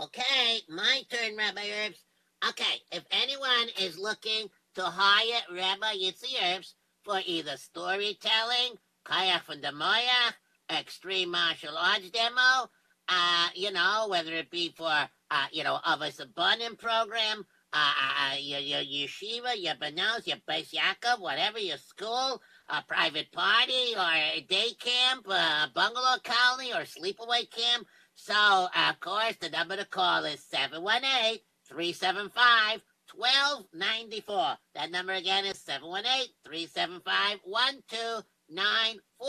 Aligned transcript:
Okay, 0.00 0.60
my 0.68 1.02
turn, 1.10 1.36
Rabbi 1.36 1.62
Erps. 1.62 2.02
Okay, 2.48 2.82
if 2.92 3.04
anyone 3.10 3.68
is 3.80 3.98
looking 3.98 4.48
to 4.74 4.82
hire 4.82 5.40
Rabbi 5.50 5.94
Yitzy 5.94 6.34
Erps 6.42 6.74
for 7.04 7.20
either 7.24 7.56
storytelling, 7.56 8.76
Kaya 9.04 9.40
from 9.46 9.60
the 9.60 9.72
Moya, 9.72 10.34
extreme 10.70 11.30
martial 11.30 11.76
arts 11.76 12.10
demo, 12.10 12.68
uh, 13.08 13.48
you 13.54 13.70
know, 13.70 14.06
whether 14.08 14.32
it 14.32 14.50
be 14.50 14.74
for, 14.76 14.90
uh, 15.30 15.46
you 15.52 15.62
know, 15.62 15.78
of 15.86 16.00
a 16.00 16.10
Abundant 16.20 16.78
program, 16.78 17.46
uh, 17.72 17.76
uh, 17.76 18.32
uh, 18.32 18.36
your, 18.38 18.60
your 18.60 18.80
yeshiva, 18.80 19.54
your 19.56 19.74
banos, 19.74 20.26
your 20.26 20.38
Beis 20.48 20.72
Yaakov, 20.72 21.20
whatever, 21.20 21.58
your 21.58 21.76
school, 21.76 22.40
a 22.68 22.82
private 22.82 23.32
party, 23.32 23.94
or 23.96 24.02
a 24.02 24.44
day 24.48 24.72
camp, 24.78 25.26
a 25.28 25.70
bungalow 25.74 26.18
colony, 26.22 26.72
or 26.72 26.84
sleepaway 26.84 27.50
camp. 27.50 27.86
So, 28.14 28.68
of 28.74 29.00
course, 29.00 29.36
the 29.40 29.50
number 29.50 29.76
to 29.76 29.84
call 29.84 30.24
is 30.24 30.42
718 30.44 31.40
375 31.68 32.80
1294. 33.14 34.56
That 34.74 34.90
number 34.90 35.12
again 35.12 35.44
is 35.44 35.60
718 35.60 36.28
375 36.44 37.40
1294. 37.44 39.28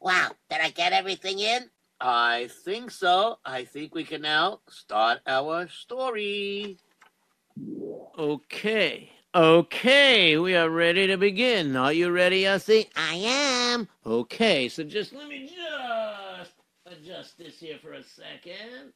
Wow, 0.00 0.36
did 0.50 0.60
I 0.60 0.70
get 0.70 0.92
everything 0.92 1.40
in? 1.40 1.68
I 2.00 2.48
think 2.64 2.92
so. 2.92 3.40
I 3.44 3.64
think 3.64 3.92
we 3.92 4.04
can 4.04 4.22
now 4.22 4.60
start 4.68 5.18
our 5.26 5.66
story. 5.68 6.78
Okay. 8.16 9.10
Okay, 9.34 10.36
we 10.36 10.54
are 10.54 10.70
ready 10.70 11.08
to 11.08 11.16
begin. 11.16 11.74
Are 11.74 11.92
you 11.92 12.10
ready, 12.10 12.42
Yossi? 12.42 12.86
I 12.94 13.14
am. 13.14 13.88
Okay, 14.04 14.68
so 14.68 14.84
just 14.84 15.12
let 15.12 15.26
me 15.26 15.46
just 15.46 15.58
this 17.30 17.60
here 17.60 17.78
for 17.80 17.92
a 17.92 18.02
second. 18.02 18.92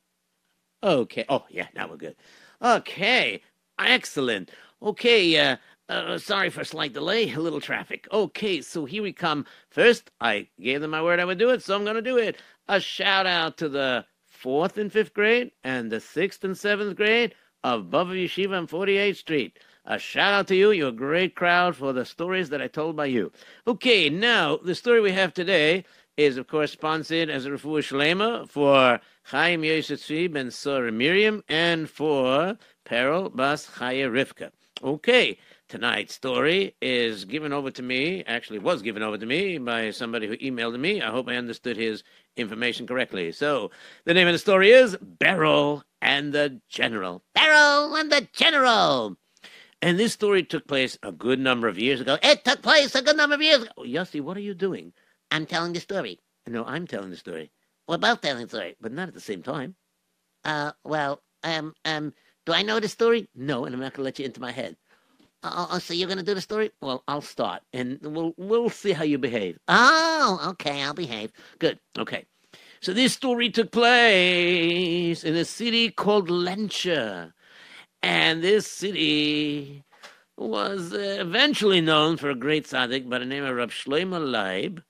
Okay. 0.82 1.24
Oh, 1.28 1.44
yeah, 1.48 1.68
now 1.74 1.88
we're 1.88 1.96
good. 1.96 2.16
Okay, 2.62 3.42
excellent. 3.78 4.50
Okay, 4.82 5.38
uh, 5.38 5.56
uh, 5.88 6.18
sorry 6.18 6.50
for 6.50 6.64
slight 6.64 6.92
delay, 6.92 7.32
a 7.32 7.38
little 7.38 7.60
traffic. 7.60 8.06
Okay, 8.12 8.60
so 8.60 8.84
here 8.84 9.02
we 9.02 9.12
come. 9.12 9.46
First, 9.70 10.10
I 10.20 10.48
gave 10.60 10.80
them 10.80 10.90
my 10.90 11.02
word 11.02 11.20
I 11.20 11.24
would 11.24 11.38
do 11.38 11.50
it, 11.50 11.62
so 11.62 11.74
I'm 11.74 11.84
going 11.84 11.96
to 11.96 12.02
do 12.02 12.18
it. 12.18 12.36
A 12.68 12.80
shout 12.80 13.26
out 13.26 13.56
to 13.58 13.68
the 13.68 14.04
fourth 14.26 14.78
and 14.78 14.92
fifth 14.92 15.14
grade 15.14 15.52
and 15.64 15.90
the 15.90 16.00
sixth 16.00 16.44
and 16.44 16.56
seventh 16.56 16.96
grade 16.96 17.34
of 17.64 17.84
Bobov 17.84 18.24
Yeshiva 18.24 18.58
on 18.58 18.66
48th 18.66 19.16
Street. 19.16 19.58
A 19.84 19.98
shout 19.98 20.34
out 20.34 20.48
to 20.48 20.56
you. 20.56 20.72
You're 20.72 20.88
a 20.88 20.92
great 20.92 21.36
crowd 21.36 21.76
for 21.76 21.92
the 21.92 22.04
stories 22.04 22.50
that 22.50 22.60
I 22.60 22.66
told 22.66 22.96
by 22.96 23.06
you. 23.06 23.32
Okay, 23.66 24.10
now 24.10 24.56
the 24.56 24.74
story 24.74 25.00
we 25.00 25.12
have 25.12 25.32
today 25.32 25.84
is, 26.16 26.36
of 26.36 26.46
course, 26.46 26.72
sponsored 26.72 27.28
as 27.28 27.46
a 27.46 27.50
refuah 27.50 27.82
shlema 27.82 28.48
for 28.48 29.00
Chaim 29.24 29.64
Yosef 29.64 30.00
Tzvi 30.00 30.32
ben 30.32 30.50
Sora 30.50 30.90
Miriam 30.90 31.42
and 31.48 31.90
for 31.90 32.56
Peril 32.84 33.28
Bas 33.28 33.66
Chaya 33.66 34.10
Rivka. 34.10 34.50
Okay, 34.82 35.38
tonight's 35.68 36.14
story 36.14 36.74
is 36.80 37.24
given 37.24 37.52
over 37.52 37.70
to 37.70 37.82
me, 37.82 38.22
actually 38.24 38.58
was 38.58 38.82
given 38.82 39.02
over 39.02 39.18
to 39.18 39.26
me 39.26 39.58
by 39.58 39.90
somebody 39.90 40.26
who 40.26 40.36
emailed 40.36 40.78
me. 40.78 41.02
I 41.02 41.10
hope 41.10 41.28
I 41.28 41.36
understood 41.36 41.76
his 41.76 42.02
information 42.36 42.86
correctly. 42.86 43.32
So, 43.32 43.70
the 44.04 44.14
name 44.14 44.28
of 44.28 44.34
the 44.34 44.38
story 44.38 44.70
is 44.70 44.96
Beryl 45.00 45.82
and 46.00 46.32
the 46.32 46.60
General. 46.68 47.22
Beryl 47.34 47.94
and 47.96 48.12
the 48.12 48.28
General. 48.32 49.16
And 49.82 49.98
this 49.98 50.12
story 50.12 50.42
took 50.42 50.66
place 50.66 50.98
a 51.02 51.12
good 51.12 51.38
number 51.38 51.68
of 51.68 51.78
years 51.78 52.00
ago. 52.00 52.18
It 52.22 52.44
took 52.44 52.62
place 52.62 52.94
a 52.94 53.02
good 53.02 53.16
number 53.16 53.34
of 53.34 53.42
years 53.42 53.62
ago. 53.62 53.72
Oh, 53.76 53.82
Yossi, 53.84 54.20
what 54.20 54.36
are 54.36 54.40
you 54.40 54.54
doing? 54.54 54.92
I'm 55.30 55.46
telling 55.46 55.72
the 55.72 55.80
story. 55.80 56.18
No, 56.46 56.64
I'm 56.64 56.86
telling 56.86 57.10
the 57.10 57.16
story, 57.16 57.50
We're 57.88 57.98
both 57.98 58.20
telling 58.20 58.42
the 58.44 58.48
story. 58.48 58.76
but 58.80 58.92
not 58.92 59.08
at 59.08 59.14
the 59.14 59.20
same 59.20 59.42
time. 59.42 59.74
Uh, 60.44 60.72
well, 60.84 61.22
um, 61.42 61.74
um, 61.84 62.14
do 62.44 62.52
I 62.52 62.62
know 62.62 62.78
the 62.78 62.88
story? 62.88 63.28
No, 63.34 63.64
and 63.64 63.74
I'm 63.74 63.80
not 63.80 63.92
going 63.94 64.02
to 64.02 64.04
let 64.04 64.18
you 64.18 64.24
into 64.24 64.40
my 64.40 64.52
head. 64.52 64.76
Oh, 65.42 65.68
oh, 65.72 65.78
so 65.78 65.94
you're 65.94 66.08
gonna 66.08 66.22
do 66.24 66.34
the 66.34 66.40
story? 66.40 66.72
Well, 66.80 67.04
I'll 67.06 67.20
start, 67.20 67.62
and 67.72 68.00
we'll 68.02 68.32
we'll 68.36 68.70
see 68.70 68.92
how 68.92 69.04
you 69.04 69.18
behave. 69.18 69.58
Oh, 69.68 70.40
okay, 70.50 70.82
I'll 70.82 70.94
behave. 70.94 71.30
Good. 71.60 71.78
Okay. 71.96 72.24
So 72.80 72.92
this 72.92 73.12
story 73.12 73.50
took 73.50 73.70
place 73.70 75.22
in 75.22 75.36
a 75.36 75.44
city 75.44 75.90
called 75.90 76.28
Lencha. 76.28 77.32
And 78.02 78.42
this 78.42 78.66
city 78.66 79.84
was 80.36 80.92
uh, 80.92 81.18
eventually 81.20 81.80
known 81.80 82.16
for 82.16 82.30
a 82.30 82.34
great 82.34 82.66
tzaddik 82.66 83.08
by 83.08 83.18
the 83.18 83.24
name 83.24 83.44
of 83.44 83.54
Rab 83.56 83.70
Shlomo 83.70 84.18
Leib. 84.20 84.80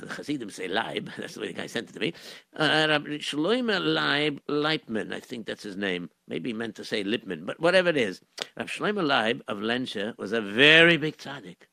The 0.06 0.14
Hasidim 0.14 0.50
say 0.50 0.68
Leib. 0.68 1.10
That's 1.18 1.34
the 1.34 1.40
way 1.40 1.48
the 1.48 1.52
guy 1.54 1.66
sent 1.66 1.90
it 1.90 1.92
to 1.94 2.00
me. 2.00 2.12
Uh, 2.56 2.86
Rab 2.88 3.06
Shlomo 3.06 3.80
Leib 3.80 4.40
Leipman, 4.48 5.12
I 5.12 5.20
think 5.20 5.46
that's 5.46 5.62
his 5.62 5.76
name. 5.76 6.10
Maybe 6.28 6.52
meant 6.52 6.76
to 6.76 6.84
say 6.84 7.04
Lipman, 7.04 7.46
but 7.46 7.60
whatever 7.60 7.88
it 7.88 7.96
is. 7.96 8.20
Rab 8.56 8.68
Shlomo 8.68 9.06
Leib 9.06 9.42
of 9.48 9.58
Lencha 9.58 10.16
was 10.18 10.32
a 10.32 10.40
very 10.40 10.96
big 10.96 11.16
tzaddik. 11.16 11.68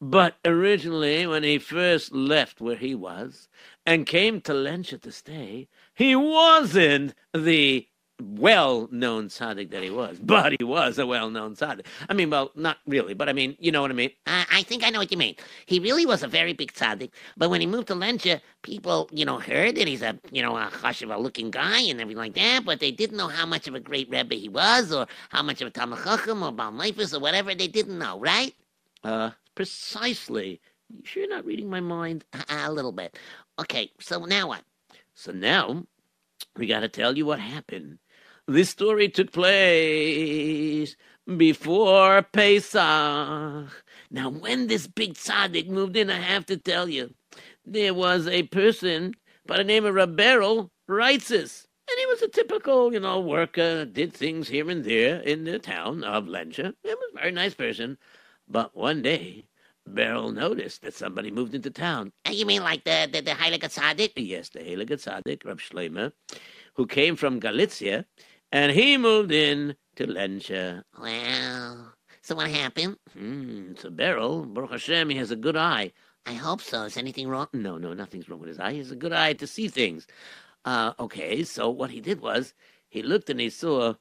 But 0.00 0.36
originally, 0.44 1.26
when 1.26 1.42
he 1.42 1.58
first 1.58 2.12
left 2.12 2.60
where 2.60 2.76
he 2.76 2.94
was 2.94 3.48
and 3.84 4.06
came 4.06 4.40
to 4.42 4.52
Lencha 4.52 5.00
to 5.02 5.12
stay, 5.12 5.68
he 5.94 6.16
wasn't 6.16 7.14
the 7.32 7.88
well-known 8.20 9.28
tzaddik 9.28 9.70
that 9.70 9.82
he 9.82 9.90
was, 9.90 10.18
but 10.22 10.54
he 10.58 10.64
was 10.64 10.98
a 10.98 11.06
well-known 11.06 11.54
tzaddik. 11.54 11.86
I 12.08 12.14
mean, 12.14 12.30
well, 12.30 12.50
not 12.54 12.78
really, 12.86 13.14
but 13.14 13.28
I 13.28 13.32
mean, 13.32 13.56
you 13.58 13.70
know 13.70 13.82
what 13.82 13.90
I 13.90 13.94
mean. 13.94 14.10
Uh, 14.26 14.44
I 14.50 14.62
think 14.62 14.84
I 14.84 14.90
know 14.90 14.98
what 14.98 15.10
you 15.12 15.18
mean. 15.18 15.36
He 15.66 15.78
really 15.78 16.06
was 16.06 16.22
a 16.22 16.28
very 16.28 16.52
big 16.52 16.72
tzaddik, 16.72 17.10
but 17.36 17.50
when 17.50 17.60
he 17.60 17.66
moved 17.66 17.88
to 17.88 17.94
Lencha, 17.94 18.40
people, 18.62 19.08
you 19.12 19.24
know, 19.24 19.38
heard 19.38 19.76
that 19.76 19.86
he's 19.86 20.02
a, 20.02 20.18
you 20.30 20.42
know, 20.42 20.56
a 20.56 20.66
chashiva 20.66 21.20
looking 21.20 21.50
guy 21.50 21.80
and 21.80 22.00
everything 22.00 22.18
like 22.18 22.34
that, 22.34 22.64
but 22.64 22.80
they 22.80 22.90
didn't 22.90 23.16
know 23.16 23.28
how 23.28 23.46
much 23.46 23.68
of 23.68 23.74
a 23.74 23.80
great 23.80 24.08
rebbe 24.10 24.34
he 24.34 24.48
was, 24.48 24.92
or 24.92 25.06
how 25.28 25.42
much 25.42 25.60
of 25.60 25.68
a 25.68 25.70
talmid 25.70 26.02
chacham 26.02 26.42
or 26.42 26.52
bal 26.52 26.72
Nefesh 26.72 27.14
or 27.14 27.20
whatever. 27.20 27.54
They 27.54 27.68
didn't 27.68 27.98
know, 27.98 28.18
right? 28.18 28.54
Uh, 29.04 29.30
precisely. 29.54 30.60
You 30.88 31.02
sure 31.04 31.22
you're 31.24 31.34
not 31.34 31.44
reading 31.44 31.68
my 31.68 31.80
mind? 31.80 32.24
A, 32.32 32.68
a 32.68 32.72
little 32.72 32.92
bit. 32.92 33.18
Okay, 33.58 33.90
so 34.00 34.24
now 34.24 34.48
what? 34.48 34.62
So 35.14 35.32
now 35.32 35.84
we 36.56 36.66
got 36.66 36.80
to 36.80 36.88
tell 36.88 37.16
you 37.16 37.26
what 37.26 37.40
happened. 37.40 37.98
This 38.48 38.70
story 38.70 39.08
took 39.08 39.32
place 39.32 40.94
before 41.36 42.22
Pesach. 42.22 43.84
Now, 44.10 44.28
when 44.30 44.68
this 44.68 44.86
big 44.86 45.14
tzaddik 45.14 45.68
moved 45.68 45.96
in, 45.96 46.10
I 46.10 46.20
have 46.20 46.46
to 46.46 46.56
tell 46.56 46.88
you, 46.88 47.12
there 47.64 47.92
was 47.92 48.28
a 48.28 48.44
person 48.44 49.14
by 49.46 49.56
the 49.56 49.64
name 49.64 49.84
of 49.84 49.96
Rabberel 49.96 50.70
Reitzes. 50.88 51.66
And 51.90 51.98
he 51.98 52.06
was 52.06 52.22
a 52.22 52.28
typical, 52.28 52.92
you 52.92 53.00
know, 53.00 53.18
worker, 53.18 53.84
did 53.84 54.12
things 54.12 54.46
here 54.46 54.70
and 54.70 54.84
there 54.84 55.20
in 55.22 55.42
the 55.42 55.58
town 55.58 56.04
of 56.04 56.26
Lencha. 56.26 56.72
He 56.84 56.88
was 56.90 57.10
a 57.14 57.18
very 57.18 57.32
nice 57.32 57.54
person. 57.54 57.98
But 58.48 58.76
one 58.76 59.02
day, 59.02 59.46
Beryl 59.88 60.30
noticed 60.30 60.82
that 60.82 60.94
somebody 60.94 61.32
moved 61.32 61.54
into 61.54 61.70
town. 61.70 62.12
Uh, 62.28 62.30
You 62.30 62.46
mean 62.46 62.62
like 62.62 62.84
the 62.84 63.08
the, 63.12 63.22
the 63.22 63.32
Heilige 63.32 63.72
Tzaddik? 63.74 64.12
Yes, 64.16 64.50
the 64.50 64.60
Heilige 64.60 64.98
Tzaddik, 65.02 65.44
Rab 65.44 65.58
Shlomo, 65.58 66.12
who 66.74 66.86
came 66.86 67.16
from 67.16 67.40
Galicia, 67.40 68.04
and 68.56 68.72
he 68.72 68.96
moved 68.96 69.32
in 69.32 69.76
to 69.96 70.06
Lensha. 70.06 70.82
Well, 70.98 71.92
so 72.22 72.34
what 72.36 72.48
happened? 72.48 72.96
Hmm, 73.12 73.74
so 73.76 73.90
Beryl, 73.90 74.46
Baruch 74.46 74.70
Hashem, 74.70 75.10
he 75.10 75.16
has 75.18 75.30
a 75.30 75.36
good 75.36 75.58
eye. 75.58 75.92
I 76.24 76.32
hope 76.32 76.62
so. 76.62 76.84
Is 76.84 76.96
anything 76.96 77.28
wrong? 77.28 77.48
No, 77.52 77.76
no, 77.76 77.92
nothing's 77.92 78.30
wrong 78.30 78.40
with 78.40 78.48
his 78.48 78.58
eye. 78.58 78.72
He 78.72 78.78
has 78.78 78.90
a 78.90 78.96
good 78.96 79.12
eye 79.12 79.34
to 79.34 79.46
see 79.46 79.68
things. 79.68 80.06
Uh, 80.64 80.94
okay, 80.98 81.44
so 81.44 81.68
what 81.68 81.90
he 81.90 82.00
did 82.00 82.22
was 82.22 82.54
he 82.88 83.02
looked 83.02 83.28
and 83.28 83.40
he 83.40 83.50
saw, 83.50 83.94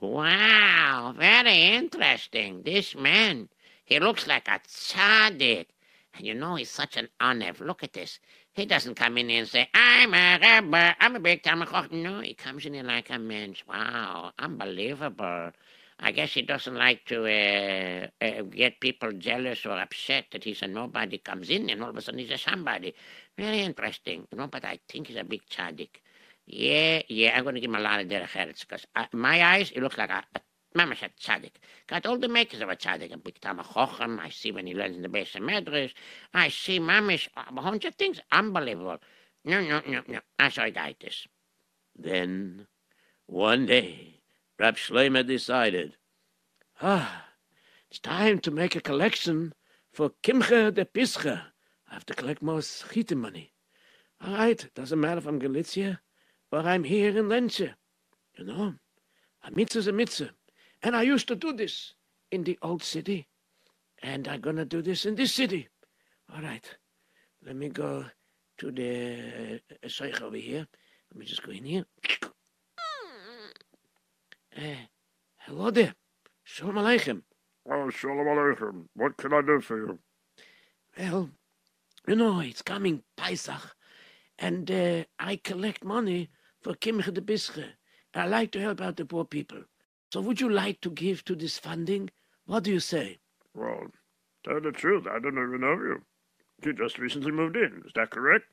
Wow, 0.00 1.12
very 1.18 1.62
interesting. 1.74 2.62
This 2.62 2.94
man, 2.94 3.48
he 3.84 3.98
looks 3.98 4.28
like 4.28 4.46
a 4.46 4.60
tzaddik. 4.60 5.66
And 6.14 6.24
you 6.24 6.34
know, 6.34 6.54
he's 6.54 6.70
such 6.70 6.96
an 6.96 7.08
onev. 7.20 7.58
Look 7.58 7.82
at 7.82 7.94
this. 7.94 8.20
He 8.54 8.66
doesn't 8.66 8.96
come 8.96 9.16
in 9.18 9.30
and 9.30 9.48
say, 9.48 9.68
I'm 9.74 10.12
a 10.12 10.38
rabbi, 10.40 10.92
I'm 11.00 11.16
a 11.16 11.20
big 11.20 11.42
time. 11.42 11.64
No, 11.92 12.20
he 12.20 12.34
comes 12.34 12.66
in 12.66 12.86
like 12.86 13.10
a 13.10 13.18
mensch. 13.18 13.62
Wow, 13.66 14.32
unbelievable. 14.38 15.52
I 16.00 16.12
guess 16.12 16.32
he 16.32 16.42
doesn't 16.42 16.74
like 16.74 17.04
to 17.06 17.26
uh, 17.26 18.06
uh, 18.24 18.42
get 18.42 18.80
people 18.80 19.12
jealous 19.12 19.66
or 19.66 19.78
upset 19.78 20.26
that 20.32 20.44
he's 20.44 20.62
a 20.62 20.66
nobody 20.66 21.18
comes 21.18 21.50
in 21.50 21.68
and 21.70 21.82
all 21.82 21.90
of 21.90 21.96
a 21.96 22.00
sudden 22.00 22.20
he's 22.20 22.30
a 22.30 22.38
somebody. 22.38 22.94
Very 23.38 23.60
interesting. 23.60 24.26
You 24.32 24.38
know, 24.38 24.46
but 24.46 24.64
I 24.64 24.80
think 24.88 25.08
he's 25.08 25.16
a 25.16 25.24
big 25.24 25.42
tzaddik. 25.46 26.00
Yeah, 26.46 27.02
yeah, 27.08 27.36
I'm 27.36 27.44
going 27.44 27.54
to 27.54 27.60
give 27.60 27.70
him 27.70 27.76
a 27.76 27.80
lot 27.80 28.00
of 28.00 28.08
derech 28.08 28.60
because 28.60 28.86
uh, 28.96 29.06
my 29.12 29.44
eyes, 29.44 29.70
he 29.70 29.80
looks 29.80 29.98
like 29.98 30.10
a, 30.10 30.24
a 30.34 30.40
mamash 30.76 31.02
a 31.02 31.08
tzaddik. 31.08 31.52
Got 31.86 32.06
all 32.06 32.18
the 32.18 32.28
makers 32.28 32.60
of 32.60 32.68
a 32.68 32.76
tzaddik. 32.76 33.12
A 33.12 33.18
big 33.18 33.40
time 33.40 33.58
a 33.58 33.62
chochem. 33.62 34.18
I 34.18 34.30
see 34.30 34.52
when 34.52 34.66
he 34.66 34.74
learns 34.74 34.96
in 34.96 35.02
the 35.02 35.08
base 35.08 35.34
of 35.34 35.42
medrash. 35.42 35.92
I 36.34 36.48
see 36.48 36.78
mamish 36.78 37.28
a 37.36 37.52
bunch 37.52 37.84
of 37.84 37.94
things. 37.94 38.20
Unbelievable. 38.32 38.98
No, 39.44 39.60
no, 39.62 39.82
no, 39.86 40.02
no. 40.06 40.20
I 40.38 40.48
saw 40.50 40.68
guy 40.70 40.94
this. 41.00 41.26
then 41.96 42.66
one 43.26 43.66
day, 43.66 44.20
Rab 44.58 44.76
Shlomo 44.76 45.26
decided, 45.26 45.96
ah, 46.82 47.26
it's 47.88 47.98
time 47.98 48.38
to 48.40 48.50
make 48.50 48.76
a 48.76 48.80
collection 48.80 49.54
for 49.92 50.10
Kimcha 50.22 50.74
de 50.74 50.84
Pischa. 50.84 51.44
I 51.88 51.94
have 51.94 52.06
to 52.06 52.14
collect 52.14 52.42
more 52.42 52.60
schite 52.60 53.16
money. 53.16 53.52
All 54.20 54.34
right, 54.34 54.68
doesn't 54.74 55.00
matter 55.00 55.18
if 55.18 55.26
I'm 55.26 55.38
Galicia 55.38 56.00
or 56.52 56.60
I'm 56.60 56.84
here 56.84 57.16
in 57.16 57.26
Lensche. 57.26 57.74
You 58.36 58.44
know, 58.44 58.74
a 59.42 59.50
mitzvah's 59.50 59.86
a 59.86 59.92
mitzvah. 59.92 60.30
And 60.82 60.96
I 60.96 61.02
used 61.02 61.28
to 61.28 61.36
do 61.36 61.52
this 61.52 61.94
in 62.30 62.44
the 62.44 62.58
old 62.62 62.82
city. 62.82 63.26
And 64.02 64.26
I'm 64.28 64.40
going 64.40 64.56
to 64.56 64.64
do 64.64 64.80
this 64.80 65.04
in 65.04 65.14
this 65.14 65.32
city. 65.32 65.68
All 66.34 66.42
right, 66.42 66.64
let 67.44 67.56
me 67.56 67.68
go 67.68 68.04
to 68.58 68.70
the 68.70 69.60
uh, 69.70 69.88
Seich 69.88 70.22
over 70.22 70.36
here. 70.36 70.66
Let 71.10 71.18
me 71.18 71.26
just 71.26 71.42
go 71.42 71.50
in 71.50 71.64
here. 71.64 71.84
Uh, 74.56 74.86
hello 75.38 75.70
there. 75.70 75.94
Shalom 76.44 76.76
Aleichem. 76.76 77.22
Oh, 77.68 77.90
Shalom 77.90 78.26
Aleichem. 78.26 78.86
What 78.94 79.16
can 79.16 79.32
I 79.32 79.42
do 79.42 79.60
for 79.60 79.76
you? 79.76 79.98
Well, 80.98 81.30
you 82.06 82.16
know, 82.16 82.40
it's 82.40 82.62
coming 82.62 83.02
Pesach, 83.16 83.76
and 84.38 84.70
uh, 84.70 85.04
I 85.18 85.36
collect 85.36 85.84
money 85.84 86.30
for 86.62 86.74
Kimcha 86.74 87.12
de 87.12 87.20
Pischa. 87.20 87.64
I 88.14 88.26
like 88.26 88.52
to 88.52 88.60
help 88.60 88.80
out 88.80 88.96
the 88.96 89.04
poor 89.04 89.24
people. 89.24 89.62
So 90.12 90.20
would 90.20 90.40
you 90.40 90.48
like 90.48 90.80
to 90.80 90.90
give 90.90 91.24
to 91.26 91.34
this 91.36 91.58
funding? 91.58 92.10
What 92.46 92.64
do 92.64 92.72
you 92.72 92.80
say? 92.80 93.18
Well, 93.54 93.86
tell 94.44 94.60
the 94.60 94.72
truth, 94.72 95.06
I 95.06 95.18
don't 95.20 95.34
even 95.38 95.60
know 95.60 95.72
you. 95.74 96.02
You 96.64 96.72
just 96.72 96.98
recently 96.98 97.30
moved 97.30 97.56
in, 97.56 97.82
is 97.86 97.92
that 97.94 98.10
correct? 98.10 98.44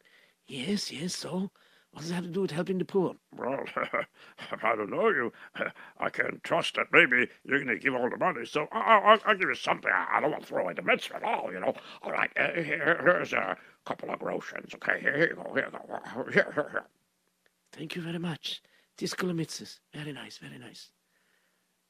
Yes, 0.48 0.92
yes, 0.92 1.16
so? 1.16 1.52
What 1.92 2.02
does 2.02 2.10
that 2.10 2.16
have 2.16 2.24
to 2.26 2.30
do 2.30 2.42
with 2.42 2.52
helping 2.52 2.78
the 2.78 2.86
poor? 2.86 3.16
Well, 3.36 3.64
I 4.64 4.76
don't 4.76 4.92
know 4.92 5.10
you. 5.10 5.34
I 6.00 6.10
can't 6.10 6.44
trust 6.44 6.76
that 6.76 6.88
maybe 6.92 7.28
you're 7.44 7.58
going 7.64 7.68
to 7.76 7.80
give 7.80 7.96
all 7.96 8.10
the 8.10 8.18
money, 8.18 8.46
so 8.46 8.68
I- 8.72 9.00
I'll, 9.00 9.20
I'll 9.26 9.36
give 9.38 9.50
you 9.50 9.56
something. 9.56 9.92
I 9.92 10.20
don't 10.22 10.32
want 10.32 10.44
to 10.44 10.48
throw 10.48 10.62
away 10.64 10.74
the 10.74 10.84
mitzvah 10.84 11.16
at 11.18 11.24
all, 11.24 11.52
you 11.52 11.60
know. 11.60 11.74
All 12.04 12.12
right, 12.12 12.30
uh, 12.38 12.52
here, 12.62 13.02
here's 13.04 13.34
a 13.34 13.58
couple 13.86 14.12
of 14.12 14.20
groshens. 14.20 14.76
Okay, 14.76 15.00
here, 15.02 15.18
here 15.18 15.30
you 15.30 15.36
go, 15.36 15.54
here 15.56 15.66
you 15.66 15.72
go. 15.72 16.24
Here, 16.32 16.52
here, 16.54 16.70
here. 16.72 16.84
Thank 17.72 17.96
you 17.96 18.02
very 18.04 18.20
much. 18.20 18.62
Tiskula 18.98 19.34
mitzvahs. 19.34 19.80
Very 19.94 20.14
nice, 20.14 20.38
very 20.38 20.60
nice. 20.60 20.92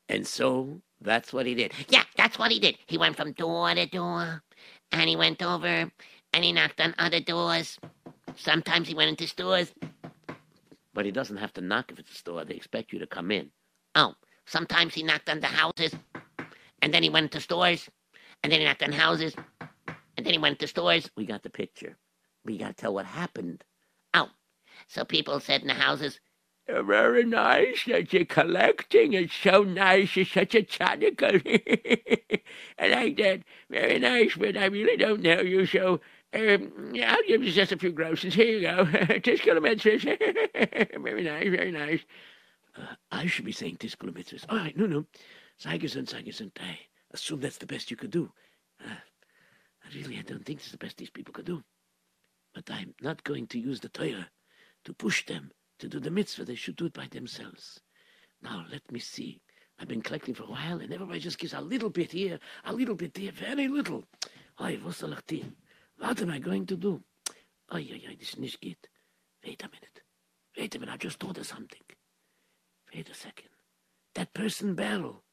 And 0.09 0.25
so 0.25 0.81
that's 1.01 1.33
what 1.33 1.45
he 1.45 1.53
did. 1.53 1.73
Yeah, 1.89 2.03
that's 2.15 2.39
what 2.39 2.51
he 2.51 2.59
did. 2.59 2.77
He 2.87 2.97
went 2.97 3.17
from 3.17 3.33
door 3.33 3.73
to 3.73 3.85
door, 3.85 4.41
and 4.91 5.09
he 5.09 5.15
went 5.15 5.41
over, 5.41 5.91
and 6.33 6.43
he 6.43 6.51
knocked 6.51 6.79
on 6.81 6.95
other 6.97 7.19
doors. 7.19 7.77
Sometimes 8.35 8.87
he 8.87 8.95
went 8.95 9.09
into 9.09 9.27
stores. 9.27 9.73
But 10.93 11.05
he 11.05 11.11
doesn't 11.11 11.37
have 11.37 11.53
to 11.53 11.61
knock 11.61 11.91
if 11.91 11.99
it's 11.99 12.11
a 12.11 12.15
store. 12.15 12.45
They 12.45 12.55
expect 12.55 12.91
you 12.93 12.99
to 12.99 13.07
come 13.07 13.31
in. 13.31 13.51
Oh, 13.95 14.13
sometimes 14.45 14.93
he 14.93 15.03
knocked 15.03 15.29
on 15.29 15.39
the 15.39 15.47
houses, 15.47 15.93
and 16.81 16.93
then 16.93 17.03
he 17.03 17.09
went 17.09 17.31
to 17.33 17.41
stores, 17.41 17.89
and 18.43 18.51
then 18.51 18.59
he 18.59 18.65
knocked 18.65 18.83
on 18.83 18.91
houses, 18.91 19.35
and 20.17 20.25
then 20.25 20.33
he 20.33 20.39
went 20.39 20.59
to 20.59 20.67
stores. 20.67 21.09
We 21.15 21.25
got 21.25 21.43
the 21.43 21.49
picture. 21.49 21.97
We 22.45 22.57
got 22.57 22.69
to 22.69 22.73
tell 22.73 22.93
what 22.93 23.05
happened. 23.05 23.63
Oh, 24.13 24.29
so 24.87 25.03
people 25.03 25.39
said 25.39 25.61
in 25.61 25.67
the 25.67 25.73
houses, 25.73 26.19
Very 26.67 27.23
nice 27.23 27.85
that 27.85 28.11
you're 28.11 28.25
collecting. 28.25 29.13
It's 29.13 29.33
so 29.33 29.63
nice. 29.63 30.15
You're 30.15 30.25
such 30.25 30.53
a 30.53 30.63
tzaddik. 30.63 31.21
I 32.79 32.87
like 32.87 33.17
that. 33.17 33.43
Very 33.69 33.99
nice, 33.99 34.35
but 34.35 34.57
I 34.57 34.65
really 34.65 34.97
don't 34.97 35.21
know 35.21 35.39
you, 35.39 35.65
so 35.65 36.01
um, 36.33 36.93
I'll 37.05 37.23
give 37.25 37.41
you 37.43 37.51
just 37.51 37.71
a 37.71 37.77
few 37.77 37.91
groceries. 37.91 38.33
Here 38.33 38.45
you 38.45 38.61
go. 38.61 38.85
Mitzvahs. 38.85 40.03
very 41.03 41.23
nice, 41.23 41.49
very 41.49 41.71
nice. 41.71 42.01
Uh, 42.75 42.95
I 43.11 43.27
should 43.27 43.45
be 43.45 43.53
saying 43.53 43.77
mitzvahs. 43.77 44.45
All 44.49 44.57
right, 44.57 44.75
no, 44.77 44.85
no. 44.85 45.05
Zeigesund, 45.61 46.13
Zeigesund. 46.13 46.51
I 46.59 46.79
assume 47.11 47.39
that's 47.39 47.57
the 47.57 47.65
best 47.65 47.89
you 47.89 47.97
could 47.97 48.11
do. 48.11 48.29
Uh, 48.85 48.93
really, 49.95 50.17
I 50.17 50.21
don't 50.21 50.45
think 50.45 50.59
it's 50.59 50.71
the 50.71 50.77
best 50.77 50.97
these 50.97 51.09
people 51.09 51.33
could 51.33 51.45
do. 51.45 51.63
But 52.53 52.69
I'm 52.69 52.93
not 53.01 53.23
going 53.23 53.47
to 53.47 53.59
use 53.59 53.79
the 53.79 53.89
Torah 53.89 54.29
to 54.83 54.93
push 54.93 55.25
them 55.25 55.51
to 55.79 55.87
do 55.87 55.99
the 55.99 56.11
mitzvah. 56.11 56.45
They 56.45 56.55
should 56.55 56.75
do 56.75 56.85
it 56.85 56.93
by 56.93 57.07
themselves. 57.07 57.79
Now, 58.41 58.65
let 58.71 58.89
me 58.91 58.99
see. 58.99 59.41
I've 59.79 59.87
been 59.87 60.01
collecting 60.01 60.33
for 60.33 60.43
a 60.43 60.51
while, 60.51 60.79
and 60.79 60.91
everybody 60.91 61.19
just 61.19 61.37
gives 61.37 61.53
a 61.53 61.61
little 61.61 61.89
bit 61.89 62.11
here, 62.11 62.39
a 62.65 62.73
little 62.73 62.95
bit 62.95 63.13
there, 63.13 63.31
very 63.31 63.67
little. 63.67 64.05
Oy, 64.61 64.79
was? 64.83 65.01
What 65.01 66.21
am 66.21 66.31
I 66.31 66.39
going 66.39 66.65
to 66.67 66.75
do? 66.75 67.03
Oy, 67.73 67.87
oy, 67.91 68.15
this 68.17 68.29
is 68.29 68.39
nicht 68.39 68.61
geht. 68.61 68.87
Wait 69.45 69.61
a 69.61 69.67
minute. 69.67 70.01
Wait 70.57 70.75
a 70.75 70.79
minute, 70.79 70.93
I 70.93 70.97
just 70.97 71.19
thought 71.19 71.37
of 71.37 71.45
something. 71.45 71.81
Wait 72.93 73.09
a 73.09 73.13
second. 73.13 73.49
That 74.15 74.33
person, 74.33 74.73
Beryl. 74.73 75.23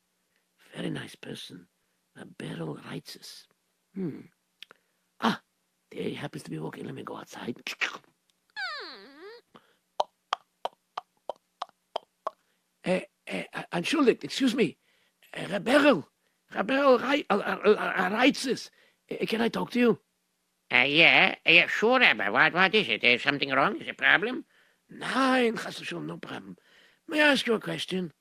Very 0.74 0.90
nice 0.90 1.14
person. 1.14 1.66
A 2.16 2.26
Beryl 2.26 2.78
Reitzes. 2.88 3.44
Hmm. 3.94 4.20
Ah, 5.20 5.40
there 5.90 6.02
he 6.02 6.14
happens 6.14 6.42
to 6.42 6.50
be 6.50 6.58
walking. 6.58 6.84
Let 6.84 6.94
me 6.94 7.02
go 7.02 7.16
outside. 7.16 7.56
Uh, 7.66 7.98
uh, 12.26 12.30
entschuldigt, 13.70 14.22
excuse 14.22 14.54
me. 14.54 14.76
Uh, 15.36 15.46
Rebel, 15.48 16.08
Rebel 16.54 16.98
Rei- 16.98 17.26
uh, 17.30 17.34
uh, 17.34 17.70
uh, 17.70 18.10
Reitzes. 18.10 18.70
Uh, 19.10 19.26
can 19.26 19.40
I 19.40 19.48
talk 19.48 19.70
to 19.70 19.78
you? 19.78 19.98
uh, 20.72 20.84
yeah, 20.84 21.34
yeah, 21.46 21.66
sure, 21.66 22.00
Rabbi. 22.00 22.28
What, 22.28 22.52
what 22.54 22.74
is 22.74 22.88
it? 22.88 23.02
There's 23.02 23.22
something 23.22 23.50
wrong? 23.50 23.80
Is 23.80 23.86
it 23.86 23.90
a 23.90 23.94
problem? 23.94 24.44
Nein, 24.90 25.56
chas 25.56 25.80
v'shalom, 25.80 26.06
no 26.06 26.16
problem. 26.18 26.56
May 27.08 27.20
I 27.20 27.32
ask 27.32 27.46
you 27.46 27.54
a 27.54 27.60
question? 27.60 28.12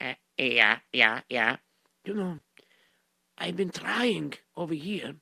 Uh, 0.00 0.14
yeah, 0.36 0.78
yeah, 0.92 1.20
yeah. 1.28 1.56
You 2.04 2.14
know, 2.14 2.38
I've 3.38 3.56
been 3.56 3.70
trying 3.70 4.34
over 4.56 4.74
here 4.74 5.14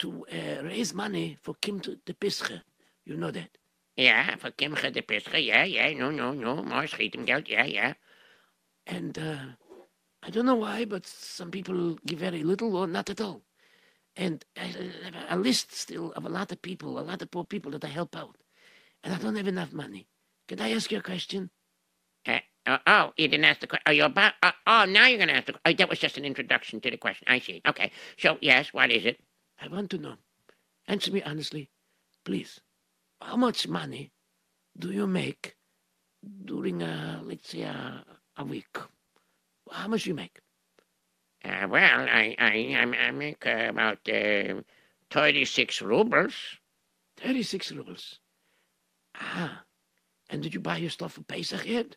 to 0.00 0.26
uh, 0.32 0.62
raise 0.64 0.94
money 0.94 1.38
for 1.42 1.54
Kimcha 1.54 1.96
de 2.04 2.12
Pischa. 2.14 2.62
You 3.04 3.16
know 3.16 3.30
that? 3.30 3.56
Yeah, 3.96 4.36
for 4.36 4.50
Kimche 4.50 4.92
de 4.92 5.02
Pische, 5.02 5.44
yeah, 5.44 5.64
yeah, 5.64 5.92
no, 5.94 6.10
no, 6.10 6.32
no, 6.32 6.62
more 6.62 6.86
Geld, 6.86 7.48
yeah, 7.48 7.64
yeah. 7.64 7.94
And 8.90 9.16
uh, 9.18 9.44
I 10.22 10.30
don't 10.30 10.46
know 10.46 10.56
why, 10.56 10.84
but 10.84 11.06
some 11.06 11.50
people 11.50 11.96
give 12.04 12.18
very 12.18 12.42
little 12.42 12.76
or 12.76 12.88
not 12.88 13.08
at 13.08 13.20
all. 13.20 13.42
And 14.16 14.44
I 14.56 14.64
have 14.64 15.14
a 15.30 15.36
list 15.36 15.72
still 15.72 16.12
of 16.12 16.24
a 16.24 16.28
lot 16.28 16.50
of 16.50 16.60
people, 16.60 16.98
a 16.98 17.00
lot 17.00 17.22
of 17.22 17.30
poor 17.30 17.44
people 17.44 17.70
that 17.70 17.84
I 17.84 17.88
help 17.88 18.16
out. 18.16 18.36
And 19.04 19.14
I 19.14 19.18
don't 19.18 19.36
have 19.36 19.46
enough 19.46 19.72
money. 19.72 20.08
Can 20.48 20.60
I 20.60 20.72
ask 20.72 20.90
you 20.90 20.98
a 20.98 21.02
question? 21.02 21.50
Uh, 22.26 22.40
uh, 22.66 22.78
oh, 22.86 23.12
you 23.16 23.28
didn't 23.28 23.44
ask 23.44 23.60
the 23.60 23.68
question. 23.68 23.84
Oh, 23.86 23.92
you're 23.92 24.06
about. 24.06 24.34
Uh, 24.42 24.50
oh, 24.66 24.84
now 24.84 25.06
you're 25.06 25.18
going 25.18 25.28
to 25.28 25.36
ask 25.36 25.46
the. 25.46 25.54
Oh, 25.64 25.72
that 25.72 25.88
was 25.88 26.00
just 26.00 26.18
an 26.18 26.24
introduction 26.24 26.80
to 26.80 26.90
the 26.90 26.96
question. 26.96 27.28
I 27.30 27.38
see. 27.38 27.62
Okay. 27.66 27.92
So 28.18 28.36
yes, 28.40 28.74
what 28.74 28.90
is 28.90 29.04
it? 29.06 29.20
I 29.60 29.68
want 29.68 29.90
to 29.90 29.98
know. 29.98 30.14
Answer 30.88 31.12
me 31.12 31.22
honestly, 31.22 31.70
please. 32.24 32.60
How 33.22 33.36
much 33.36 33.68
money 33.68 34.10
do 34.76 34.90
you 34.90 35.06
make 35.06 35.56
during, 36.44 36.82
a, 36.82 37.20
let's 37.24 37.50
say, 37.50 37.62
a, 37.62 38.04
a 38.40 38.44
week? 38.44 38.76
How 39.70 39.88
much 39.88 40.06
you 40.06 40.14
make? 40.14 40.40
Uh, 41.44 41.66
well, 41.68 42.00
I, 42.00 42.36
I, 42.38 42.76
I, 42.78 43.06
I 43.06 43.10
make 43.12 43.46
uh, 43.46 43.66
about 43.68 43.98
uh, 44.08 44.60
36 45.10 45.82
rubles. 45.82 46.34
36 47.18 47.72
rubles. 47.72 48.18
Ah. 49.14 49.62
And 50.28 50.42
did 50.42 50.54
you 50.54 50.60
buy 50.60 50.76
your 50.76 50.90
stuff 50.90 51.14
for 51.14 51.22
Pesach 51.22 51.66
yet? 51.66 51.96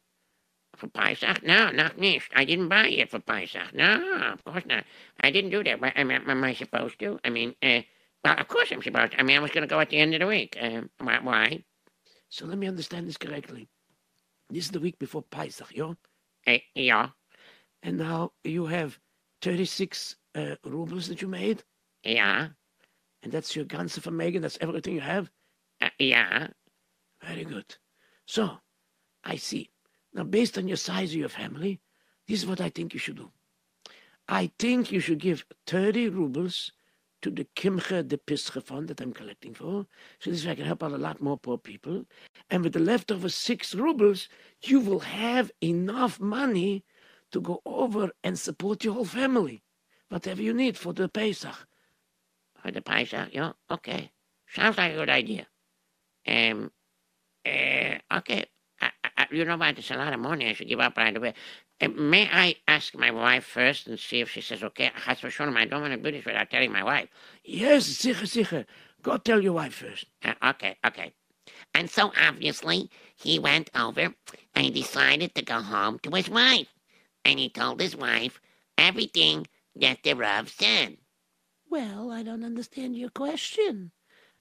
For 0.76 0.88
Pesach? 0.88 1.44
No, 1.44 1.70
not 1.72 2.00
nicht. 2.00 2.32
I 2.36 2.46
didn't 2.46 2.70
buy 2.70 2.88
it 2.88 3.12
for 3.12 3.20
Pesach. 3.20 3.74
No, 3.74 4.34
of 4.34 4.44
course 4.44 4.64
not. 4.66 4.86
I 5.22 5.30
didn't 5.30 5.52
do 5.52 5.64
that. 5.64 5.80
What, 5.80 5.94
am, 5.96 6.10
am 6.10 6.44
I 6.44 6.54
supposed 6.54 7.00
to? 7.00 7.20
I 7.24 7.30
mean, 7.30 7.56
uh, 7.62 7.82
well, 8.24 8.40
of 8.40 8.48
course 8.48 8.72
I'm 8.72 8.82
supposed 8.82 9.12
to. 9.12 9.20
I 9.20 9.24
mean, 9.24 9.38
I 9.38 9.40
was 9.40 9.52
going 9.52 9.68
to 9.68 9.68
go 9.68 9.80
at 9.80 9.90
the 9.90 9.98
end 9.98 10.16
of 10.16 10.22
the 10.22 10.28
week. 10.28 10.58
Uh, 10.60 10.82
why? 11.00 11.64
So 12.30 12.46
let 12.46 12.58
me 12.58 12.68
understand 12.68 13.08
this 13.08 13.18
correctly. 13.18 13.68
This 14.50 14.66
is 14.66 14.72
the 14.72 14.80
week 14.80 14.98
before 14.98 15.22
Pesach, 15.22 15.76
yo? 15.76 15.96
Yeah. 16.76 17.10
And 17.82 17.98
now 17.98 18.32
you 18.44 18.66
have 18.66 19.00
36 19.42 20.16
uh, 20.36 20.56
rubles 20.64 21.08
that 21.08 21.22
you 21.22 21.28
made? 21.28 21.64
Yeah. 22.04 22.50
And 23.24 23.32
that's 23.32 23.56
your 23.56 23.66
ganze 23.66 24.00
Vermögen? 24.00 24.42
That's 24.42 24.58
everything 24.62 24.96
you 24.96 25.02
have? 25.02 25.30
Uh, 25.82 25.90
yeah. 26.00 26.48
Very 27.22 27.46
good. 27.46 27.76
So, 28.26 28.58
I 29.24 29.38
see. 29.38 29.70
Now, 30.14 30.24
based 30.24 30.58
on 30.58 30.68
your 30.68 30.78
size 30.78 31.12
of 31.12 31.18
your 31.18 31.30
family, 31.30 31.80
this 32.28 32.40
is 32.40 32.48
what 32.48 32.62
I 32.62 32.70
think 32.70 32.94
you 32.94 33.00
should 33.00 33.18
do. 33.18 33.32
I 34.28 34.52
think 34.60 34.92
you 34.92 35.00
should 35.00 35.20
give 35.20 35.46
30 35.68 36.10
rubles 36.10 36.72
to 37.24 37.32
the 37.32 37.48
Kimcha 37.56 38.08
de 38.08 38.18
Pischa 38.18 38.62
fund 38.62 38.90
that 38.90 39.02
I'm 39.02 39.14
collecting 39.14 39.54
for. 39.54 39.88
So 40.20 40.30
this 40.30 40.46
way 40.46 40.52
I 40.52 40.56
can 40.56 40.66
help 40.66 40.84
out 40.84 40.92
a 40.92 40.98
lot 40.98 41.22
more 41.22 41.38
poor 41.38 41.58
people. 41.58 42.06
And 42.52 42.64
with 42.64 42.74
the 42.74 42.80
leftover 42.80 43.30
six 43.30 43.74
rubles, 43.74 44.30
you 44.62 44.80
will 44.80 45.00
have 45.00 45.52
enough 45.62 46.20
money 46.20 46.84
to 47.32 47.42
go 47.42 47.62
over 47.66 48.12
and 48.24 48.38
support 48.38 48.84
your 48.84 48.94
whole 48.94 49.06
family. 49.06 49.64
Whatever 50.10 50.42
you 50.42 50.54
need 50.54 50.78
for 50.78 50.94
the 50.94 51.10
Pesach. 51.10 51.56
For 52.62 52.72
the 52.72 52.82
Pesach, 52.82 53.30
yeah, 53.32 53.54
okay. 53.72 54.12
Sounds 54.48 54.78
like 54.78 54.92
a 54.94 54.96
good 54.96 55.10
idea. 55.10 55.48
Um, 56.28 56.72
uh, 57.46 57.96
okay. 58.18 58.46
I, 58.82 58.92
I, 59.18 59.28
you 59.32 59.46
know 59.46 59.58
what? 59.58 59.78
It's 59.78 59.92
a 59.92 59.96
lot 59.96 60.14
of 60.14 60.20
money. 60.20 60.50
I 60.50 60.54
should 60.54 60.68
give 60.68 60.80
up 60.80 60.98
right 60.98 61.16
away. 61.16 61.34
May 61.88 62.30
I 62.32 62.56
ask 62.68 62.96
my 62.96 63.12
wife 63.12 63.46
first 63.46 63.88
and 63.88 64.00
see 64.00 64.22
if 64.22 64.30
she 64.30 64.42
says 64.42 64.64
okay? 64.64 64.92
I 65.06 65.16
don't 65.16 65.82
want 65.82 65.94
to 65.94 65.98
do 65.98 66.12
this 66.12 66.26
without 66.26 66.50
telling 66.50 66.72
my 66.72 66.84
wife. 66.84 67.10
Yes, 67.44 67.88
sicher, 67.88 68.28
sicher. 68.28 68.66
Go 69.02 69.18
tell 69.18 69.42
your 69.42 69.54
wife 69.54 69.74
first. 69.74 70.06
Uh, 70.24 70.34
okay, 70.52 70.78
okay. 70.86 71.14
And 71.74 71.90
so 71.90 72.14
obviously 72.20 72.90
he 73.16 73.40
went 73.40 73.70
over 73.76 74.14
and 74.56 74.66
he 74.66 74.70
decided 74.70 75.36
to 75.36 75.42
go 75.42 75.62
home 75.62 76.00
to 76.00 76.12
his 76.12 76.30
wife. 76.30 76.68
And 77.26 77.40
he 77.40 77.50
told 77.50 77.82
his 77.82 77.96
wife 77.96 78.40
everything 78.78 79.48
that 79.76 80.04
the 80.04 80.14
Rav 80.14 80.50
said. 80.50 80.98
Well, 81.70 82.12
I 82.12 82.24
don't 82.24 82.44
understand 82.44 82.96
your 82.96 83.10
question. 83.10 83.92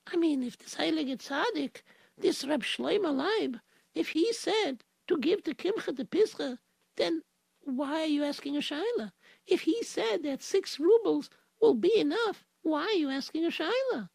I 0.05 0.17
mean, 0.17 0.43
if 0.43 0.57
this 0.57 0.75
Heilige 0.75 1.17
Tzaddik, 1.17 1.81
this 2.17 2.45
Reb 2.45 2.63
Shlomo 2.63 3.11
Leib, 3.11 3.57
if 3.95 4.09
he 4.09 4.31
said 4.33 4.83
to 5.07 5.17
give 5.17 5.43
the 5.43 5.55
Kimcha 5.55 5.95
de 5.95 6.05
Pischa, 6.05 6.57
then 6.95 7.23
why 7.65 8.01
are 8.01 8.05
you 8.07 8.23
asking 8.23 8.55
a 8.57 8.59
shaila? 8.59 9.13
If 9.45 9.61
he 9.61 9.83
said 9.83 10.23
that 10.23 10.41
six 10.43 10.79
rubles 10.79 11.29
will 11.61 11.75
be 11.75 11.97
enough, 11.97 12.45
why 12.61 12.83
are 12.85 12.91
you 12.93 13.09
asking 13.09 13.45
a 13.45 13.49
shaila? 13.49 14.09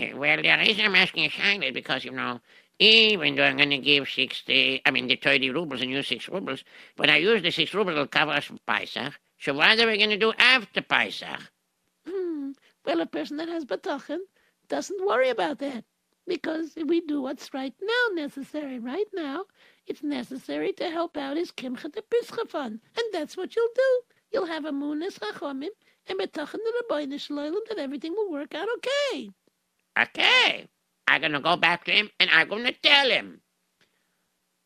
Uh, 0.00 0.16
well, 0.16 0.36
the 0.42 0.50
reason 0.58 0.84
I'm 0.86 0.94
asking 0.96 1.26
a 1.26 1.28
shaila 1.28 1.68
is 1.68 1.72
because, 1.72 2.04
you 2.04 2.10
know, 2.12 2.40
even 2.78 3.34
though 3.36 3.44
I'm 3.44 3.56
going 3.56 3.70
to 3.70 3.78
give 3.78 4.08
60, 4.08 4.82
I 4.84 4.90
mean, 4.90 5.06
the 5.08 5.16
30 5.16 5.50
rubles 5.50 5.80
and 5.82 5.90
use 5.90 6.08
6 6.08 6.28
rubles, 6.28 6.64
but 6.96 7.10
I 7.10 7.16
use 7.16 7.42
the 7.42 7.50
6 7.50 7.74
rubles 7.74 7.96
to 7.96 8.06
cover 8.06 8.32
us 8.32 8.44
for 8.46 8.58
Pesach. 8.66 9.14
So 9.38 9.54
what 9.54 9.78
are 9.80 9.86
we 9.86 9.98
going 9.98 10.10
to 10.10 10.16
do 10.18 10.32
after 10.38 10.82
Pesach? 10.82 11.40
Hmm. 12.06 12.52
Well, 12.84 13.00
a 13.00 13.06
person 13.06 13.36
that 13.38 13.48
has 13.48 13.64
batachen 13.64 14.20
doesn't 14.68 15.06
worry 15.06 15.28
about 15.28 15.58
that 15.58 15.84
because 16.26 16.76
we 16.76 17.00
do 17.00 17.22
what's 17.22 17.52
right 17.54 17.74
now 17.80 18.14
necessary. 18.14 18.78
Right 18.78 19.08
now, 19.14 19.44
it's 19.88 20.02
necessary 20.02 20.72
to 20.74 20.90
help 20.90 21.16
out 21.16 21.36
his 21.36 21.50
Kimcha 21.50 21.92
de 21.92 22.02
and 22.02 23.04
that's 23.12 23.36
what 23.36 23.56
you'll 23.56 23.68
do. 23.74 24.00
You'll 24.32 24.46
have 24.46 24.64
a 24.64 24.72
Munis 24.72 25.18
Chachomim 25.18 25.68
and 26.06 26.18
Betachen 26.18 26.52
the 26.52 26.82
Rabbeinu 26.90 27.14
Shloim 27.14 27.54
that 27.68 27.78
everything 27.78 28.12
will 28.12 28.30
work 28.30 28.54
out 28.54 28.68
okay. 28.76 29.30
Okay. 29.98 30.68
I'm 31.06 31.20
going 31.20 31.32
to 31.32 31.40
go 31.40 31.56
back 31.56 31.84
to 31.84 31.92
him 31.92 32.10
and 32.20 32.30
I'm 32.30 32.48
going 32.48 32.64
to 32.64 32.72
tell 32.72 33.08
him. 33.08 33.40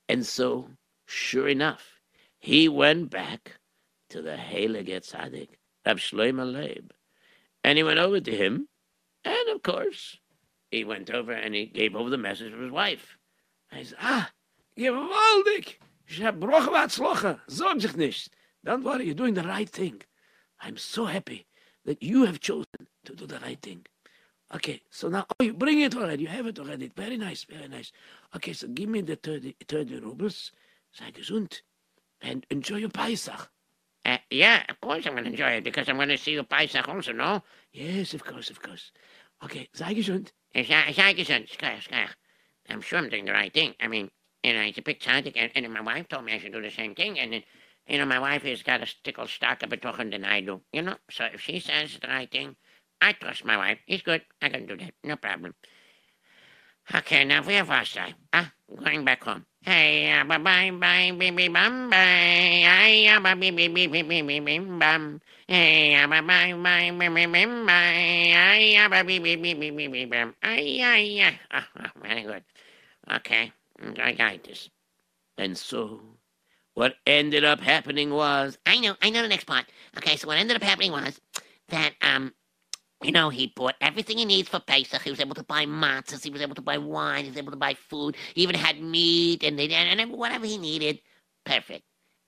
And 0.09 0.27
so, 0.27 0.69
sure 1.07 1.49
enough, 1.49 2.01
he 2.39 2.69
went 2.69 3.11
back 3.11 3.59
to 4.11 4.21
the 4.21 4.37
Heilige 4.37 5.09
Tzaddik, 5.09 5.51
Rab 5.87 5.99
Shlomo 5.99 6.53
Leib. 6.53 6.93
And 7.65 7.79
he 7.79 7.85
went 7.85 8.01
over 8.01 8.21
to 8.21 8.37
him, 8.37 8.69
and 9.25 9.49
of 9.55 9.63
course, 9.63 10.19
he 10.73 10.83
went 10.85 11.11
over 11.11 11.33
and 11.33 11.55
he 11.55 11.67
gave 11.67 11.95
over 11.95 12.11
the 12.11 12.19
message 12.19 12.53
to 12.53 12.59
his 12.59 12.73
wife. 12.73 13.17
And 13.71 13.79
he 13.79 13.87
said, 13.87 13.99
ah, 14.01 14.31
gewaldig! 14.77 15.79
Ich 16.07 16.23
hab 16.23 16.41
Broch 16.41 16.71
Watzlocha, 16.71 17.41
sorg 17.47 17.81
sich 17.81 17.97
nicht. 17.97 18.31
Don't 18.65 18.85
worry, 18.85 19.05
you're 19.05 19.15
doing 19.15 19.35
the 19.35 19.43
right 19.43 19.69
thing. 19.69 20.03
I'm 20.61 20.77
so 20.77 21.07
happy 21.07 21.47
that 21.85 22.03
you 22.03 22.25
have 22.25 22.41
chosen 22.41 22.87
to 23.05 23.15
do 23.15 23.27
the 23.27 23.39
right 23.41 23.61
thing. 23.61 23.85
Okay, 24.55 24.83
so 24.91 25.09
now, 25.09 25.25
oh, 25.41 25.45
you 25.45 25.55
bring 25.55 25.81
it 25.81 25.97
already. 25.97 26.25
You 26.25 26.29
have 26.29 26.47
it 26.47 26.59
already. 26.59 26.93
Very 26.95 27.17
nice, 27.17 27.45
very 27.45 27.69
nice. 27.69 27.91
Okay, 28.37 28.53
so 28.53 28.69
give 28.69 28.89
me 28.89 29.01
the 29.01 29.17
30, 29.17 29.57
30 29.67 30.01
rubles. 30.01 30.53
Sei 30.93 31.11
gesund. 31.11 31.63
And 32.21 32.47
enjoy 32.51 32.77
your 32.77 32.91
Pesach. 32.91 33.51
Uh, 34.05 34.19
yeah, 34.31 34.63
of 34.69 34.81
course 34.81 35.07
I'm 35.07 35.13
going 35.13 35.25
to 35.25 35.31
enjoy 35.31 35.53
it 35.53 35.65
because 35.65 35.89
I'm 35.89 35.97
going 35.97 36.09
to 36.11 36.19
see 36.19 36.37
the 36.37 36.45
Pesach 36.45 36.87
also, 36.89 37.13
no? 37.13 37.43
Yes, 37.73 38.15
of 38.15 38.25
course, 38.25 38.51
of 38.51 38.61
course. 38.61 38.93
Okay, 39.43 39.69
sei 39.73 39.95
gesund. 39.95 40.33
Sei, 40.55 40.65
sei 40.93 41.15
gesund. 41.15 41.49
I'm 42.69 42.81
sure 42.83 42.99
I'm 42.99 43.09
doing 43.09 43.25
the 43.25 43.33
right 43.33 43.53
thing. 43.53 43.75
I 43.81 43.89
mean, 43.89 44.11
you 44.43 44.53
know, 44.53 44.61
it's 44.61 44.79
a 44.79 44.83
big 44.83 45.01
tzaddik, 45.01 45.35
and, 45.37 45.53
and 45.55 45.73
my 45.73 45.81
wife 45.81 46.09
told 46.09 46.25
me 46.25 46.33
I 46.33 46.39
should 46.39 46.53
do 46.53 46.63
the 46.63 46.71
same 46.71 46.95
thing, 46.95 47.19
and 47.19 47.33
then, 47.33 47.43
you 47.87 47.99
know, 47.99 48.07
my 48.07 48.19
wife 48.19 48.43
has 48.43 48.63
got 48.63 48.83
a 48.83 48.87
stickle 48.87 49.25
of 49.25 49.31
betochen 49.31 50.11
than 50.11 50.25
I 50.25 50.41
do, 50.41 50.63
you 50.73 50.83
know? 50.83 50.97
So 51.11 51.25
if 51.33 51.41
she 51.41 51.61
says 51.61 51.99
the 52.01 52.09
right 52.09 52.31
thing, 52.31 52.57
I 53.01 53.13
trust 53.13 53.45
my 53.45 53.57
wife. 53.57 53.79
He's 53.87 54.03
good. 54.03 54.23
I 54.41 54.49
can 54.49 54.67
do 54.67 54.77
that. 54.77 54.95
No 55.03 55.17
problem. 55.17 55.55
Okay, 56.95 57.25
now 57.25 57.43
where 57.43 57.65
was 57.65 57.97
I? 57.97 58.15
Ah, 58.33 58.53
going 58.83 59.05
back 59.05 59.23
home. 59.25 59.47
Hey, 59.63 60.23
bye 60.27 60.39
bye 60.39 60.71
bye 60.71 61.13
baby 61.17 61.49
bum 61.49 61.89
bye. 61.91 61.97
Hey, 61.97 63.07
bye 63.23 63.35
bye 63.35 63.51
bye 63.51 63.71
bye 63.71 63.89
bye 63.89 64.49
bye 64.49 64.79
bum. 64.79 65.21
Hey, 65.49 65.97
bye 66.07 66.21
bye 66.21 66.55
bye 66.57 66.57
bye 66.57 67.07
bye 67.07 67.27
bye 67.27 67.67
bye. 67.67 67.73
Hey, 67.73 68.77
bye 68.89 69.03
bye 69.03 69.19
bye 69.19 69.55
bye 69.55 69.71
bye 69.71 69.89
bye 69.89 70.07
bum. 70.07 70.35
Ay, 70.43 70.83
ay, 70.83 71.21
ay. 71.23 71.41
Ah, 71.51 71.69
very 72.03 72.23
good. 72.23 72.45
Okay, 73.11 73.53
I 74.01 74.13
got 74.13 74.45
this. 74.45 74.71
And 75.39 75.57
so, 75.57 76.01
what 76.75 76.95
ended 77.07 77.45
up 77.45 77.61
happening 77.61 78.11
was 78.11 78.59
I 78.67 78.79
know, 78.81 78.97
I 79.03 79.11
know 79.11 79.23
the 79.23 79.29
next 79.29 79.45
part. 79.45 79.67
Okay, 79.99 80.17
so 80.17 80.29
what 80.29 80.39
ended 80.39 80.57
up 80.57 80.63
happening 80.63 80.93
was 80.93 81.21
that 81.69 81.95
um 82.03 82.33
you 83.03 83.13
know, 83.13 83.31
he 83.31 83.53
bought 83.55 83.75
everything 83.81 84.19
he 84.19 84.25
needs 84.25 84.49
for 84.49 84.61
Pesach. 84.61 85.03
He 85.03 85.11
was 85.11 85.21
able 85.21 85.35
to 85.35 85.45
buy 85.45 85.67
matzahs. 85.67 86.25
He 86.25 86.31
was 86.31 86.43
able 86.43 86.55
to 86.55 86.63
buy 86.63 86.79
wine. 86.79 87.25
He 87.25 87.31
was 87.31 87.39
able 87.39 87.53
to 87.53 87.57
buy 87.57 87.75
food. 87.75 88.17
He 88.35 88.43
even 88.43 88.57
had 88.57 88.81
meat 88.81 89.45
and, 89.45 89.59
and, 89.61 90.01
and 90.01 90.13
whatever 90.13 90.47
he 90.47 90.59
needed. 90.59 91.01
Perfect. 91.45 91.85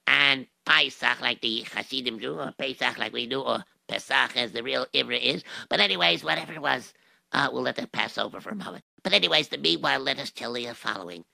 And 0.07 0.47
Pesach, 0.67 1.21
like 1.21 1.41
the 1.41 1.65
Hasidim 1.75 2.19
do, 2.19 2.39
or 2.39 2.53
Pesach, 2.59 2.99
like 2.99 3.13
we 3.13 3.27
do, 3.27 3.41
or 3.41 3.65
Pesach, 3.89 4.37
as 4.37 4.53
the 4.53 4.63
real 4.63 4.87
Ivra 4.95 5.21
is. 5.21 5.45
But 5.69 5.81
anyways, 5.81 6.25
whatever 6.25 6.53
it 6.53 6.63
was, 6.63 6.93
uh, 7.33 7.49
we'll 7.53 7.63
let 7.63 7.77
that 7.77 7.93
pass 7.93 8.19
over 8.19 8.41
for 8.41 8.51
a 8.51 8.57
moment. 8.57 8.85
But 9.03 9.13
anyways, 9.13 9.49
the 9.49 9.59
meanwhile, 9.59 10.01
let 10.01 10.19
us 10.19 10.31
tell 10.31 10.57
you 10.59 10.69
the 10.69 10.75
following. 10.75 11.25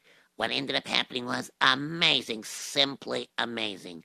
What 0.41 0.53
ended 0.53 0.75
up 0.75 0.89
happening 0.89 1.27
was 1.27 1.51
amazing, 1.61 2.45
simply 2.45 3.29
amazing. 3.37 4.05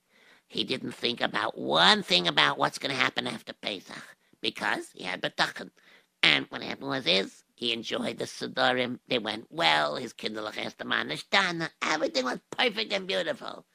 He 0.50 0.66
didn't 0.66 0.92
think 0.92 1.22
about 1.22 1.58
one 1.58 2.04
thing 2.04 2.28
about 2.28 2.58
what's 2.58 2.78
going 2.78 2.94
to 2.94 3.02
happen 3.02 3.26
after 3.26 3.54
Pesach 3.54 4.18
because 4.42 4.90
he 4.94 5.06
had 5.06 5.22
betachin. 5.22 5.70
And 6.22 6.46
what 6.50 6.62
happened 6.62 6.90
was 6.90 7.08
is 7.08 7.46
he 7.56 7.72
enjoyed 7.72 8.18
the 8.18 8.26
Sidurim. 8.26 9.00
They 9.08 9.18
went 9.18 9.48
well. 9.50 9.96
His 9.96 10.12
kinderlich 10.12 10.56
Estamanish 10.56 11.24
Everything 11.82 12.26
was 12.26 12.42
perfect 12.52 12.92
and 12.92 13.08
beautiful. 13.08 13.66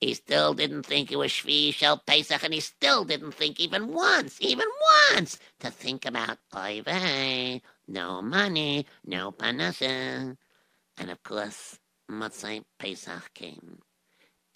He 0.00 0.12
still 0.14 0.54
didn't 0.54 0.86
think 0.86 1.12
it 1.12 1.18
was 1.18 1.30
Shvi 1.30 1.72
Shel 1.72 2.02
Pesach, 2.04 2.42
and 2.42 2.52
he 2.52 2.58
still 2.58 3.04
didn't 3.04 3.34
think 3.34 3.60
even 3.60 3.92
once, 3.92 4.38
even 4.40 4.66
once, 5.14 5.38
to 5.60 5.70
think 5.70 6.04
about 6.04 6.38
Oive, 6.52 7.62
no 7.86 8.20
money, 8.22 8.86
no 9.06 9.30
panasa. 9.30 10.36
And 10.96 11.10
of 11.12 11.22
course, 11.22 11.78
Motzai 12.10 12.64
Pesach 12.78 13.32
came. 13.34 13.80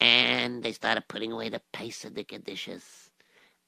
And 0.00 0.62
they 0.62 0.72
started 0.72 1.08
putting 1.08 1.32
away 1.32 1.48
the 1.48 1.62
Pesach 1.72 2.14
dishes. 2.44 3.10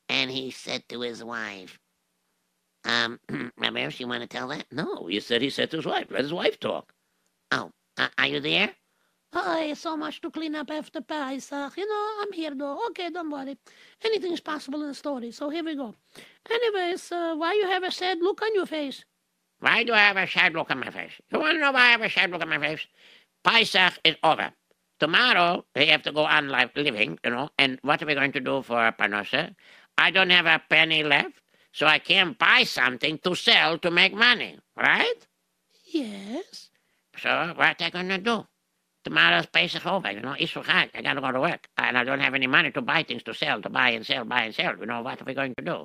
And 0.08 0.30
he 0.30 0.50
said 0.50 0.88
to 0.88 1.00
his 1.00 1.22
wife, 1.22 1.78
um, 2.84 3.20
Rabbi 3.56 3.90
you 3.96 4.08
want 4.08 4.22
to 4.22 4.26
tell 4.26 4.48
that? 4.48 4.66
No, 4.70 5.08
you 5.08 5.20
said 5.20 5.42
he 5.42 5.50
said 5.50 5.70
to 5.70 5.76
his 5.78 5.86
wife. 5.86 6.06
Let 6.10 6.22
his 6.22 6.32
wife 6.32 6.60
talk. 6.60 6.92
Oh, 7.50 7.70
uh, 7.96 8.08
are 8.18 8.26
you 8.26 8.40
there? 8.40 8.70
Oh, 9.32 9.74
so 9.74 9.96
much 9.96 10.20
to 10.20 10.30
clean 10.30 10.54
up 10.54 10.70
after 10.70 11.00
Pesach. 11.00 11.76
You 11.76 11.88
know, 11.88 12.10
I'm 12.20 12.32
here 12.32 12.54
though. 12.54 12.86
Okay, 12.88 13.10
don't 13.10 13.30
worry. 13.30 13.56
Anything 14.04 14.32
is 14.32 14.40
possible 14.40 14.82
in 14.82 14.88
the 14.88 14.94
story. 14.94 15.32
So 15.32 15.48
here 15.50 15.64
we 15.64 15.74
go. 15.74 15.94
Anyways, 16.48 17.10
uh, 17.10 17.34
why 17.36 17.54
you 17.54 17.66
have 17.66 17.82
a 17.82 17.90
sad 17.90 18.18
look 18.20 18.42
on 18.42 18.54
your 18.54 18.66
face? 18.66 19.04
Why 19.60 19.82
do 19.82 19.92
I 19.92 19.98
have 19.98 20.16
a 20.16 20.28
sad 20.28 20.52
look 20.52 20.70
on 20.70 20.80
my 20.80 20.90
face? 20.90 21.12
You 21.32 21.40
want 21.40 21.54
to 21.56 21.60
know 21.60 21.72
why 21.72 21.80
I 21.80 21.90
have 21.90 22.02
a 22.02 22.10
sad 22.10 22.30
look 22.30 22.42
on 22.42 22.48
my 22.48 22.58
face? 22.58 22.86
Pesach 23.44 23.98
is 24.04 24.16
over. 24.22 24.52
Tomorrow 25.00 25.64
we 25.76 25.86
have 25.86 26.02
to 26.02 26.12
go 26.12 26.24
on 26.24 26.48
life 26.48 26.70
living, 26.74 27.18
you 27.24 27.30
know. 27.30 27.50
And 27.58 27.78
what 27.82 28.02
are 28.02 28.06
we 28.06 28.14
going 28.14 28.32
to 28.32 28.40
do 28.40 28.62
for 28.62 28.92
Panosa? 28.98 29.54
I 29.98 30.10
don't 30.10 30.30
have 30.30 30.46
a 30.46 30.62
penny 30.68 31.04
left, 31.04 31.40
so 31.72 31.86
I 31.86 31.98
can't 31.98 32.38
buy 32.38 32.64
something 32.64 33.18
to 33.18 33.34
sell 33.34 33.78
to 33.78 33.90
make 33.90 34.14
money, 34.14 34.58
right? 34.76 35.26
Yes. 35.92 36.70
So 37.18 37.52
what 37.56 37.80
are 37.80 37.84
I 37.84 37.90
going 37.90 38.08
to 38.08 38.18
do? 38.18 38.46
Tomorrow's 39.04 39.46
Pesach 39.46 39.84
over, 39.86 40.10
you 40.10 40.20
know, 40.20 40.34
Isru 40.40 40.64
Chag. 40.64 40.90
I 40.94 41.02
got 41.02 41.14
to 41.14 41.20
go 41.20 41.30
to 41.30 41.40
work. 41.40 41.68
And 41.76 41.98
I 41.98 42.04
don't 42.04 42.20
have 42.20 42.34
any 42.34 42.46
money 42.46 42.70
to 42.72 42.80
buy 42.80 43.02
things 43.02 43.22
to 43.24 43.34
sell, 43.34 43.60
to 43.60 43.68
buy 43.68 43.90
and 43.90 44.06
sell, 44.06 44.24
buy 44.24 44.44
and 44.44 44.54
sell. 44.54 44.74
You 44.78 44.86
know, 44.86 45.02
what 45.02 45.20
are 45.20 45.24
we 45.24 45.34
going 45.34 45.54
to 45.58 45.64
do? 45.64 45.84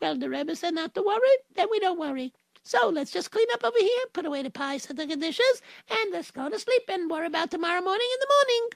Well, 0.00 0.18
the 0.18 0.30
Rebbe 0.30 0.56
said 0.56 0.74
not 0.74 0.94
to 0.94 1.02
worry. 1.02 1.36
Then 1.54 1.68
we 1.70 1.78
don't 1.80 1.98
worry. 2.00 2.32
So 2.66 2.88
let's 2.88 3.12
just 3.12 3.30
clean 3.30 3.46
up 3.52 3.62
over 3.62 3.78
here, 3.78 4.04
put 4.12 4.26
away 4.26 4.42
the 4.42 4.50
pies 4.50 4.90
and 4.90 4.98
the 4.98 5.06
dishes, 5.06 5.62
and 5.88 6.10
let's 6.12 6.32
go 6.32 6.48
to 6.48 6.58
sleep 6.58 6.82
and 6.88 7.08
worry 7.08 7.28
about 7.28 7.52
tomorrow 7.52 7.80
morning 7.80 8.08
in 8.12 8.18
the 8.18 8.34
morning. 8.34 8.70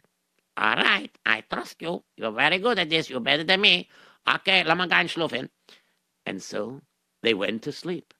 All 0.56 0.76
right, 0.76 1.18
I 1.26 1.40
trust 1.40 1.82
you. 1.82 2.04
You're 2.16 2.30
very 2.30 2.58
good 2.58 2.78
at 2.78 2.88
this. 2.88 3.10
You're 3.10 3.18
better 3.18 3.42
than 3.42 3.60
me. 3.60 3.88
Okay, 4.32 4.62
let 4.62 4.78
me 4.78 4.86
go 4.86 4.94
and 4.94 5.08
schlufen. 5.08 5.48
And 6.24 6.40
so 6.40 6.82
they 7.24 7.34
went 7.34 7.62
to 7.62 7.72
sleep. 7.72 8.14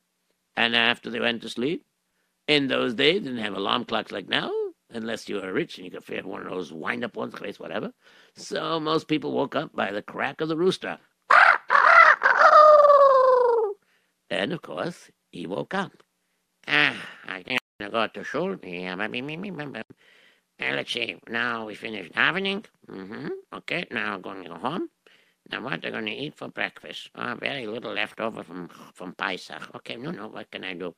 And 0.57 0.75
after 0.75 1.09
they 1.09 1.21
went 1.21 1.43
to 1.43 1.49
sleep, 1.49 1.85
in 2.49 2.67
those 2.67 2.95
days, 2.95 3.23
didn't 3.23 3.39
have 3.39 3.55
alarm 3.55 3.85
clocks 3.85 4.11
like 4.11 4.29
now, 4.29 4.51
unless 4.91 5.29
you 5.29 5.37
were 5.37 5.53
rich 5.53 5.79
and 5.79 5.85
you 5.85 5.93
could 5.93 6.03
fit 6.03 6.27
one 6.27 6.43
of 6.45 6.51
those 6.51 6.73
wind 6.73 7.05
up 7.05 7.17
ones, 7.17 7.35
place, 7.35 7.61
whatever. 7.61 7.93
So 8.35 8.81
most 8.81 9.07
people 9.07 9.31
woke 9.31 9.55
up 9.55 9.73
by 9.73 9.93
the 9.93 10.03
crack 10.03 10.41
of 10.41 10.49
the 10.49 10.57
rooster. 10.57 10.99
And 14.33 14.53
of 14.53 14.63
course, 14.63 15.11
he 15.31 15.47
woke 15.47 15.75
up. 15.75 15.93
Ah, 16.67 16.97
I 17.27 17.43
think 17.43 17.61
I'm 17.81 17.91
going 17.91 18.09
to 18.09 18.13
go 18.13 18.21
to 18.21 18.25
shul. 18.25 18.57
Yeah. 18.63 18.97
Uh, 20.61 20.75
let's 20.77 20.93
see. 20.93 21.17
Now 21.29 21.67
we 21.67 21.75
finished 21.75 22.13
davening. 22.13 22.65
Mm-hmm. 22.91 23.29
Okay, 23.55 23.87
now 23.91 24.15
I'm 24.15 24.21
going 24.21 24.43
to 24.45 24.51
go 24.51 24.57
home. 24.57 24.91
Now 25.51 25.63
what 25.63 25.85
are 25.85 25.91
going 25.91 26.07
to 26.07 26.13
eat 26.13 26.37
for 26.37 26.49
breakfast? 26.49 27.11
Oh, 27.15 27.35
very 27.41 27.67
little 27.67 27.95
left 27.95 28.21
over 28.21 28.45
from 28.45 28.69
from 28.95 29.15
Pesach. 29.15 29.75
Okay, 29.77 29.97
no, 29.97 30.11
no. 30.11 30.29
What 30.29 30.51
can 30.51 30.65
I 30.65 30.75
do? 30.75 30.95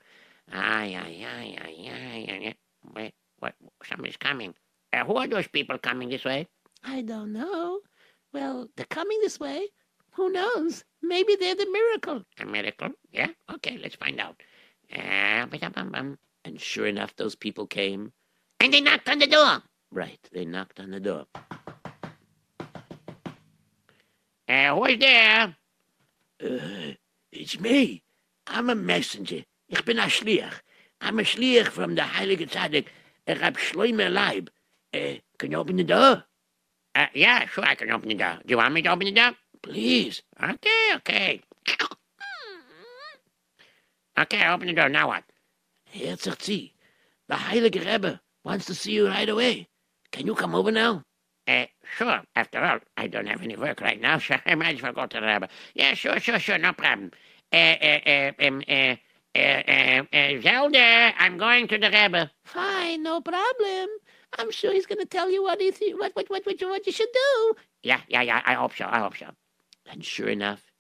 Ay, 0.52 0.98
ay, 0.98 1.24
ay, 1.24 1.58
ay, 1.62 1.88
ay, 1.88 2.46
ay. 2.48 2.54
Wait, 2.94 3.14
what? 3.38 3.54
Somebody's 3.84 4.16
coming. 4.16 4.54
Uh, 4.92 5.04
who 5.04 5.16
are 5.16 5.28
those 5.28 5.46
people 5.46 5.78
coming 5.78 6.08
this 6.08 6.24
way? 6.24 6.48
I 6.82 7.02
don't 7.02 7.32
know. 7.32 7.80
Well, 8.32 8.68
they're 8.76 8.86
coming 8.86 9.20
this 9.20 9.38
way. 9.38 9.68
Who 10.14 10.30
knows? 10.30 10.84
Maybe 11.02 11.36
they're 11.36 11.54
the 11.54 11.68
miracle. 11.70 12.22
A 12.38 12.46
miracle? 12.46 12.90
Yeah. 13.12 13.28
Okay, 13.54 13.78
let's 13.82 13.96
find 13.96 14.20
out. 14.20 14.40
Uh. 14.94 15.46
And 16.44 16.60
sure 16.60 16.86
enough, 16.86 17.14
those 17.16 17.34
people 17.34 17.66
came. 17.66 18.12
and 18.60 18.72
they 18.72 18.80
knocked 18.80 19.08
on 19.08 19.18
the 19.18 19.26
door. 19.26 19.62
Right, 19.90 20.20
they 20.32 20.44
knocked 20.44 20.80
on 20.80 20.90
the 20.92 21.00
door. 21.00 21.26
Uh, 24.48 24.74
who's 24.76 24.98
there? 24.98 25.56
Uh, 26.42 26.92
it's 27.30 27.58
me. 27.60 28.02
I'm 28.46 28.70
a 28.70 28.74
messenger. 28.74 29.44
Ich 29.68 29.84
bin 29.84 29.98
a 29.98 30.02
Schliach. 30.02 30.60
I'm 31.00 31.18
a 31.18 31.22
Schliach 31.22 31.68
from 31.68 31.94
the 31.94 32.02
Heilige 32.02 32.48
Tzaddik, 32.50 32.86
Rab 33.26 33.56
Shloime 33.56 34.12
Leib. 34.12 34.50
Uh, 34.94 35.18
can 35.38 35.50
you 35.50 35.58
open 35.58 35.76
the 35.76 35.84
door? 35.84 36.24
Uh, 36.94 37.06
yeah, 37.14 37.46
sure, 37.46 37.64
I 37.64 37.74
can 37.74 37.90
open 37.90 38.08
the 38.08 38.14
door. 38.14 38.38
Do 38.44 38.52
you 38.52 38.58
want 38.58 38.74
me 38.74 38.82
to 38.82 38.90
open 38.90 39.06
the 39.06 39.12
door? 39.12 39.32
Please. 39.62 40.22
Okay, 40.42 40.90
okay. 40.96 41.42
Okay, 44.18 44.46
open 44.46 44.66
the 44.66 44.72
door. 44.74 44.88
Now 44.88 45.08
what? 45.08 45.24
Herzog 45.90 46.38
Tzvi, 46.38 46.72
the 47.28 47.34
Heilige 47.34 47.84
Rebbe 47.84 48.20
wants 48.44 48.66
to 48.66 48.74
see 48.74 48.92
you 48.92 49.08
right 49.08 49.28
away. 49.28 49.68
Can 50.10 50.26
you 50.26 50.34
come 50.34 50.54
over 50.54 50.70
now? 50.70 51.02
Uh, 51.48 51.66
sure. 51.96 52.20
After 52.36 52.62
all, 52.62 52.78
I 52.96 53.06
don't 53.06 53.26
have 53.26 53.42
any 53.42 53.56
work 53.56 53.80
right 53.80 54.00
now, 54.00 54.18
so 54.26 54.36
I 54.44 54.54
might 54.54 54.76
as 54.76 54.82
well 54.82 54.92
go 54.92 55.06
to 55.06 55.20
the 55.20 55.26
Rebbe. 55.26 55.48
Yeah, 55.74 55.94
sure, 55.94 56.18
sure, 56.20 56.38
sure, 56.38 56.58
no 56.58 56.72
problem. 56.72 57.10
Uh, 57.52 57.56
uh, 57.56 58.00
uh, 58.06 58.32
um, 58.46 58.62
uh, 58.68 58.96
uh, 59.34 59.38
uh, 59.38 60.02
uh, 60.12 60.40
Zelda, 60.40 61.12
I'm 61.18 61.38
going 61.38 61.68
to 61.68 61.78
the 61.78 61.90
Rebbe. 61.90 62.30
Fine, 62.44 63.02
no 63.02 63.20
problem. 63.20 63.88
I'm 64.38 64.50
sure 64.50 64.72
he's 64.72 64.86
going 64.86 64.98
to 65.00 65.06
tell 65.06 65.30
you 65.30 65.42
what, 65.42 65.60
he 65.60 65.70
th- 65.70 65.94
what, 65.96 66.14
what, 66.14 66.28
what, 66.30 66.44
what, 66.46 66.60
you, 66.60 66.68
what 66.68 66.86
you 66.86 66.92
should 66.92 67.12
do. 67.12 67.54
Yeah, 67.82 68.00
yeah, 68.08 68.22
yeah, 68.22 68.42
I 68.44 68.54
hope 68.54 68.74
so, 68.76 68.86
I 68.88 69.00
hope 69.00 69.16
so. 69.16 69.26
And 69.86 70.04
sure 70.04 70.28
enough, 70.28 70.72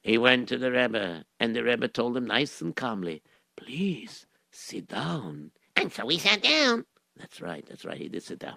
he 0.00 0.16
went 0.18 0.48
to 0.48 0.58
the 0.58 0.72
Rebbe, 0.72 1.24
and 1.38 1.54
the 1.54 1.64
Rebbe 1.64 1.88
told 1.88 2.16
him 2.16 2.26
nice 2.26 2.60
and 2.60 2.74
calmly, 2.74 3.22
Please, 3.56 4.26
sit 4.50 4.88
down. 4.88 5.50
And 5.76 5.92
so 5.92 6.08
he 6.08 6.18
sat 6.18 6.42
down. 6.42 6.86
That's 7.16 7.40
right, 7.40 7.64
that's 7.66 7.84
right, 7.84 7.98
he 7.98 8.08
did 8.08 8.22
sit 8.22 8.38
down. 8.38 8.56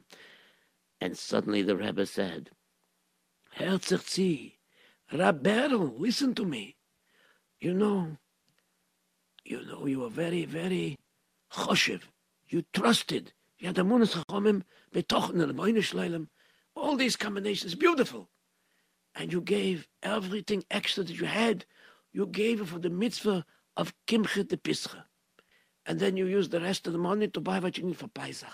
And 1.01 1.17
suddenly 1.17 1.61
the 1.61 1.75
Rebbe 1.75 2.05
said, 2.05 2.51
Herzog 3.51 3.99
Tzvi, 3.99 4.53
Rab 5.11 5.45
listen 5.45 6.33
to 6.35 6.45
me. 6.45 6.75
You 7.59 7.73
know, 7.73 8.17
you 9.43 9.65
know, 9.65 9.85
you 9.85 9.99
were 9.99 10.09
very, 10.09 10.45
very 10.45 10.97
choshev. 11.51 12.01
You 12.47 12.63
trusted. 12.73 13.33
You 13.59 13.67
had 13.67 13.75
the 13.75 13.83
Munas 13.83 14.13
Chachomim, 14.13 14.63
the 14.91 15.03
Shleilim. 15.03 16.27
All 16.75 16.95
these 16.95 17.15
combinations, 17.15 17.75
beautiful. 17.75 18.29
And 19.15 19.31
you 19.31 19.41
gave 19.41 19.87
everything 20.01 20.63
extra 20.71 21.03
that 21.03 21.19
you 21.19 21.25
had. 21.25 21.65
You 22.11 22.25
gave 22.25 22.61
it 22.61 22.67
for 22.67 22.79
the 22.79 22.89
mitzvah 22.89 23.45
of 23.77 23.93
Kimche 24.07 24.47
de 24.47 24.57
Pischa. 24.57 25.03
And 25.85 25.99
then 25.99 26.17
you 26.17 26.25
used 26.25 26.51
the 26.51 26.61
rest 26.61 26.87
of 26.87 26.93
the 26.93 26.99
money 26.99 27.27
to 27.27 27.41
buy 27.41 27.59
what 27.59 27.77
you 27.77 27.83
need 27.83 27.97
for 27.97 28.07
Pesach. 28.07 28.49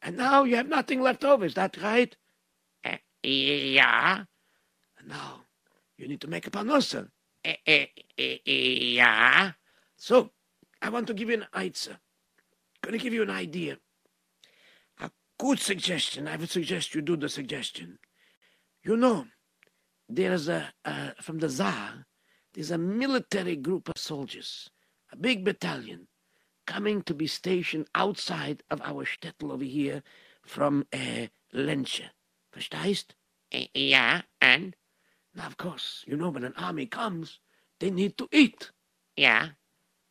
And 0.00 0.16
now 0.16 0.44
you 0.44 0.56
have 0.56 0.68
nothing 0.68 1.00
left 1.00 1.24
over. 1.24 1.44
Is 1.44 1.54
that 1.54 1.80
right? 1.82 2.14
Uh, 2.84 2.96
yeah. 3.22 4.24
And 4.98 5.08
now 5.08 5.44
you 5.96 6.08
need 6.08 6.20
to 6.22 6.28
make 6.28 6.46
a 6.46 6.50
panosa. 6.50 7.08
Uh, 7.44 7.52
uh, 7.66 7.86
uh, 8.18 8.36
yeah. 8.46 9.52
So 9.96 10.30
I 10.80 10.88
want 10.88 11.06
to 11.08 11.14
give 11.14 11.28
you 11.28 11.36
an 11.36 11.46
answer. 11.52 11.98
Going 12.82 12.98
to 12.98 13.02
give 13.02 13.12
you 13.12 13.22
an 13.22 13.30
idea. 13.30 13.78
A 15.00 15.10
good 15.38 15.60
suggestion. 15.60 16.26
I 16.26 16.36
would 16.36 16.50
suggest 16.50 16.94
you 16.94 17.00
do 17.00 17.16
the 17.16 17.28
suggestion. 17.28 17.98
You 18.82 18.96
know, 18.96 19.26
there's 20.16 20.48
a, 20.48 20.72
uh, 20.84 21.10
from 21.20 21.38
the 21.38 21.48
Tsar, 21.48 22.06
there's 22.54 22.70
a 22.70 22.78
military 22.78 23.56
group 23.56 23.88
of 23.88 23.98
soldiers, 23.98 24.70
a 25.12 25.16
big 25.16 25.44
battalion, 25.44 26.08
coming 26.66 27.02
to 27.02 27.14
be 27.14 27.26
stationed 27.26 27.88
outside 27.94 28.62
of 28.70 28.80
our 28.82 29.04
shtetl 29.04 29.50
over 29.50 29.64
here 29.64 30.02
from 30.42 30.86
uh, 30.92 31.26
Lensche. 31.54 32.10
Verstehst? 32.54 33.14
Yeah, 33.74 34.22
and? 34.40 34.76
Now, 35.34 35.46
of 35.46 35.56
course, 35.56 36.04
you 36.06 36.16
know 36.16 36.30
when 36.30 36.44
an 36.44 36.54
army 36.56 36.86
comes, 36.86 37.40
they 37.80 37.90
need 37.90 38.18
to 38.18 38.28
eat. 38.32 38.70
Yeah. 39.16 39.48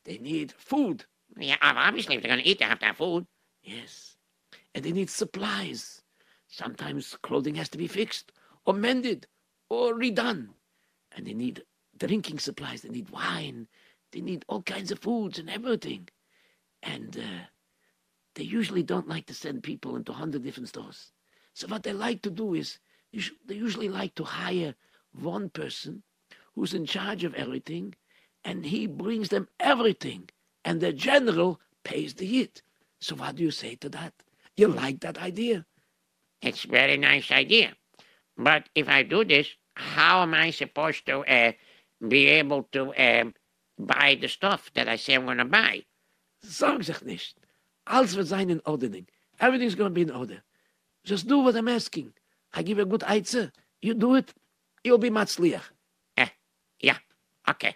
They 0.03 0.17
need 0.17 0.51
food. 0.51 1.05
Yeah, 1.37 1.57
obviously, 1.61 2.15
if 2.15 2.21
they're 2.21 2.31
going 2.31 2.43
to 2.43 2.49
eat, 2.49 2.59
they 2.59 2.65
have 2.65 2.79
to 2.79 2.85
have 2.85 2.97
food. 2.97 3.25
Yes. 3.63 4.15
And 4.73 4.83
they 4.83 4.91
need 4.91 5.09
supplies. 5.09 6.01
Sometimes 6.47 7.15
clothing 7.21 7.55
has 7.55 7.69
to 7.69 7.77
be 7.77 7.87
fixed 7.87 8.31
or 8.65 8.73
mended 8.73 9.27
or 9.71 9.93
redone. 9.93 10.49
And 11.15 11.25
they 11.25 11.33
need 11.33 11.63
drinking 11.97 12.39
supplies. 12.39 12.81
They 12.81 12.89
need 12.89 13.09
wine. 13.09 13.67
They 14.11 14.19
need 14.21 14.43
all 14.49 14.61
kinds 14.61 14.91
of 14.91 14.99
foods 14.99 15.39
and 15.39 15.49
everything. 15.49 16.09
And 16.83 17.17
uh, 17.17 17.43
they 18.35 18.43
usually 18.43 18.83
don't 18.83 19.07
like 19.07 19.27
to 19.27 19.33
send 19.33 19.63
people 19.63 19.95
into 19.95 20.11
hundred 20.11 20.43
different 20.43 20.69
stores. 20.69 21.11
So 21.53 21.67
what 21.67 21.83
they 21.83 21.93
like 21.93 22.21
to 22.23 22.29
do 22.29 22.53
is 22.53 22.79
they 23.47 23.55
usually 23.55 23.87
like 23.89 24.15
to 24.15 24.23
hire 24.23 24.75
one 25.13 25.49
person 25.49 26.03
who's 26.53 26.73
in 26.73 26.85
charge 26.85 27.23
of 27.23 27.33
everything, 27.35 27.95
and 28.43 28.65
he 28.65 28.87
brings 28.87 29.29
them 29.29 29.47
everything, 29.59 30.29
and 30.65 30.81
the 30.81 30.91
general 30.91 31.61
pays 31.83 32.13
the 32.15 32.25
hit. 32.25 32.61
So 32.99 33.15
what 33.15 33.35
do 33.35 33.43
you 33.43 33.51
say 33.51 33.75
to 33.75 33.89
that? 33.89 34.13
You 34.57 34.67
like 34.67 34.99
that 35.01 35.17
idea? 35.17 35.65
It's 36.41 36.63
very 36.63 36.97
nice 36.97 37.31
idea. 37.31 37.73
But 38.37 38.69
if 38.75 38.89
I 38.89 39.03
do 39.03 39.23
this, 39.23 39.47
how 39.81 40.21
am 40.21 40.33
I 40.33 40.51
supposed 40.51 41.05
to 41.07 41.19
uh, 41.19 41.51
be 42.07 42.27
able 42.27 42.63
to 42.71 42.93
uh, 42.93 43.25
buy 43.77 44.17
the 44.19 44.27
stuff 44.27 44.71
that 44.75 44.87
I 44.87 44.95
say 44.95 45.15
I'm 45.15 45.25
going 45.25 45.37
to 45.37 45.45
buy? 45.45 45.83
Sorg 46.43 46.83
sich 46.83 47.01
nicht. 47.03 47.35
Alles 47.87 48.15
wird 48.15 48.27
sein 48.27 48.49
in 48.49 48.61
Ordnung. 48.61 49.07
Everything's 49.39 49.75
going 49.75 49.89
to 49.89 49.93
be 49.93 50.01
in 50.03 50.11
order. 50.11 50.41
Just 51.03 51.27
do 51.27 51.39
what 51.39 51.55
I'm 51.55 51.67
asking. 51.67 52.13
I 52.53 52.63
give 52.63 52.77
you 52.77 52.83
a 52.83 52.87
good 52.87 53.03
answer. 53.03 53.51
You 53.81 53.93
do 53.95 54.15
it, 54.15 54.33
you'll 54.83 54.99
be 54.99 55.09
matzliach. 55.09 55.63
Eh, 56.17 56.27
yeah, 56.79 56.97
okay. 57.49 57.75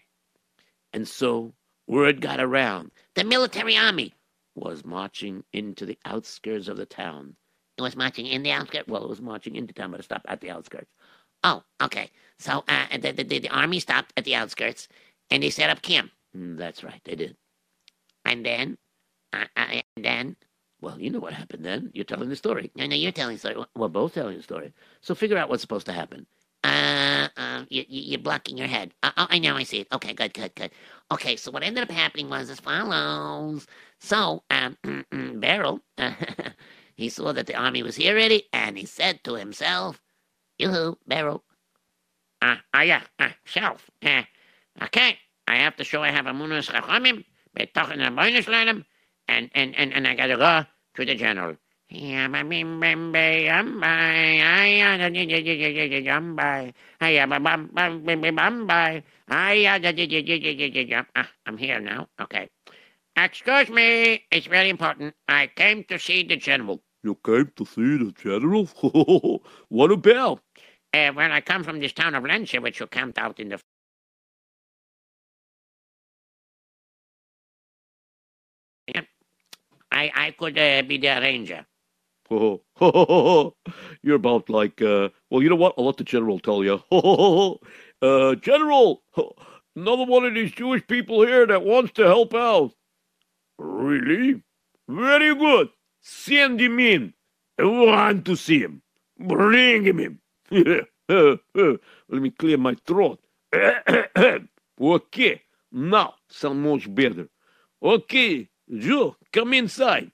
And 0.93 1.07
so 1.07 1.53
word 1.87 2.21
got 2.21 2.39
around 2.39 2.91
The 3.15 3.23
military 3.23 3.75
army 3.75 4.13
was 4.55 4.85
marching 4.85 5.43
into 5.53 5.85
the 5.85 5.97
outskirts 6.05 6.67
of 6.67 6.77
the 6.77 6.85
town. 6.85 7.35
It 7.77 7.81
was 7.81 7.95
marching 7.95 8.27
in 8.27 8.43
the 8.43 8.51
outskirts? 8.51 8.87
Well, 8.87 9.03
it 9.03 9.09
was 9.09 9.21
marching 9.21 9.55
into 9.55 9.73
town, 9.73 9.91
but 9.91 9.99
it 9.99 10.03
stopped 10.03 10.25
at 10.29 10.39
the 10.41 10.51
outskirts. 10.51 10.89
Oh, 11.45 11.63
okay. 11.83 12.09
So 12.39 12.63
uh, 12.67 12.97
the, 12.97 13.11
the, 13.11 13.23
the, 13.23 13.49
army 13.49 13.79
stopped 13.79 14.11
at 14.17 14.25
the 14.25 14.35
outskirts 14.35 14.87
and 15.29 15.43
they 15.43 15.51
set 15.51 15.69
up 15.69 15.83
camp. 15.83 16.11
Mm, 16.35 16.57
that's 16.57 16.83
right, 16.83 16.99
they 17.05 17.15
did. 17.15 17.37
And 18.25 18.43
then, 18.43 18.77
uh, 19.31 19.45
uh, 19.55 19.81
and 19.95 20.05
then, 20.05 20.35
Well, 20.81 20.99
you 20.99 21.11
know 21.11 21.19
what 21.19 21.33
happened 21.33 21.63
then. 21.63 21.91
You're 21.93 22.05
telling 22.05 22.29
the 22.29 22.35
story. 22.35 22.71
no, 22.75 22.87
no, 22.87 22.95
you're 22.95 23.11
telling 23.11 23.35
the 23.35 23.39
story. 23.39 23.63
We're 23.75 23.89
both 23.89 24.15
telling 24.15 24.37
the 24.37 24.43
story. 24.43 24.73
So 25.01 25.13
figure 25.13 25.37
out 25.37 25.49
what's 25.49 25.61
supposed 25.61 25.85
to 25.85 25.93
happen. 25.93 26.25
Uh, 26.63 27.29
uh, 27.37 27.65
you, 27.69 27.85
you're 27.87 28.19
blocking 28.19 28.57
your 28.57 28.67
head. 28.67 28.91
Uh, 29.03 29.11
oh, 29.17 29.27
I 29.29 29.37
know, 29.37 29.55
I 29.55 29.63
see 29.63 29.81
it. 29.81 29.87
Okay, 29.93 30.13
good, 30.13 30.33
good, 30.33 30.55
good. 30.55 30.71
Okay, 31.11 31.35
so 31.35 31.51
what 31.51 31.63
ended 31.63 31.83
up 31.83 31.91
happening 31.91 32.27
was 32.27 32.49
as 32.49 32.59
follows. 32.59 33.67
So, 33.99 34.43
um, 34.49 34.77
Beryl, 35.39 35.81
he 36.95 37.09
saw 37.09 37.33
that 37.33 37.45
the 37.45 37.55
army 37.55 37.83
was 37.83 37.97
here 37.97 38.13
already, 38.13 38.49
and 38.51 38.79
he 38.79 38.85
said 38.85 39.23
to 39.25 39.35
himself, 39.35 40.01
Yoo-hoo, 40.57 40.97
Beryl. 41.07 41.43
Ah, 42.41 42.61
ah, 42.73 42.81
yeah, 42.81 43.01
ah, 43.19 43.35
self. 43.45 43.89
Uh, 44.03 44.23
okay, 44.83 45.17
I 45.47 45.55
have 45.57 45.75
to 45.77 45.83
show 45.83 46.03
I 46.03 46.11
have 46.11 46.27
a 46.27 46.33
munus 46.33 46.69
chachamim, 46.69 47.25
betochen 47.57 48.05
a 48.05 48.11
bonus 48.11 48.45
learnem, 48.45 48.85
and, 49.27 49.49
and, 49.53 49.75
and, 49.75 49.93
and 49.93 50.07
I 50.07 50.15
gotta 50.15 50.37
go 50.37 50.65
to 50.95 51.05
the 51.05 51.15
general. 51.15 51.55
Uh 51.91 51.95
uh 51.97 52.43
uh 59.19 61.03
ah 61.15 61.31
I'm 61.45 61.57
here 61.57 61.79
now. 61.79 62.09
Okay. 62.19 62.49
Excuse 63.17 63.69
me, 63.69 64.25
it's 64.31 64.47
very 64.47 64.69
important. 64.69 65.15
I 65.27 65.47
came 65.47 65.83
to 65.85 65.99
see 65.99 66.23
the 66.23 66.35
general. 66.37 66.81
You 67.03 67.15
came 67.23 67.51
to 67.55 67.65
see 67.65 67.97
the 67.97 68.11
general? 68.11 68.65
what 69.69 69.91
about? 69.91 70.41
Uh, 70.95 71.11
well, 71.13 71.31
I 71.31 71.41
come 71.41 71.63
from 71.63 71.79
this 71.81 71.91
town 71.91 72.15
of 72.15 72.23
Lancia, 72.23 72.61
which 72.61 72.79
you 72.79 72.87
camped 72.87 73.17
out 73.17 73.39
in 73.41 73.49
the 73.49 73.59
Yep. 78.93 79.05
I 79.91 80.11
I 80.15 80.31
could 80.31 80.57
uh, 80.57 80.83
be 80.83 80.97
the 80.97 81.17
arranger. 81.17 81.65
You're 82.29 84.15
about 84.15 84.49
like, 84.49 84.81
uh, 84.81 85.09
well, 85.29 85.43
you 85.43 85.49
know 85.49 85.55
what? 85.57 85.73
I'll 85.77 85.85
let 85.85 85.97
the 85.97 86.05
general 86.05 86.39
tell 86.39 86.63
you. 86.63 86.81
uh, 88.01 88.35
general, 88.35 89.03
another 89.75 90.05
one 90.05 90.25
of 90.25 90.33
these 90.33 90.51
Jewish 90.51 90.87
people 90.87 91.25
here 91.25 91.45
that 91.45 91.63
wants 91.65 91.91
to 91.93 92.03
help 92.03 92.33
out. 92.33 92.71
Really? 93.57 94.43
Very 94.87 95.35
good. 95.35 95.69
Send 96.01 96.61
him 96.61 96.79
in. 96.79 97.13
I 97.59 97.63
want 97.65 98.25
to 98.25 98.35
see 98.35 98.59
him. 98.59 98.81
Bring 99.19 99.83
him 99.83 99.99
in. 99.99 100.19
Let 100.51 101.39
me 102.09 102.29
clear 102.31 102.57
my 102.57 102.75
throat. 102.85 103.19
okay, 104.81 105.41
now 105.71 106.13
sound 106.29 106.61
much 106.61 106.93
better. 106.93 107.27
Okay, 107.81 108.49
Joe, 108.77 109.15
come 109.31 109.53
inside. 109.53 110.11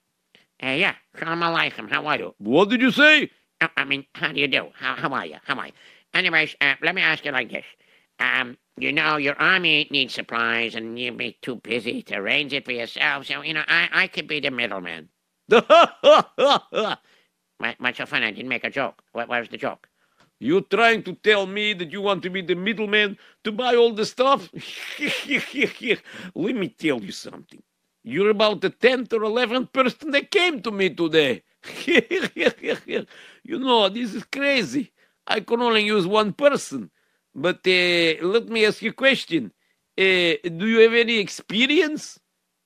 Uh, 0.64 0.68
yeah, 0.70 0.96
Shalom 1.18 1.40
Aleichem. 1.40 1.90
How 1.90 2.06
are 2.06 2.18
you? 2.18 2.36
What 2.38 2.70
did 2.70 2.82
you 2.82 2.92
say? 2.92 3.32
Uh, 3.60 3.68
I 3.76 3.84
mean, 3.84 4.06
how 4.16 4.32
do 4.32 4.40
you 4.40 4.48
do? 4.48 4.68
How, 4.76 4.96
how 4.96 5.10
are 5.10 5.26
you? 5.26 5.38
How 5.44 5.56
are 5.56 5.68
you? 5.68 5.74
Anyways, 6.14 6.56
uh, 6.62 6.76
let 6.82 6.96
me 6.96 7.02
ask 7.02 7.26
you 7.26 7.32
like 7.32 7.52
this. 7.52 7.66
Um, 8.20 8.58
you 8.78 8.92
know, 8.92 9.18
your 9.18 9.36
army 9.36 9.88
needs 9.92 10.14
supplies, 10.14 10.76
and 10.76 11.00
you'd 11.00 11.18
be 11.18 11.38
too 11.42 11.56
busy 11.56 12.04
to 12.04 12.16
arrange 12.16 12.54
it 12.54 12.66
for 12.66 12.72
yourself. 12.72 13.26
So, 13.26 13.42
you 13.42 13.54
know, 13.54 13.64
I, 13.68 13.90
I 13.92 14.08
could 14.08 14.28
be 14.28 14.40
the 14.40 14.52
middleman. 14.52 15.10
What, 17.62 17.76
what's 17.78 18.00
so 18.00 18.08
funny? 18.08 18.26
I 18.26 18.32
didn't 18.32 18.50
make 18.50 18.64
a 18.64 18.72
joke. 18.72 19.04
What, 19.12 19.30
what 19.30 19.40
was 19.40 19.50
the 19.50 19.58
joke? 19.58 19.88
You 20.42 20.62
trying 20.62 21.04
to 21.04 21.14
tell 21.14 21.46
me 21.46 21.74
that 21.74 21.92
you 21.92 22.02
want 22.02 22.24
to 22.24 22.32
be 22.32 22.42
the 22.42 22.56
middleman 22.56 23.16
to 23.44 23.52
buy 23.52 23.76
all 23.76 23.94
the 23.94 24.08
stuff? 24.08 24.50
Let 25.00 26.56
me 26.56 26.68
tell 26.70 27.00
you 27.00 27.12
something. 27.12 27.62
You're 28.04 28.32
about 28.32 28.62
the 28.62 28.72
tenth 28.72 29.14
or 29.14 29.22
eleventh 29.22 29.72
person 29.72 30.10
that 30.10 30.32
came 30.32 30.60
to 30.64 30.72
me 30.72 30.90
today. 30.90 31.44
you 31.86 33.60
know, 33.60 33.88
this 33.90 34.16
is 34.16 34.24
crazy. 34.24 34.92
I 35.28 35.42
can 35.42 35.62
only 35.62 35.84
use 35.84 36.08
one 36.08 36.34
person. 36.34 36.90
But 37.36 37.58
uh, 37.68 38.26
let 38.26 38.48
me 38.48 38.66
ask 38.66 38.82
you 38.82 38.90
a 38.90 38.94
question. 38.94 39.52
Uh, 39.96 40.42
do 40.58 40.66
you 40.66 40.80
have 40.80 40.94
any 40.96 41.20
experience? 41.20 42.20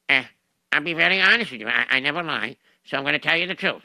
Uh, 0.08 0.24
I'll 0.72 0.82
be 0.82 0.94
very 0.94 1.22
honest 1.22 1.52
with 1.52 1.60
you. 1.60 1.68
I, 1.68 1.86
I 1.90 2.00
never 2.00 2.24
lie. 2.24 2.56
So 2.86 2.96
I'm 2.96 3.04
going 3.04 3.20
to 3.20 3.20
tell 3.20 3.36
you 3.36 3.48
the 3.48 3.56
truth. 3.56 3.84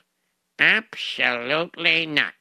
Absolutely 0.60 2.06
not. 2.06 2.34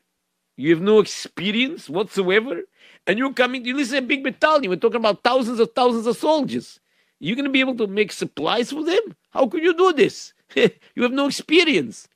You 0.59 0.71
have 0.71 0.81
no 0.81 0.99
experience 0.99 1.87
whatsoever? 1.87 2.63
And 3.07 3.17
you're 3.17 3.31
coming, 3.31 3.63
you 3.63 3.77
listen, 3.77 3.99
a 3.99 4.01
big 4.01 4.25
battalion. 4.25 4.69
We're 4.69 4.75
talking 4.75 4.97
about 4.97 5.23
thousands 5.23 5.57
of 5.61 5.71
thousands 5.73 6.05
of 6.05 6.17
soldiers. 6.17 6.81
You're 7.21 7.37
going 7.37 7.45
to 7.45 7.49
be 7.49 7.61
able 7.61 7.77
to 7.77 7.87
make 7.87 8.11
supplies 8.11 8.71
for 8.71 8.83
them? 8.83 9.15
How 9.29 9.47
could 9.47 9.63
you 9.63 9.73
do 9.73 9.93
this? 9.93 10.33
you 10.55 11.03
have 11.03 11.13
no 11.13 11.27
experience. 11.27 12.09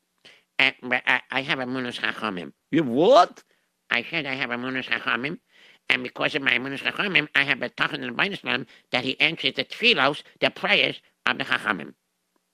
Uh, 0.60 0.72
I, 0.84 1.22
I 1.32 1.42
have 1.42 1.60
a 1.60 1.66
munus 1.66 1.98
chachamim. 2.00 2.52
You 2.70 2.84
have 2.84 2.92
what? 2.92 3.44
I 3.90 4.06
said 4.10 4.26
I 4.26 4.34
have 4.34 4.52
a 4.52 4.58
munus 4.58 4.88
chachamim. 4.88 5.40
And 5.88 6.04
because 6.04 6.36
of 6.36 6.42
my 6.42 6.58
munus 6.58 6.82
chachamim, 6.82 7.30
I 7.36 7.44
have 7.44 7.62
a 7.62 7.70
tachan 7.70 8.04
in 8.04 8.14
the 8.14 8.22
Beinislam 8.22 8.66
that 8.92 9.06
he 9.06 9.18
answers 9.22 9.54
the 9.54 9.64
tefillos, 9.64 10.22
the 10.42 10.50
prayers 10.50 11.02
of 11.26 11.38
the 11.38 11.46
chachamim. 11.46 11.94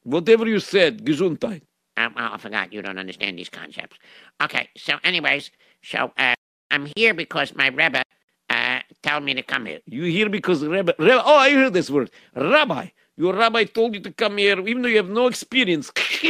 Whatever 0.04 0.48
you 0.48 0.60
said, 0.60 1.04
Gesundheit. 1.04 1.64
Um, 2.00 2.14
oh, 2.16 2.30
I 2.34 2.38
forgot. 2.38 2.72
You 2.72 2.82
don't 2.82 2.98
understand 2.98 3.38
these 3.38 3.50
concepts. 3.50 3.98
Okay. 4.42 4.70
So, 4.78 4.96
anyways, 5.04 5.52
so 5.84 6.12
uh, 6.18 6.36
I'm 6.72 6.88
here 6.96 7.14
because 7.14 7.56
my 7.56 7.68
Rebbe 7.68 8.04
uh, 8.50 8.80
told 9.04 9.24
me 9.24 9.34
to 9.36 9.44
come 9.44 9.66
here. 9.68 9.80
You 9.86 10.04
here 10.06 10.30
because 10.30 10.64
Rabbi, 10.66 10.94
Rabbi, 11.00 11.24
oh, 11.26 11.36
I 11.38 11.52
heard 11.52 11.74
this 11.74 11.90
word. 11.90 12.12
Rabbi. 12.36 12.90
Your 13.18 13.34
rabbi 13.36 13.66
told 13.66 13.96
you 13.96 14.02
to 14.02 14.12
come 14.14 14.38
here 14.38 14.60
even 14.62 14.82
though 14.82 14.88
you 14.90 14.98
have 14.98 15.10
no 15.10 15.28
experience. 15.28 15.92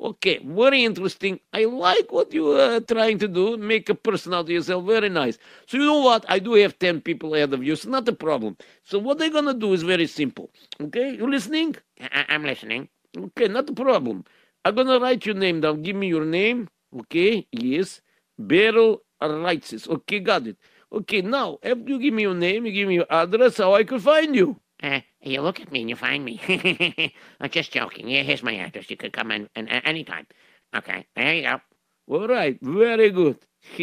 okay, 0.00 0.38
very 0.44 0.84
interesting. 0.84 1.40
I 1.52 1.64
like 1.64 2.12
what 2.12 2.34
you 2.34 2.50
are 2.52 2.80
trying 2.80 3.18
to 3.20 3.28
do. 3.28 3.56
Make 3.56 3.88
a 3.88 3.94
person 3.94 4.34
out 4.34 4.40
of 4.46 4.50
yourself. 4.50 4.84
Very 4.84 5.08
nice. 5.08 5.38
So 5.68 5.78
you 5.78 5.84
know 5.86 6.00
what? 6.00 6.24
I 6.28 6.40
do 6.40 6.54
have 6.54 6.78
10 6.78 7.02
people 7.02 7.34
ahead 7.36 7.54
of 7.54 7.62
you. 7.64 7.72
It's 7.72 7.86
not 7.86 8.08
a 8.08 8.12
problem. 8.12 8.56
So 8.84 8.98
what 8.98 9.18
they're 9.18 9.30
going 9.30 9.46
to 9.46 9.54
do 9.54 9.72
is 9.74 9.82
very 9.84 10.08
simple. 10.08 10.50
Okay, 10.80 11.14
you 11.16 11.30
listening? 11.30 11.76
I- 12.00 12.26
I'm 12.28 12.44
listening. 12.44 12.88
Okay, 13.16 13.48
not 13.48 13.70
a 13.70 13.74
problem. 13.74 14.24
I'm 14.64 14.74
gonna 14.74 15.00
write 15.00 15.26
your 15.26 15.34
name 15.36 15.60
down. 15.60 15.82
Give 15.82 15.96
me 15.96 16.08
your 16.08 16.24
name. 16.24 16.68
Okay, 17.00 17.46
yes. 17.52 18.00
Beryl 18.38 19.02
Reitzes. 19.20 19.88
Okay, 19.88 20.20
got 20.20 20.46
it. 20.46 20.56
Okay, 20.92 21.22
now 21.22 21.58
after 21.62 21.84
you 21.86 21.98
give 21.98 22.14
me 22.14 22.22
your 22.22 22.34
name, 22.34 22.66
you 22.66 22.72
give 22.72 22.88
me 22.88 22.94
your 22.96 23.06
address, 23.10 23.58
how 23.58 23.74
I 23.74 23.84
could 23.84 24.02
find 24.02 24.34
you. 24.34 24.60
Uh, 24.82 25.00
you 25.22 25.40
look 25.40 25.60
at 25.60 25.70
me 25.70 25.80
and 25.80 25.90
you 25.90 25.96
find 25.96 26.24
me. 26.24 26.40
I'm 27.40 27.50
just 27.50 27.72
joking. 27.72 28.08
Yeah, 28.08 28.22
here's 28.22 28.42
my 28.42 28.54
address. 28.56 28.90
You 28.90 28.96
could 28.96 29.12
come 29.12 29.30
in, 29.30 29.48
in, 29.54 29.68
in 29.68 29.82
anytime. 29.86 30.26
Okay, 30.74 31.06
there 31.16 31.34
you 31.34 31.42
go. 31.42 31.60
All 32.08 32.28
right, 32.28 32.58
very 32.60 33.10
good. 33.10 33.38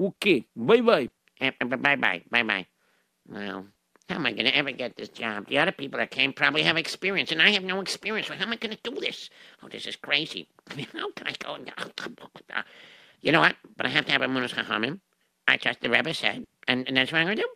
okay, 0.00 0.46
bye 0.56 0.80
bye. 0.80 1.08
Uh, 1.40 1.50
bye 1.64 1.96
bye. 1.96 2.22
Bye 2.30 2.42
bye. 2.42 2.66
Well, 3.28 3.66
how 4.08 4.16
am 4.16 4.26
I 4.26 4.32
going 4.32 4.46
to 4.46 4.56
ever 4.56 4.70
get 4.70 4.96
this 4.96 5.08
job? 5.08 5.48
The 5.48 5.58
other 5.58 5.72
people 5.72 5.98
that 5.98 6.10
came 6.10 6.32
probably 6.32 6.62
have 6.62 6.76
experience, 6.76 7.32
and 7.32 7.42
I 7.42 7.50
have 7.50 7.64
no 7.64 7.80
experience. 7.80 8.28
How 8.28 8.34
am 8.34 8.52
I 8.52 8.56
going 8.56 8.76
to 8.76 8.90
do 8.90 9.00
this? 9.00 9.30
Oh, 9.62 9.68
this 9.68 9.86
is 9.86 9.96
crazy. 9.96 10.48
How 10.92 11.10
can 11.12 11.26
I 11.26 11.34
go? 11.38 11.54
And 11.54 11.72
You 13.20 13.32
know 13.32 13.40
what? 13.40 13.56
But 13.76 13.86
I 13.86 13.88
have 13.88 14.06
to 14.06 14.12
have 14.12 14.22
a 14.22 14.28
munus 14.28 14.52
chachamim. 14.52 15.00
I 15.48 15.56
trust 15.56 15.80
the 15.80 15.90
Rebbe 15.90 16.14
said, 16.14 16.44
and, 16.68 16.86
and 16.86 16.96
that's 16.96 17.10
what 17.10 17.18
I'm 17.18 17.26
going 17.26 17.36
to 17.36 17.42
do. 17.42 17.48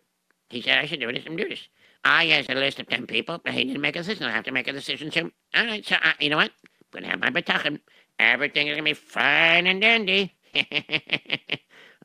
He 0.49 0.61
said 0.61 0.77
I 0.77 0.85
should 0.85 0.99
do 0.99 1.11
this 1.11 1.25
and 1.25 1.37
do 1.37 1.47
this. 1.47 1.67
I 2.03 2.25
has 2.25 2.49
a 2.49 2.55
list 2.55 2.79
of 2.79 2.87
10 2.87 3.07
people, 3.07 3.39
but 3.43 3.53
he 3.53 3.63
didn't 3.63 3.81
make 3.81 3.95
a 3.95 3.99
decision. 3.99 4.25
I 4.25 4.31
have 4.31 4.45
to 4.45 4.51
make 4.51 4.67
a 4.67 4.73
decision 4.73 5.11
too. 5.11 5.31
All 5.55 5.65
right, 5.65 5.85
so 5.85 5.95
uh, 5.95 6.13
you 6.19 6.29
know 6.29 6.37
what? 6.37 6.51
I'm 6.51 6.91
going 6.91 7.03
to 7.03 7.09
have 7.09 7.19
my 7.19 7.29
betachim. 7.29 7.79
Everything 8.19 8.67
is 8.67 8.75
going 8.75 8.85
to 8.85 8.89
be 8.89 8.93
fine 8.93 9.67
and 9.67 9.81
dandy. 9.81 10.33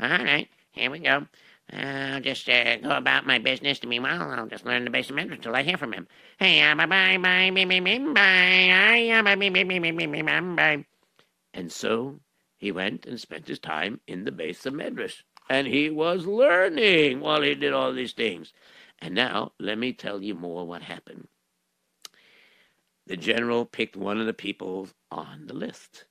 All 0.01 0.09
right, 0.09 0.49
here 0.73 0.91
we 0.91 1.01
go. 1.01 1.27
I'll 1.73 2.21
just 2.21 2.49
uh, 2.49 2.77
go 2.77 2.91
about 2.91 3.27
my 3.27 3.39
business. 3.39 3.81
To 3.81 3.89
meanwhile, 3.89 4.31
I'll 4.31 4.47
just 4.47 4.65
learn 4.65 4.85
the 4.85 4.91
basic 4.91 5.17
method 5.17 5.33
until 5.33 5.57
I 5.57 5.63
hear 5.63 5.77
from 5.77 5.93
him. 5.93 6.07
Hey, 6.39 6.63
uh, 6.63 6.75
bye 6.77 6.87
bye 6.87 7.19
bye 7.19 7.51
bye 7.51 7.65
bye 7.65 7.81
bye 7.81 8.01
bye 8.01 8.03
bye 9.81 10.07
bye 10.07 10.23
bye 10.23 10.55
bye. 10.57 10.87
And 11.55 11.73
so 11.73 12.21
he 12.57 12.71
went 12.71 13.07
and 13.07 13.21
spent 13.21 13.49
his 13.49 13.59
time 13.59 14.01
in 14.07 14.25
the 14.25 14.33
base 14.33 14.65
of 14.67 14.75
Medrash. 14.75 15.23
And 15.49 15.67
he 15.67 15.91
was 15.91 16.27
learning 16.27 17.21
while 17.21 17.43
he 17.43 17.55
did 17.55 17.73
all 17.73 17.93
these 17.93 18.13
things. 18.13 18.53
And 19.01 19.15
now, 19.15 19.53
let 19.59 19.79
me 19.79 19.93
tell 19.93 20.23
you 20.23 20.35
more 20.35 20.67
what 20.67 20.83
happened. 20.83 21.29
The 23.07 23.17
general 23.17 23.65
picked 23.65 23.97
one 23.97 24.21
of 24.21 24.27
the 24.27 24.35
people 24.35 24.89
on 25.11 25.47
the 25.47 25.55
list. 25.55 26.07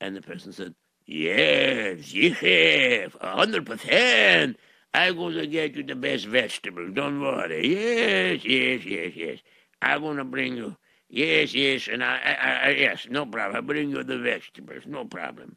And 0.00 0.14
the 0.14 0.22
person 0.22 0.52
said, 0.52 0.74
Yes, 1.06 2.12
yes, 2.12 3.12
a 3.20 3.36
hundred 3.36 3.64
percent. 3.64 4.56
I'm 4.96 5.16
going 5.16 5.34
to 5.36 5.48
get 5.48 5.76
you 5.76 5.84
the 5.84 5.96
best 5.96 6.26
vegetables. 6.26 6.92
Don't 6.94 7.20
worry. 7.22 7.68
Yes, 7.68 8.44
yes, 8.44 8.86
yes, 8.86 9.12
yes. 9.16 9.40
I'm 9.82 10.02
going 10.02 10.18
to 10.18 10.24
bring 10.24 10.56
you 10.58 10.76
Yes, 11.10 11.54
yes, 11.54 11.88
and 11.88 12.04
I, 12.04 12.18
I, 12.18 12.52
I 12.68 12.70
yes, 12.70 13.06
no 13.10 13.26
problem. 13.26 13.56
I 13.56 13.60
bring 13.66 13.90
you 13.90 14.04
the 14.04 14.18
vegetables, 14.18 14.84
no 14.86 15.06
problem. 15.06 15.56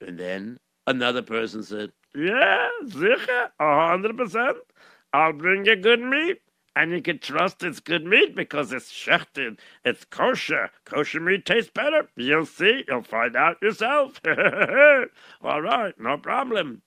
And 0.00 0.18
then 0.18 0.60
another 0.86 1.22
person 1.22 1.62
said, 1.64 1.92
Yeah, 2.14 2.68
sicher, 2.86 3.50
a 3.60 3.88
hundred 3.88 4.18
percent. 4.18 4.58
I'll 5.12 5.34
bring 5.34 5.66
you 5.66 5.76
good 5.76 6.00
meat. 6.02 6.42
And 6.76 6.92
you 6.92 7.02
can 7.02 7.18
trust 7.18 7.64
it's 7.64 7.80
good 7.80 8.06
meat 8.06 8.36
because 8.36 8.72
it's 8.72 8.92
shechted. 8.92 9.58
It's 9.84 10.04
kosher. 10.06 10.70
Kosher 10.86 11.20
meat 11.20 11.46
tastes 11.46 11.72
better. 11.74 12.08
You'll 12.16 12.46
see. 12.46 12.84
You'll 12.88 13.02
find 13.02 13.36
out 13.36 13.62
yourself. 13.62 14.20
All 15.42 15.62
right, 15.62 15.94
no 16.00 16.18
problem. 16.18 16.82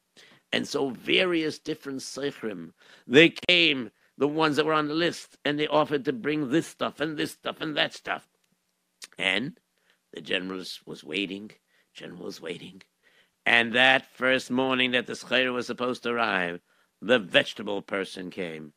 And 0.54 0.68
so 0.68 0.92
various 0.92 1.58
different 1.58 2.02
seichrim, 2.02 2.74
they 3.08 3.30
came, 3.30 3.89
the 4.20 4.28
ones 4.28 4.56
that 4.56 4.68
were 4.68 4.74
on 4.74 4.88
the 4.88 4.94
list, 4.94 5.36
and 5.44 5.60
they 5.60 5.68
offered 5.68 6.06
to 6.06 6.13
bring 6.13 6.52
this 6.52 6.68
stuff 6.68 7.00
and 7.00 7.18
this 7.18 7.32
stuff 7.32 7.60
and 7.60 7.76
that 7.76 7.94
stuff. 7.94 8.28
And 9.18 9.60
the 10.13 10.22
general 10.22 10.63
was 10.86 11.04
waiting. 11.04 11.52
General 11.96 12.26
was 12.26 12.39
waiting. 12.39 12.84
And 13.48 13.74
that 13.74 14.06
first 14.13 14.52
morning 14.52 14.92
that 14.92 15.08
the 15.08 15.13
schayr 15.13 15.52
was 15.52 15.66
supposed 15.66 16.04
to 16.04 16.12
arrive, 16.12 16.62
the 17.02 17.18
vegetable 17.18 17.82
person 17.82 18.30
came. 18.30 18.74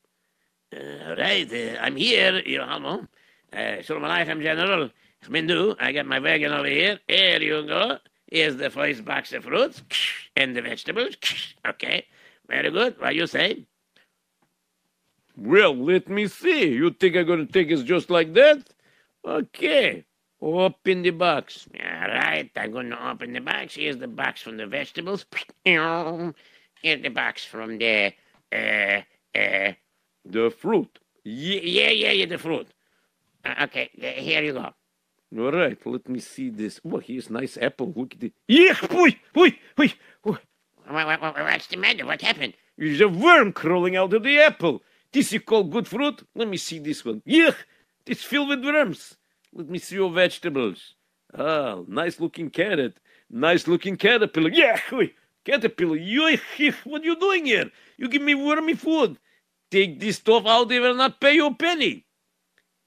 Uh, 0.74 1.14
right, 1.18 1.52
uh, 1.52 1.78
I'm 1.78 1.96
here, 1.96 2.40
you 2.44 2.58
know. 2.58 3.06
Uh, 3.52 3.82
Shalom 3.82 4.02
Aleichem, 4.02 4.42
General. 4.42 4.90
Ich 5.22 5.30
bin 5.30 5.46
du. 5.46 5.76
I 5.78 5.92
got 5.92 6.06
my 6.06 6.20
wagon 6.20 6.52
over 6.52 6.68
here. 6.68 6.98
Here 7.06 7.40
you 7.40 7.66
go. 7.66 7.98
Here's 8.30 8.56
the 8.56 8.70
first 8.70 9.04
box 9.04 9.32
of 9.32 9.44
fruits 9.44 9.82
and 10.36 10.56
the 10.56 10.62
vegetables. 10.62 11.16
Okay, 11.66 12.06
very 12.48 12.70
good. 12.70 13.00
What 13.00 13.14
you 13.14 13.26
say? 13.26 13.66
Well, 15.36 15.74
let 15.76 16.08
me 16.08 16.28
see. 16.28 16.68
You 16.68 16.90
think 16.90 17.16
I'm 17.16 17.26
going 17.26 17.46
to 17.46 17.52
take 17.52 17.70
it 17.70 17.84
just 17.84 18.08
like 18.10 18.32
that? 18.34 18.68
Okay. 19.26 20.04
Open 20.40 21.02
the 21.02 21.10
box. 21.10 21.66
All 21.80 22.08
right, 22.08 22.50
I'm 22.56 22.70
going 22.72 22.90
to 22.90 23.08
open 23.10 23.32
the 23.32 23.40
box. 23.40 23.74
Here's 23.74 23.96
the 23.96 24.06
box 24.08 24.42
from 24.42 24.56
the 24.56 24.66
vegetables. 24.66 25.26
Here's 25.64 27.02
the 27.02 27.08
box 27.08 27.44
from 27.44 27.78
the 27.78 28.12
uh, 28.52 29.00
uh, 29.36 29.72
The 30.24 30.50
fruit. 30.50 30.98
yeah, 31.24 31.60
yeah, 31.60 31.90
yeah, 31.90 32.12
yeah, 32.12 32.26
the 32.26 32.38
fruit. 32.38 32.68
Uh, 33.44 33.64
okay, 33.64 33.90
here 33.94 34.42
you 34.42 34.52
go. 34.52 34.72
All 35.36 35.52
right, 35.52 35.78
let 35.84 36.08
me 36.08 36.20
see 36.20 36.50
this. 36.50 36.80
Oh, 36.84 36.98
here's 36.98 37.30
nice 37.30 37.56
apple. 37.56 37.92
Look 37.94 38.14
at 38.14 38.22
it. 38.22 38.32
Yeah, 38.46 38.74
boy, 38.88 39.18
boy, 39.32 39.58
boy. 39.74 39.92
What, 40.22 40.40
what, 40.88 41.20
what, 41.20 41.34
what's 41.34 41.66
the 41.66 41.76
matter? 41.76 42.06
What 42.06 42.22
happened? 42.22 42.54
there's 42.78 43.00
a 43.00 43.08
worm 43.08 43.52
crawling 43.52 43.96
out 43.96 44.12
of 44.12 44.22
the 44.22 44.38
apple. 44.38 44.82
This 45.12 45.32
you 45.32 45.40
call 45.40 45.64
good 45.64 45.88
fruit? 45.88 46.22
Let 46.34 46.48
me 46.48 46.56
see 46.56 46.78
this 46.78 47.04
one. 47.04 47.22
Yeah, 47.24 47.52
it's 48.06 48.22
filled 48.22 48.50
with 48.50 48.64
worms. 48.64 49.16
Let 49.52 49.68
me 49.68 49.78
see 49.78 49.96
your 49.96 50.12
vegetables. 50.12 50.94
Ah, 51.36 51.80
nice 51.88 52.20
looking 52.20 52.50
carrot. 52.50 52.98
Nice 53.30 53.66
looking 53.66 53.96
caterpillar. 53.96 54.50
Yeah, 54.50 54.78
oi, 54.92 55.12
caterpillar. 55.44 55.98
Yoich, 55.98 56.74
what 56.84 57.02
are 57.02 57.04
you 57.04 57.16
doing 57.18 57.46
here? 57.46 57.70
You 57.96 58.08
give 58.08 58.22
me 58.22 58.34
wormy 58.34 58.74
food. 58.74 59.18
Take 59.70 59.98
this 59.98 60.16
stuff 60.16 60.46
out, 60.46 60.68
they 60.68 60.78
will 60.78 60.94
not 60.94 61.20
pay 61.20 61.34
you 61.34 61.46
a 61.46 61.54
penny. 61.54 62.06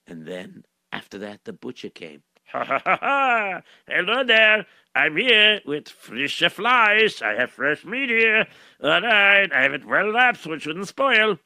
And 0.08 0.26
then, 0.26 0.64
after 0.92 1.18
that, 1.20 1.44
the 1.44 1.54
butcher 1.54 1.90
came. 1.90 2.24
Ha 2.52 2.64
ha 2.66 2.82
ha 2.84 2.98
ha! 3.00 3.62
Hello 3.88 4.24
there. 4.24 4.66
I'm 4.96 5.18
here 5.18 5.62
with 5.66 5.88
fresh 5.88 6.42
flies. 6.52 7.22
I 7.22 7.34
have 7.34 7.52
fresh 7.52 7.86
meat 7.86 8.10
here. 8.10 8.48
All 8.82 9.02
right, 9.02 9.52
I 9.54 9.62
have 9.62 9.74
it 9.74 9.86
well 9.86 10.12
wrapped 10.12 10.42
so 10.42 10.54
it 10.54 10.62
shouldn't 10.64 10.88
spoil. 10.88 11.38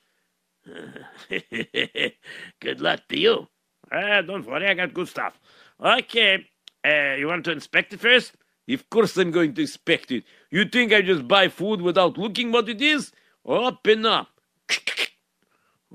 Good 1.30 2.80
luck 2.80 3.02
to 3.10 3.20
you. 3.20 3.48
Ah, 3.92 4.22
don't 4.22 4.46
worry, 4.46 4.66
I 4.68 4.74
got 4.76 4.94
good 4.94 5.10
stuff. 5.10 5.38
Okay, 5.84 6.46
uh, 6.86 7.16
you 7.18 7.28
want 7.28 7.44
to 7.46 7.52
inspect 7.52 7.92
it 7.92 8.00
first? 8.00 8.34
Of 8.70 8.90
course 8.90 9.18
I'm 9.18 9.32
going 9.32 9.54
to 9.56 9.62
inspect 9.62 10.10
it. 10.12 10.24
You 10.52 10.64
think 10.64 10.94
I 10.94 11.02
just 11.02 11.28
buy 11.28 11.50
food 11.50 11.82
without 11.82 12.18
looking 12.18 12.52
what 12.54 12.70
it 12.70 12.82
is? 12.82 13.12
Open 13.46 14.06
up. 14.06 14.30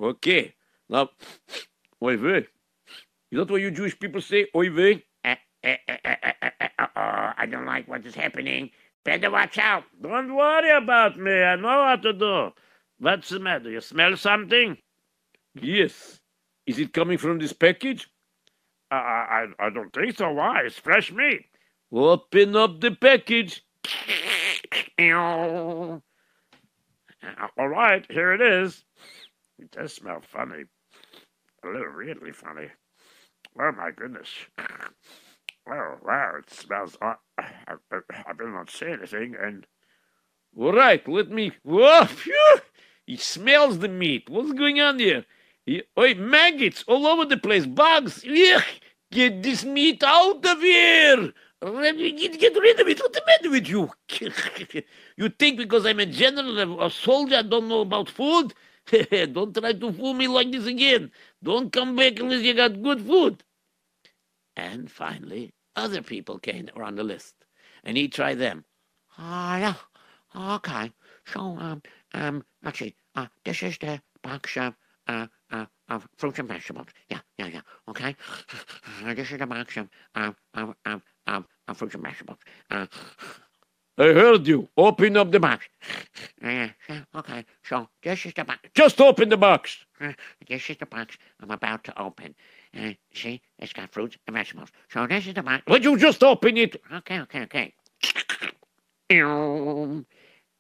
Okay. 0.01 0.55
Now, 0.89 1.11
oi 2.03 2.17
vey. 2.17 2.47
Is 3.31 3.39
that 3.39 3.51
what 3.51 3.61
you 3.61 3.71
Jewish 3.71 3.99
people 3.99 4.21
say? 4.21 4.47
Oi 4.55 4.71
vey? 4.71 5.05
Uh, 5.25 5.35
uh, 5.65 5.77
uh, 6.79 7.33
I 7.37 7.47
don't 7.51 7.67
like 7.67 7.89
what 7.89 8.07
is 8.07 8.15
happening. 8.15 8.71
Better 9.05 9.31
watch 9.31 9.59
out. 9.59 9.85
Don't 10.01 10.35
worry 10.35 10.71
about 10.71 11.19
me. 11.19 11.33
I 11.43 11.57
know 11.57 11.83
what 11.83 12.03
to 12.03 12.13
do. 12.13 12.51
What's 12.99 13.29
the 13.29 13.39
matter? 13.41 13.71
You 13.71 13.81
smell 13.81 14.17
something? 14.17 14.77
Yes. 15.55 16.21
Is 16.67 16.79
it 16.79 16.93
coming 16.93 17.19
from 17.19 17.39
this 17.39 17.53
package? 17.53 18.09
I, 18.91 18.97
I, 18.97 19.47
I- 19.61 19.67
I 19.67 19.71
don't 19.71 19.93
think 19.93 20.17
so. 20.17 20.33
Why? 20.33 20.63
It's 20.65 20.79
fresh 20.79 21.13
meat. 21.13 21.43
Open 21.93 22.57
up 22.57 22.81
the 22.81 22.91
package. 22.93 23.63
Uh, 24.99 25.99
All 27.59 27.69
right, 27.69 28.07
here 28.11 28.33
it 28.33 28.41
is. 28.41 28.85
It 29.59 29.71
does 29.73 29.93
smell 29.95 30.21
funny. 30.21 30.65
A 31.65 31.67
little 31.69 31.87
really 31.89 32.33
funny. 32.33 32.69
Oh, 33.61 33.73
my 33.73 33.91
goodness. 33.97 34.31
Oh, 35.71 35.97
wow, 36.05 36.33
it 36.39 36.51
smells. 36.51 36.97
Uh, 37.03 37.15
I, 37.39 37.45
better 38.35 38.51
not 38.51 38.71
say 38.71 38.93
anything, 38.93 39.37
and 39.41 39.65
All 40.59 40.73
right, 40.73 41.07
let 41.09 41.31
me. 41.31 41.53
Whoa, 41.65 42.07
phew! 42.07 42.61
It 43.07 43.21
smells 43.21 43.79
the 43.81 43.89
meat. 43.89 44.29
What's 44.31 44.53
going 44.53 44.81
on 44.81 44.99
here? 44.99 45.25
He- 45.67 45.85
Oi, 45.99 46.15
maggots 46.15 46.85
all 46.89 47.07
over 47.07 47.25
the 47.25 47.39
place. 47.39 47.67
Bugs. 47.67 48.25
Yuck! 48.25 48.65
Get 49.13 49.43
this 49.43 49.65
meat 49.65 50.03
out 50.05 50.45
of 50.47 50.61
here. 50.61 51.33
Let 51.63 51.99
get, 51.99 52.41
get 52.41 52.57
rid 52.57 52.81
of 52.81 52.89
it. 52.89 53.01
What's 53.01 53.19
the 53.19 53.25
matter 53.27 53.51
with 53.51 53.69
you? 53.69 53.91
you 55.17 55.29
think 55.31 55.59
because 55.59 55.87
I'm 55.87 56.01
a 56.01 56.07
general, 56.07 56.83
a 56.85 56.91
soldier, 56.91 57.37
I 57.37 57.43
don't 57.43 57.69
know 57.69 57.83
about 57.83 58.11
food? 58.11 58.55
don't 59.33 59.55
try 59.55 59.73
to 59.73 59.93
fool 59.93 60.15
me 60.15 60.29
like 60.29 60.51
this 60.51 60.67
again. 60.67 61.11
Don't 61.43 61.73
come 61.73 61.97
back 61.97 62.19
unless 62.19 62.43
you 62.43 62.55
got 62.55 62.83
good 62.83 63.01
food. 63.03 63.45
And 64.57 64.91
finally, 64.91 65.55
other 65.77 66.03
people 66.03 66.39
came 66.39 66.69
were 66.75 66.83
on 66.83 66.97
the 66.97 67.05
list. 67.05 67.35
And 67.85 67.97
he 67.97 68.09
tried 68.09 68.39
them. 68.39 68.65
Ah, 69.17 69.59
yeah. 69.59 69.75
Okay. 70.57 70.93
So, 71.27 71.41
um, 71.41 71.83
um, 72.15 72.45
let's 72.63 72.79
see. 72.79 72.95
Uh, 73.15 73.27
this 73.45 73.63
is 73.63 73.79
the 73.79 74.01
box 74.23 74.57
of, 74.57 74.75
uh, 75.07 75.27
uh, 75.51 75.67
of 75.89 76.09
fruits 76.17 76.39
and 76.39 76.49
vegetables. 76.49 76.89
Yeah, 77.09 77.21
yeah, 77.39 77.47
yeah. 77.47 77.61
Okay. 77.89 78.17
This 79.15 79.31
is 79.31 79.39
the 79.39 79.47
box 79.47 79.77
of, 79.77 79.89
uh, 80.15 80.33
of, 80.55 80.75
of, 80.85 81.03
of, 81.27 81.45
of 81.69 81.77
fruits 81.77 81.95
and 81.95 82.05
vegetables. 82.05 82.39
Uh, 82.71 82.87
I 83.99 84.13
heard 84.13 84.47
you. 84.47 84.69
Open 84.77 85.17
up 85.17 85.33
the 85.33 85.41
box. 85.41 85.67
Uh, 86.43 86.69
okay. 87.17 87.45
So, 87.65 87.89
this 88.01 88.25
is 88.27 88.33
the 88.35 88.45
box. 88.45 88.61
Just 88.73 89.01
open 89.01 89.29
the 89.29 89.37
box. 89.37 89.85
Uh, 90.01 90.13
this 90.49 90.71
is 90.71 90.77
the 90.77 90.87
box 90.87 91.19
I'm 91.41 91.51
about 91.51 91.83
to 91.85 92.01
open. 92.01 92.37
Uh, 92.79 92.93
see, 93.13 93.43
it's 93.59 93.73
got 93.73 93.91
fruits 93.93 94.17
and 94.29 94.37
vegetables. 94.37 94.69
So, 94.93 95.07
this 95.09 95.27
is 95.27 95.35
the 95.35 95.43
box. 95.43 95.65
Would 95.67 95.83
you 95.83 95.99
just 95.99 96.23
open 96.23 96.57
it? 96.57 96.81
Okay, 96.93 97.21
okay, 97.21 97.43
okay. 97.43 97.75
All 99.11 100.05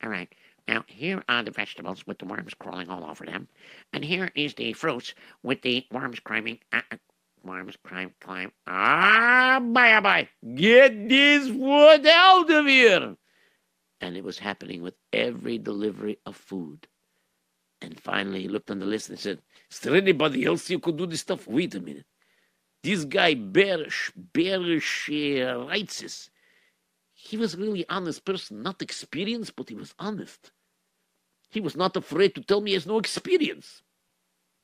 right. 0.02 0.28
Now, 0.66 0.84
here 0.88 1.22
are 1.28 1.44
the 1.44 1.52
vegetables 1.52 2.06
with 2.08 2.18
the 2.18 2.26
worms 2.26 2.54
crawling 2.54 2.88
all 2.88 3.08
over 3.08 3.24
them. 3.24 3.46
And 3.92 4.04
here 4.04 4.30
is 4.34 4.54
the 4.54 4.72
fruits 4.72 5.14
with 5.44 5.62
the 5.62 5.86
worms 5.92 6.18
climbing. 6.20 6.58
Uh, 6.72 6.80
uh, 6.90 6.96
worms 7.44 7.76
climb, 7.86 8.12
climb. 8.20 8.50
Ah, 8.66 9.60
bye, 9.62 10.00
bye. 10.00 10.28
Get 10.56 11.08
this 11.08 11.48
food 11.48 12.04
out 12.04 12.50
of 12.50 12.66
here. 12.66 13.16
And 14.00 14.16
it 14.16 14.24
was 14.24 14.38
happening 14.38 14.82
with 14.82 14.94
every 15.12 15.58
delivery 15.58 16.18
of 16.24 16.36
food. 16.36 16.86
And 17.80 17.98
finally, 18.00 18.42
he 18.42 18.48
looked 18.48 18.70
on 18.70 18.78
the 18.78 18.86
list 18.86 19.08
and 19.08 19.18
said, 19.18 19.40
Is 19.70 19.80
there 19.80 19.94
anybody 19.94 20.44
else 20.44 20.68
you 20.70 20.78
could 20.78 20.96
do 20.96 21.06
this 21.06 21.20
stuff? 21.20 21.46
Wait 21.46 21.74
a 21.74 21.80
minute. 21.80 22.06
This 22.82 23.04
guy, 23.04 23.34
Berish, 23.34 24.12
Berish 24.32 25.08
uh, 25.08 25.66
Reitzes, 25.66 26.30
he 27.12 27.36
was 27.36 27.56
really 27.56 27.84
honest 27.88 28.24
person, 28.24 28.62
not 28.62 28.80
experienced, 28.82 29.56
but 29.56 29.68
he 29.68 29.74
was 29.74 29.94
honest. 29.98 30.52
He 31.50 31.60
was 31.60 31.76
not 31.76 31.96
afraid 31.96 32.34
to 32.34 32.42
tell 32.42 32.60
me 32.60 32.70
he 32.70 32.74
has 32.74 32.86
no 32.86 32.98
experience. 32.98 33.82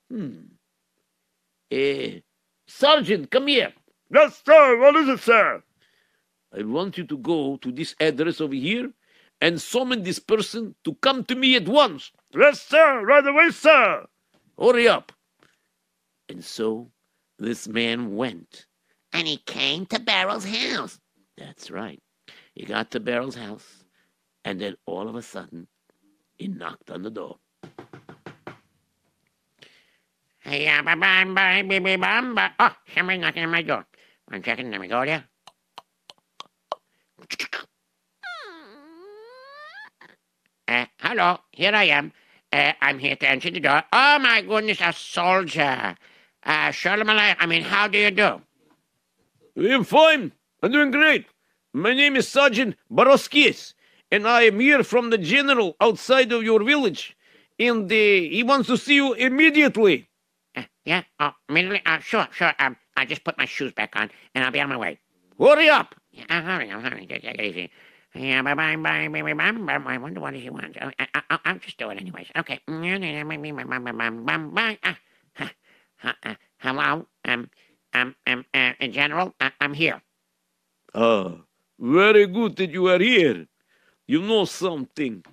Hmm. 0.08 0.42
Eh, 1.70 2.20
Sergeant, 2.66 3.30
come 3.30 3.48
here. 3.48 3.72
yes, 4.12 4.42
sir. 4.44 4.78
What 4.78 4.94
is 4.96 5.08
it, 5.08 5.20
sir? 5.20 5.62
I 6.56 6.62
want 6.62 6.96
you 6.96 7.04
to 7.04 7.18
go 7.18 7.56
to 7.56 7.72
this 7.72 7.96
address 7.98 8.40
over 8.40 8.54
here 8.54 8.92
and 9.40 9.60
summon 9.60 10.02
this 10.02 10.18
person 10.18 10.74
to 10.84 10.94
come 10.94 11.24
to 11.24 11.34
me 11.34 11.56
at 11.56 11.68
once. 11.68 12.12
Yes, 12.34 12.62
sir. 12.62 13.04
Right 13.04 13.26
away, 13.26 13.50
sir. 13.50 14.06
Hurry 14.58 14.88
up. 14.88 15.12
And 16.28 16.44
so 16.44 16.90
this 17.38 17.68
man 17.68 18.16
went. 18.16 18.66
And 19.12 19.26
he 19.26 19.36
came 19.36 19.86
to 19.86 19.98
Beryl's 20.00 20.44
house. 20.44 20.98
That's 21.36 21.70
right. 21.70 22.00
He 22.54 22.64
got 22.64 22.90
to 22.92 23.00
Beryl's 23.00 23.34
house, 23.34 23.84
and 24.44 24.60
then 24.60 24.76
all 24.86 25.08
of 25.08 25.16
a 25.16 25.22
sudden, 25.22 25.66
he 26.36 26.48
knocked 26.48 26.90
on 26.90 27.02
the 27.02 27.10
door. 27.10 27.38
Hey, 30.40 30.68
uh. 30.68 30.82
Oh, 30.84 32.76
knocking 33.18 33.44
on 33.44 33.50
my 33.50 33.62
door. 33.62 33.86
One 34.26 34.44
second, 34.44 34.70
let 34.70 34.80
me 34.80 34.88
go 34.88 35.04
there. 35.04 35.24
Uh, 40.66 40.86
hello, 41.14 41.38
here 41.52 41.72
I 41.72 41.84
am. 41.84 42.12
Uh, 42.52 42.72
I'm 42.80 42.98
here 42.98 43.14
to 43.14 43.28
answer 43.28 43.48
the 43.48 43.60
door. 43.60 43.84
Oh, 43.92 44.18
my 44.18 44.42
goodness, 44.42 44.78
a 44.80 44.92
soldier. 44.92 45.96
Uh, 46.42 46.70
Shalom. 46.72 47.08
I 47.08 47.46
mean, 47.46 47.62
how 47.62 47.86
do 47.86 47.98
you 47.98 48.10
do? 48.10 48.40
I'm 49.56 49.84
fine. 49.84 50.32
I'm 50.60 50.72
doing 50.72 50.90
great. 50.90 51.26
My 51.72 51.94
name 51.94 52.16
is 52.16 52.26
Sergeant 52.26 52.74
Baroskis, 52.90 53.74
and 54.10 54.26
I 54.26 54.42
am 54.42 54.58
here 54.58 54.82
from 54.82 55.10
the 55.10 55.18
general 55.18 55.76
outside 55.80 56.32
of 56.32 56.42
your 56.42 56.64
village. 56.64 57.16
And 57.60 57.90
uh, 57.90 57.94
he 57.94 58.42
wants 58.44 58.66
to 58.66 58.76
see 58.76 58.96
you 58.96 59.12
immediately. 59.12 60.08
Uh, 60.56 60.62
yeah, 60.84 61.02
oh, 61.20 61.30
immediately? 61.48 61.82
Uh, 61.86 62.00
sure, 62.00 62.26
sure. 62.32 62.52
Um, 62.58 62.76
I'll 62.96 63.06
just 63.06 63.22
put 63.22 63.38
my 63.38 63.44
shoes 63.44 63.72
back 63.72 63.94
on, 63.94 64.10
and 64.34 64.44
I'll 64.44 64.50
be 64.50 64.60
on 64.60 64.68
my 64.68 64.76
way. 64.76 64.98
Hurry 65.38 65.68
up. 65.68 65.94
Yeah, 66.10 66.24
I'm 66.28 66.44
hurrying, 66.44 66.72
I'm 66.72 66.82
hurrying. 66.82 67.06
Take 67.06 67.22
it 67.22 67.40
easy. 67.40 67.70
Yeah, 68.14 68.42
bye 68.42 68.54
bye. 68.54 68.76
I 68.76 69.98
wonder 69.98 70.20
what 70.20 70.34
he 70.34 70.50
wants. 70.50 70.78
Oh, 70.80 70.90
I, 70.98 71.08
I, 71.14 71.38
I'll 71.46 71.58
just 71.58 71.78
do 71.78 71.90
it 71.90 72.00
anyways. 72.00 72.28
Okay. 72.36 72.60
Uh, 72.68 73.54
hello. 76.58 77.06
Um, 77.24 77.50
um, 77.94 78.16
um, 78.26 78.46
uh, 78.54 78.72
General, 78.88 79.34
I, 79.40 79.52
I'm 79.60 79.74
here. 79.74 80.02
Ah, 80.94 81.32
very 81.78 82.26
good 82.26 82.56
that 82.56 82.70
you 82.70 82.88
are 82.88 83.00
here. 83.00 83.46
You 84.06 84.22
know 84.22 84.44
something. 84.44 85.24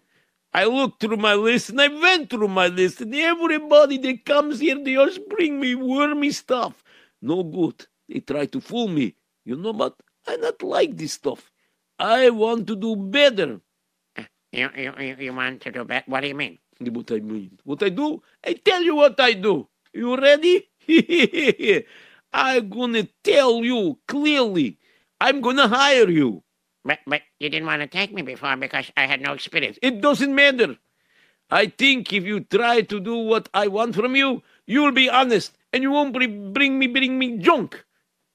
I 0.54 0.66
looked 0.66 1.02
through 1.02 1.18
my 1.18 1.36
list 1.36 1.70
and 1.72 1.82
I 1.82 1.90
went 1.90 2.30
through 2.32 2.48
my 2.50 2.68
list, 2.68 3.02
and 3.02 3.16
everybody 3.16 3.98
that 4.00 4.26
comes 4.26 4.60
here, 4.60 4.78
they 4.84 4.96
just 4.96 5.22
bring 5.30 5.60
me 5.60 5.76
wormy 5.76 6.32
stuff. 6.32 6.84
No 7.22 7.44
good. 7.44 7.86
They 8.10 8.22
try 8.22 8.48
to 8.48 8.62
fool 8.62 8.88
me. 8.90 9.16
You 9.46 9.58
know, 9.58 9.74
but 9.74 9.96
I 10.28 10.38
not 10.38 10.64
like 10.64 10.98
this 10.98 11.14
stuff. 11.14 11.51
I 12.02 12.32
want 12.32 12.66
to 12.66 12.76
do 12.76 12.96
better. 12.96 13.62
You, 14.52 14.70
you, 14.76 15.16
you, 15.20 15.34
want 15.34 15.62
to 15.62 15.72
do 15.72 15.86
better? 15.86 16.04
What 16.08 16.22
do 16.22 16.28
you 16.28 16.36
mean? 16.36 16.58
What 16.80 17.12
I 17.12 17.20
mean? 17.20 17.60
What 17.64 17.84
I 17.84 17.90
do? 17.90 18.24
I 18.44 18.54
tell 18.54 18.82
you 18.82 18.96
what 18.96 19.20
I 19.20 19.34
do. 19.34 19.70
You 19.94 20.18
ready? 20.18 20.68
I'm 22.34 22.70
gonna 22.70 23.08
tell 23.24 23.64
you 23.64 24.00
clearly. 24.08 24.80
I'm 25.22 25.42
gonna 25.42 25.68
hire 25.68 26.10
you. 26.10 26.44
But, 26.84 27.00
but 27.06 27.22
you 27.40 27.50
didn't 27.50 27.68
want 27.68 27.84
to 27.84 27.88
take 27.88 28.12
me 28.12 28.24
before 28.24 28.58
because 28.58 28.92
I 28.98 29.06
had 29.06 29.22
no 29.22 29.34
experience. 29.34 29.78
It 29.84 30.02
doesn't 30.02 30.34
matter. 30.34 30.78
I 31.52 31.68
think 31.68 32.12
if 32.12 32.24
you 32.24 32.40
try 32.40 32.82
to 32.82 33.00
do 33.00 33.18
what 33.18 33.48
I 33.54 33.68
want 33.68 33.94
from 33.94 34.16
you, 34.16 34.42
you'll 34.66 34.92
be 34.92 35.08
honest 35.08 35.56
and 35.72 35.84
you 35.84 35.92
won't 35.92 36.14
bring 36.14 36.80
me 36.80 36.88
bring 36.88 37.20
me 37.20 37.38
junk. 37.38 37.86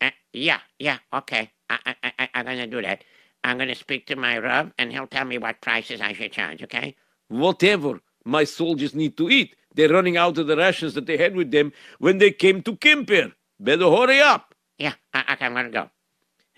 Uh, 0.00 0.10
yeah, 0.32 0.60
yeah, 0.78 0.98
okay. 1.12 1.50
I, 1.68 1.96
I, 2.02 2.12
I, 2.18 2.28
I'm 2.34 2.46
to 2.46 2.66
do 2.68 2.82
that. 2.82 3.02
I'm 3.44 3.58
going 3.58 3.68
to 3.68 3.74
speak 3.74 4.06
to 4.06 4.16
my 4.16 4.38
Rav, 4.38 4.72
and 4.78 4.92
he'll 4.92 5.06
tell 5.06 5.24
me 5.24 5.38
what 5.38 5.60
prices 5.60 6.00
I 6.00 6.12
should 6.12 6.32
charge, 6.32 6.62
okay? 6.64 6.96
Whatever. 7.28 8.00
My 8.24 8.44
soldiers 8.44 8.94
need 8.94 9.16
to 9.18 9.30
eat. 9.30 9.54
They're 9.74 9.92
running 9.92 10.16
out 10.16 10.38
of 10.38 10.46
the 10.46 10.56
rations 10.56 10.94
that 10.94 11.06
they 11.06 11.16
had 11.16 11.36
with 11.36 11.50
them 11.50 11.72
when 11.98 12.18
they 12.18 12.30
came 12.32 12.62
to 12.62 12.76
camp 12.76 13.08
here. 13.10 13.32
Better 13.60 13.90
hurry 13.90 14.20
up. 14.20 14.54
Yeah, 14.78 14.94
uh, 15.14 15.22
okay, 15.30 15.46
I'm 15.46 15.52
going 15.52 15.66
to 15.66 15.70
go. 15.70 15.90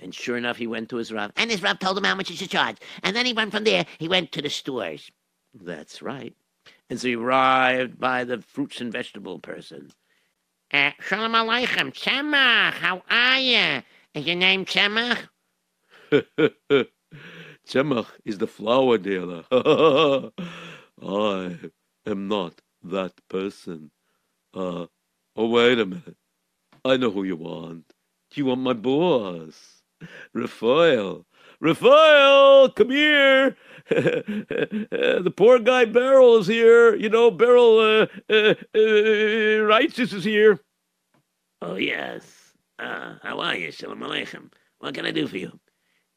And 0.01 0.14
sure 0.14 0.37
enough, 0.37 0.57
he 0.57 0.67
went 0.67 0.88
to 0.91 0.97
his 0.97 1.12
Rav. 1.12 1.33
And 1.37 1.51
his 1.51 1.62
Rav 1.62 1.79
told 1.79 1.99
him 1.99 2.05
how 2.05 2.14
much 2.14 2.29
he 2.29 2.37
should 2.37 2.51
charge. 2.51 2.77
And 3.03 3.14
then 3.14 3.27
he 3.27 3.33
went 3.33 3.53
from 3.53 3.64
there, 3.64 3.85
he 3.99 4.09
went 4.09 4.33
to 4.33 4.43
the 4.43 4.51
stores. 4.51 5.11
That's 5.53 6.01
right. 6.01 6.35
And 6.88 7.01
so 7.01 7.09
he 7.09 7.17
arrived 7.17 7.99
by 7.99 8.25
the 8.25 8.41
fruits 8.41 8.81
and 8.81 8.93
vegetable 8.93 9.38
person. 9.38 9.91
Uh, 10.73 10.91
Shalom 11.01 11.33
Aleichem, 11.33 11.93
Tzemach, 11.93 12.73
how 12.75 13.03
are 13.11 13.38
you? 13.38 13.83
Is 14.14 14.27
your 14.27 14.37
name 14.37 14.64
Tzemach? 14.64 15.29
Tzemach 17.68 18.07
is 18.25 18.38
the 18.38 18.47
flower 18.47 18.99
dealer. 18.99 19.44
I 21.03 21.59
am 22.07 22.29
not 22.29 22.61
that 22.83 23.12
person. 23.29 23.90
Uh, 24.55 24.87
oh, 25.37 25.49
wait 25.49 25.79
a 25.79 25.87
minute. 25.87 26.16
I 26.85 26.97
know 26.97 27.11
who 27.11 27.25
you 27.25 27.37
want. 27.37 27.92
Do 28.31 28.40
You 28.40 28.47
want 28.47 28.61
my 28.61 28.73
boss, 28.73 29.83
Raphael. 30.33 31.27
Raphael, 31.61 32.71
come 32.71 32.90
here. 32.90 33.57
the 33.90 35.33
poor 35.37 35.59
guy 35.59 35.85
Beryl 35.85 36.38
is 36.38 36.47
here. 36.47 36.94
You 36.94 37.09
know, 37.09 37.31
Beryl 37.31 37.79
uh, 37.79 38.07
uh, 38.31 38.55
uh, 38.75 39.64
Righteous 39.64 40.12
is 40.12 40.25
here. 40.25 40.61
Oh, 41.61 41.77
yes. 41.77 42.23
Uh, 42.79 43.16
how 43.23 43.40
are 43.40 43.57
you? 43.57 43.73
Shalom 43.73 44.01
Aleichem. 44.01 44.53
What 44.79 44.94
can 44.94 45.05
I 45.07 45.11
do 45.11 45.27
for 45.27 45.38
you? 45.38 45.59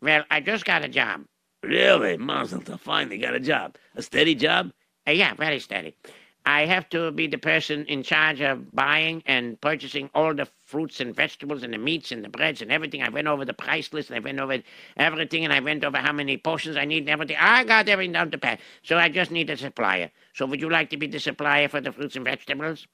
Well, 0.01 0.23
I 0.31 0.41
just 0.41 0.65
got 0.65 0.83
a 0.83 0.89
job. 0.89 1.25
Really? 1.63 2.17
Mazel 2.17 2.61
tov. 2.61 2.79
Finally 2.79 3.19
got 3.19 3.35
a 3.35 3.39
job. 3.39 3.77
A 3.95 4.01
steady 4.01 4.35
job? 4.35 4.71
Uh, 5.07 5.11
yeah, 5.11 5.33
very 5.35 5.59
steady. 5.59 5.95
I 6.43 6.65
have 6.65 6.89
to 6.89 7.11
be 7.11 7.27
the 7.27 7.37
person 7.37 7.85
in 7.85 8.01
charge 8.01 8.41
of 8.41 8.71
buying 8.73 9.21
and 9.27 9.61
purchasing 9.61 10.09
all 10.15 10.33
the 10.33 10.47
fruits 10.65 10.99
and 10.99 11.15
vegetables 11.15 11.61
and 11.61 11.71
the 11.71 11.77
meats 11.77 12.11
and 12.11 12.25
the 12.25 12.29
breads 12.29 12.63
and 12.63 12.71
everything. 12.71 13.03
I 13.03 13.09
went 13.09 13.27
over 13.27 13.45
the 13.45 13.53
price 13.53 13.93
list 13.93 14.09
and 14.09 14.17
I 14.17 14.21
went 14.21 14.39
over 14.39 14.57
everything 14.97 15.43
and 15.43 15.53
I 15.53 15.59
went 15.59 15.83
over 15.83 15.97
how 15.97 16.13
many 16.13 16.37
portions 16.37 16.77
I 16.77 16.85
need 16.85 17.01
and 17.03 17.09
everything. 17.09 17.37
I 17.39 17.63
got 17.63 17.87
everything 17.87 18.13
down 18.13 18.31
to 18.31 18.39
pat. 18.39 18.59
So 18.81 18.97
I 18.97 19.09
just 19.09 19.29
need 19.29 19.51
a 19.51 19.57
supplier. 19.57 20.09
So 20.33 20.47
would 20.47 20.61
you 20.61 20.69
like 20.69 20.89
to 20.89 20.97
be 20.97 21.05
the 21.05 21.19
supplier 21.19 21.69
for 21.69 21.79
the 21.79 21.91
fruits 21.91 22.15
and 22.15 22.25
vegetables? 22.25 22.87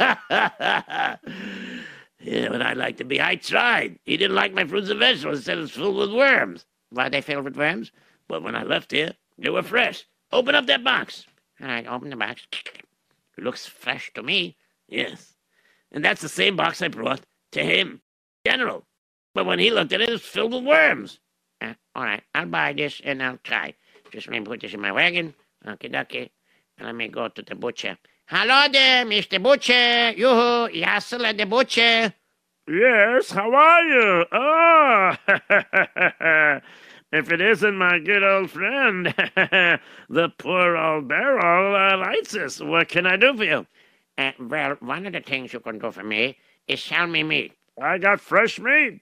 yeah, 2.20 2.48
but 2.48 2.62
I'd 2.62 2.76
like 2.76 2.98
to 2.98 3.04
be. 3.04 3.20
I 3.20 3.36
tried. 3.36 3.98
He 4.04 4.16
didn't 4.16 4.36
like 4.36 4.52
my 4.52 4.66
fruits 4.66 4.90
and 4.90 5.00
vegetables. 5.00 5.44
Said 5.44 5.58
it's 5.58 5.72
filled 5.72 5.96
with 5.96 6.12
worms. 6.12 6.66
Why 6.90 7.08
they 7.08 7.20
filled 7.20 7.44
with 7.44 7.56
worms? 7.56 7.92
But 8.28 8.42
when 8.42 8.54
I 8.54 8.62
left 8.62 8.92
here, 8.92 9.12
they 9.38 9.48
were 9.50 9.62
fresh. 9.62 10.06
Open 10.32 10.54
up 10.54 10.66
that 10.66 10.84
box. 10.84 11.24
All 11.60 11.68
right, 11.68 11.86
open 11.86 12.10
the 12.10 12.16
box. 12.16 12.46
It 13.36 13.44
looks 13.44 13.66
fresh 13.66 14.12
to 14.14 14.22
me. 14.22 14.56
Yes. 14.88 15.34
And 15.92 16.04
that's 16.04 16.20
the 16.20 16.28
same 16.28 16.56
box 16.56 16.82
I 16.82 16.88
brought 16.88 17.20
to 17.52 17.62
him, 17.62 18.00
General. 18.46 18.84
But 19.34 19.46
when 19.46 19.58
he 19.58 19.70
looked 19.70 19.92
at 19.92 20.00
it, 20.00 20.08
it 20.08 20.12
was 20.12 20.22
filled 20.22 20.52
with 20.52 20.64
worms. 20.64 21.20
Uh, 21.60 21.74
all 21.94 22.04
right, 22.04 22.22
I'll 22.34 22.46
buy 22.46 22.72
this 22.72 23.00
and 23.04 23.22
I'll 23.22 23.38
try. 23.42 23.74
Just 24.12 24.28
let 24.28 24.38
me 24.38 24.44
put 24.44 24.60
this 24.60 24.74
in 24.74 24.80
my 24.80 24.92
wagon. 24.92 25.34
Okay, 25.66 25.90
okay. 25.94 26.30
And 26.78 26.86
let 26.86 26.94
me 26.94 27.08
go 27.08 27.28
to 27.28 27.42
the 27.42 27.54
butcher. 27.54 27.96
Hello 28.32 28.68
there, 28.70 29.04
Mr. 29.06 29.42
Butcher. 29.42 30.12
Yoo-hoo, 30.16 30.68
Yassel 30.72 31.36
the 31.36 31.46
butcher. 31.46 32.14
Yes, 32.68 33.32
how 33.32 33.52
are 33.52 33.82
you? 33.82 34.24
Oh, 34.30 35.16
if 37.12 37.32
it 37.32 37.40
isn't 37.40 37.76
my 37.76 37.98
good 37.98 38.22
old 38.22 38.52
friend, 38.52 39.06
the 40.08 40.32
poor 40.38 40.76
old 40.76 41.08
barrel 41.08 41.74
uh, 41.74 42.06
Lightsis, 42.06 42.64
what 42.64 42.88
can 42.88 43.04
I 43.04 43.16
do 43.16 43.36
for 43.36 43.42
you? 43.42 43.66
Uh, 44.16 44.30
well, 44.38 44.76
one 44.78 45.06
of 45.06 45.12
the 45.12 45.22
things 45.22 45.52
you 45.52 45.58
can 45.58 45.80
do 45.80 45.90
for 45.90 46.04
me 46.04 46.38
is 46.68 46.80
sell 46.80 47.08
me 47.08 47.24
meat. 47.24 47.54
I 47.82 47.98
got 47.98 48.20
fresh 48.20 48.60
meat. 48.60 49.00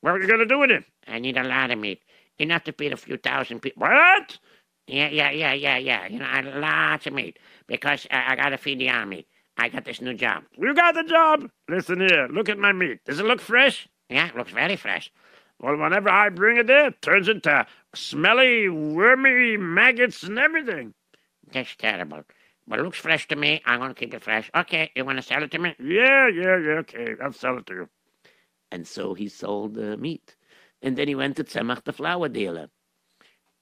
What 0.00 0.12
are 0.12 0.20
you 0.22 0.26
going 0.26 0.38
to 0.40 0.46
do 0.46 0.60
with 0.60 0.70
it? 0.70 0.84
I 1.06 1.18
need 1.18 1.36
a 1.36 1.44
lot 1.44 1.70
of 1.70 1.78
meat. 1.78 2.00
Enough 2.38 2.64
to 2.64 2.72
feed 2.72 2.94
a 2.94 2.96
few 2.96 3.18
thousand 3.18 3.60
people. 3.60 3.82
What? 3.82 4.38
Yeah, 4.86 5.08
yeah, 5.08 5.30
yeah, 5.30 5.54
yeah, 5.54 5.78
yeah. 5.78 6.06
You 6.06 6.18
know, 6.18 6.26
I 6.26 6.40
lots 6.40 7.06
of 7.06 7.14
meat 7.14 7.38
because 7.66 8.06
I, 8.10 8.32
I 8.32 8.36
got 8.36 8.50
to 8.50 8.58
feed 8.58 8.78
the 8.78 8.90
army. 8.90 9.26
I 9.56 9.68
got 9.68 9.84
this 9.84 10.00
new 10.00 10.14
job. 10.14 10.44
You 10.58 10.74
got 10.74 10.94
the 10.94 11.04
job? 11.04 11.48
Listen 11.68 12.00
here, 12.00 12.28
look 12.30 12.48
at 12.48 12.58
my 12.58 12.72
meat. 12.72 13.00
Does 13.04 13.20
it 13.20 13.24
look 13.26 13.40
fresh? 13.40 13.88
Yeah, 14.10 14.28
it 14.28 14.36
looks 14.36 14.52
very 14.52 14.76
fresh. 14.76 15.10
Well, 15.60 15.76
whenever 15.76 16.10
I 16.10 16.28
bring 16.28 16.58
it 16.58 16.66
there, 16.66 16.88
it 16.88 17.00
turns 17.00 17.28
into 17.28 17.66
smelly, 17.94 18.68
wormy 18.68 19.56
maggots 19.56 20.22
and 20.22 20.38
everything. 20.38 20.92
That's 21.52 21.74
terrible. 21.76 22.24
But 22.66 22.80
it 22.80 22.82
looks 22.82 22.98
fresh 22.98 23.28
to 23.28 23.36
me. 23.36 23.62
I'm 23.64 23.78
going 23.78 23.94
to 23.94 23.98
keep 23.98 24.12
it 24.14 24.22
fresh. 24.22 24.50
Okay, 24.54 24.90
you 24.96 25.04
want 25.04 25.18
to 25.18 25.22
sell 25.22 25.42
it 25.42 25.50
to 25.52 25.58
me? 25.58 25.74
Yeah, 25.78 26.28
yeah, 26.28 26.58
yeah, 26.58 26.80
okay. 26.80 27.14
I'll 27.22 27.32
sell 27.32 27.58
it 27.58 27.66
to 27.66 27.74
you. 27.74 27.88
And 28.72 28.86
so 28.86 29.14
he 29.14 29.28
sold 29.28 29.74
the 29.74 29.96
meat. 29.96 30.36
And 30.82 30.96
then 30.96 31.08
he 31.08 31.14
went 31.14 31.36
to 31.36 31.44
Tzemach, 31.44 31.84
the 31.84 31.92
flour 31.92 32.28
dealer. 32.28 32.68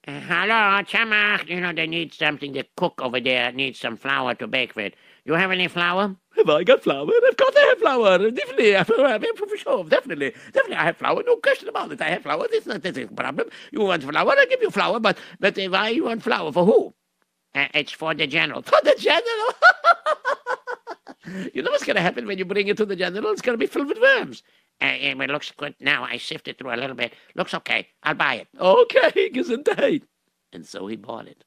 Hello, 0.05 0.83
Tzemach. 0.83 1.49
You 1.49 1.61
know, 1.61 1.73
they 1.73 1.87
need 1.87 2.13
something 2.13 2.53
to 2.55 2.65
cook 2.77 3.01
over 3.01 3.21
there. 3.21 3.53
Needs 3.53 3.79
some 3.79 3.97
flour 3.97 4.35
to 4.35 4.49
bake 4.49 4.75
with. 4.75 4.95
You 5.25 5.35
have 5.35 5.53
any 5.53 5.69
flour? 5.69 6.17
Have 6.37 6.49
I 6.49 6.65
got 6.65 6.83
flour? 6.83 7.05
Of 7.05 7.37
course 7.37 7.55
I 7.57 7.67
have 7.69 7.79
flour. 7.79 8.31
Definitely, 8.33 8.75
I 8.75 8.79
have, 8.79 8.91
I 8.99 9.11
have 9.13 9.25
for 9.37 9.57
sure. 9.57 9.85
Definitely, 9.85 10.33
definitely, 10.53 10.77
I 10.77 10.85
have 10.87 10.97
flour. 10.97 11.23
No 11.25 11.37
question 11.37 11.69
about 11.69 11.93
it. 11.93 12.01
I 12.01 12.09
have 12.11 12.23
flour. 12.25 12.49
This 12.49 12.63
is 12.63 12.67
not 12.67 12.83
this 12.83 12.97
is 12.97 13.05
a 13.05 13.15
problem. 13.15 13.49
You 13.71 13.83
want 13.83 14.03
flour? 14.03 14.33
I 14.37 14.47
give 14.47 14.61
you 14.61 14.73
flour. 14.73 14.99
But 14.99 15.19
but 15.39 15.57
why 15.57 15.91
you 15.91 16.05
want 16.05 16.25
flour 16.25 16.51
for 16.51 16.65
who? 16.65 16.95
Uh, 17.55 17.69
it's 17.75 17.93
for 17.93 18.13
the 18.13 18.27
general. 18.27 18.63
For 18.63 18.79
the 18.83 18.97
general. 18.99 19.53
you 21.55 21.63
know 21.63 21.71
what's 21.71 21.85
going 21.85 21.97
to 21.97 22.03
happen 22.03 22.27
when 22.27 22.39
you 22.39 22.45
bring 22.45 22.67
it 22.67 22.77
to 22.79 22.87
the 22.87 22.97
general? 22.97 23.31
It's 23.31 23.43
going 23.43 23.55
to 23.55 23.59
be 23.59 23.67
filled 23.67 23.89
with 23.89 24.01
worms. 24.01 24.43
Uh, 24.83 24.97
it 25.01 25.31
looks 25.31 25.53
good 25.53 25.77
now. 25.81 26.03
I 26.03 26.17
sifted 26.19 26.59
through 26.59 26.75
a 26.75 26.77
little 26.77 26.97
bit. 26.97 27.15
Looks 27.37 27.55
okay. 27.55 27.89
I'll 28.03 28.15
buy 28.15 28.35
it. 28.37 28.49
Okay, 28.59 29.31
gesundheit. 29.35 30.03
And 30.53 30.67
so 30.67 30.87
he 30.89 30.97
bought 30.97 31.29
it. 31.29 31.45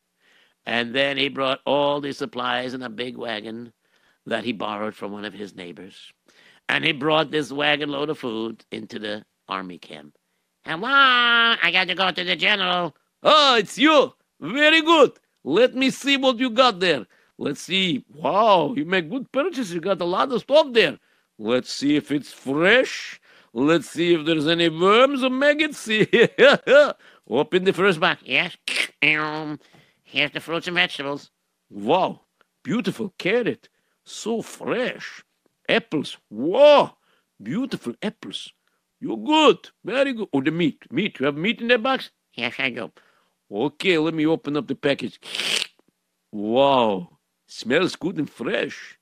And 0.66 0.96
then 0.96 1.18
he 1.18 1.28
brought 1.30 1.60
all 1.66 2.00
the 2.00 2.14
supplies 2.14 2.74
in 2.74 2.82
a 2.82 2.90
big 2.90 3.18
wagon 3.18 3.74
that 4.26 4.46
he 4.46 4.54
borrowed 4.54 4.96
from 4.96 5.12
one 5.12 5.26
of 5.26 5.34
his 5.34 5.54
neighbors. 5.54 6.14
And 6.70 6.84
he 6.84 6.94
brought 6.94 7.30
this 7.30 7.52
wagon 7.52 7.90
load 7.90 8.10
of 8.10 8.18
food 8.18 8.66
into 8.72 9.00
the 9.00 9.26
army 9.48 9.78
camp. 9.78 10.16
Hello, 10.64 10.88
I 10.88 11.70
got 11.72 11.88
to 11.90 11.96
go 11.96 12.10
to 12.10 12.24
the 12.24 12.36
general. 12.36 12.96
Oh, 13.22 13.58
it's 13.58 13.78
you. 13.78 14.14
Very 14.40 14.82
good. 14.82 15.12
Let 15.44 15.76
me 15.76 15.92
see 15.92 16.18
what 16.18 16.40
you 16.40 16.50
got 16.50 16.80
there. 16.80 17.06
Let's 17.38 17.62
see. 17.62 18.04
Wow, 18.14 18.74
you 18.76 18.86
make 18.86 19.10
good 19.10 19.32
purchases. 19.32 19.74
You 19.74 19.82
got 19.82 20.02
a 20.02 20.06
lot 20.06 20.32
of 20.32 20.42
stuff 20.42 20.68
there. 20.72 20.98
Let's 21.38 21.72
see 21.72 21.96
if 21.98 22.12
it's 22.12 22.32
fresh. 22.32 23.20
Let's 23.58 23.90
see 23.90 24.14
if 24.14 24.26
there's 24.26 24.48
any 24.48 24.68
worms 24.68 25.24
or 25.24 25.30
maggots. 25.30 25.88
Open 27.30 27.64
the 27.64 27.72
first 27.72 28.02
box. 28.02 28.22
Yes. 28.26 28.58
Um, 29.02 29.62
here's 30.04 30.32
the 30.32 30.42
fruits 30.42 30.68
and 30.68 30.76
vegetables. 30.76 31.32
Wow, 31.70 32.20
beautiful 32.66 33.14
carrot. 33.18 33.70
So 34.04 34.42
fresh. 34.42 35.24
Apples. 35.70 36.18
Wow, 36.30 36.98
beautiful 37.42 37.94
apples. 38.04 38.52
You're 39.00 39.16
good. 39.16 39.70
Very 39.86 40.12
good. 40.12 40.28
Oh, 40.34 40.42
the 40.42 40.52
meat. 40.52 40.92
Meat. 40.92 41.18
You 41.22 41.28
have 41.28 41.38
meat 41.38 41.62
in 41.62 41.70
that 41.70 41.82
box? 41.82 42.12
Yes, 42.34 42.56
I 42.60 42.72
do. 42.72 42.92
Okay, 43.50 43.98
let 43.98 44.14
me 44.14 44.26
open 44.26 44.58
up 44.58 44.68
the 44.68 44.76
package. 44.76 45.18
Wow, 46.30 47.20
smells 47.48 47.96
good 47.96 48.18
and 48.18 48.30
fresh. 48.30 49.00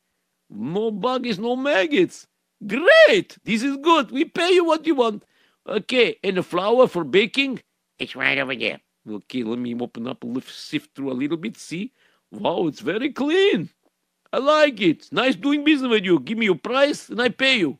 No 0.47 0.91
bugs, 0.91 1.39
no 1.39 1.55
maggots. 1.55 2.27
Great! 2.67 3.37
This 3.43 3.63
is 3.63 3.77
good. 3.77 4.11
We 4.11 4.25
pay 4.25 4.51
you 4.53 4.65
what 4.65 4.85
you 4.87 4.95
want. 4.95 5.23
Okay, 5.67 6.17
and 6.23 6.37
the 6.37 6.43
flour 6.43 6.87
for 6.87 7.03
baking? 7.03 7.61
It's 7.99 8.15
right 8.15 8.37
over 8.37 8.55
there. 8.55 8.79
Okay, 9.09 9.43
let 9.43 9.59
me 9.59 9.75
open 9.79 10.07
up, 10.07 10.23
lift, 10.23 10.53
sift 10.53 10.95
through 10.95 11.11
a 11.11 11.13
little 11.13 11.37
bit. 11.37 11.57
See? 11.57 11.93
Wow, 12.31 12.67
it's 12.67 12.79
very 12.79 13.11
clean. 13.11 13.69
I 14.31 14.39
like 14.39 14.81
it. 14.81 15.11
Nice 15.11 15.35
doing 15.35 15.63
business 15.63 15.89
with 15.89 16.05
you. 16.05 16.19
Give 16.19 16.37
me 16.37 16.45
your 16.45 16.55
price 16.55 17.09
and 17.09 17.21
I 17.21 17.29
pay 17.29 17.57
you. 17.59 17.79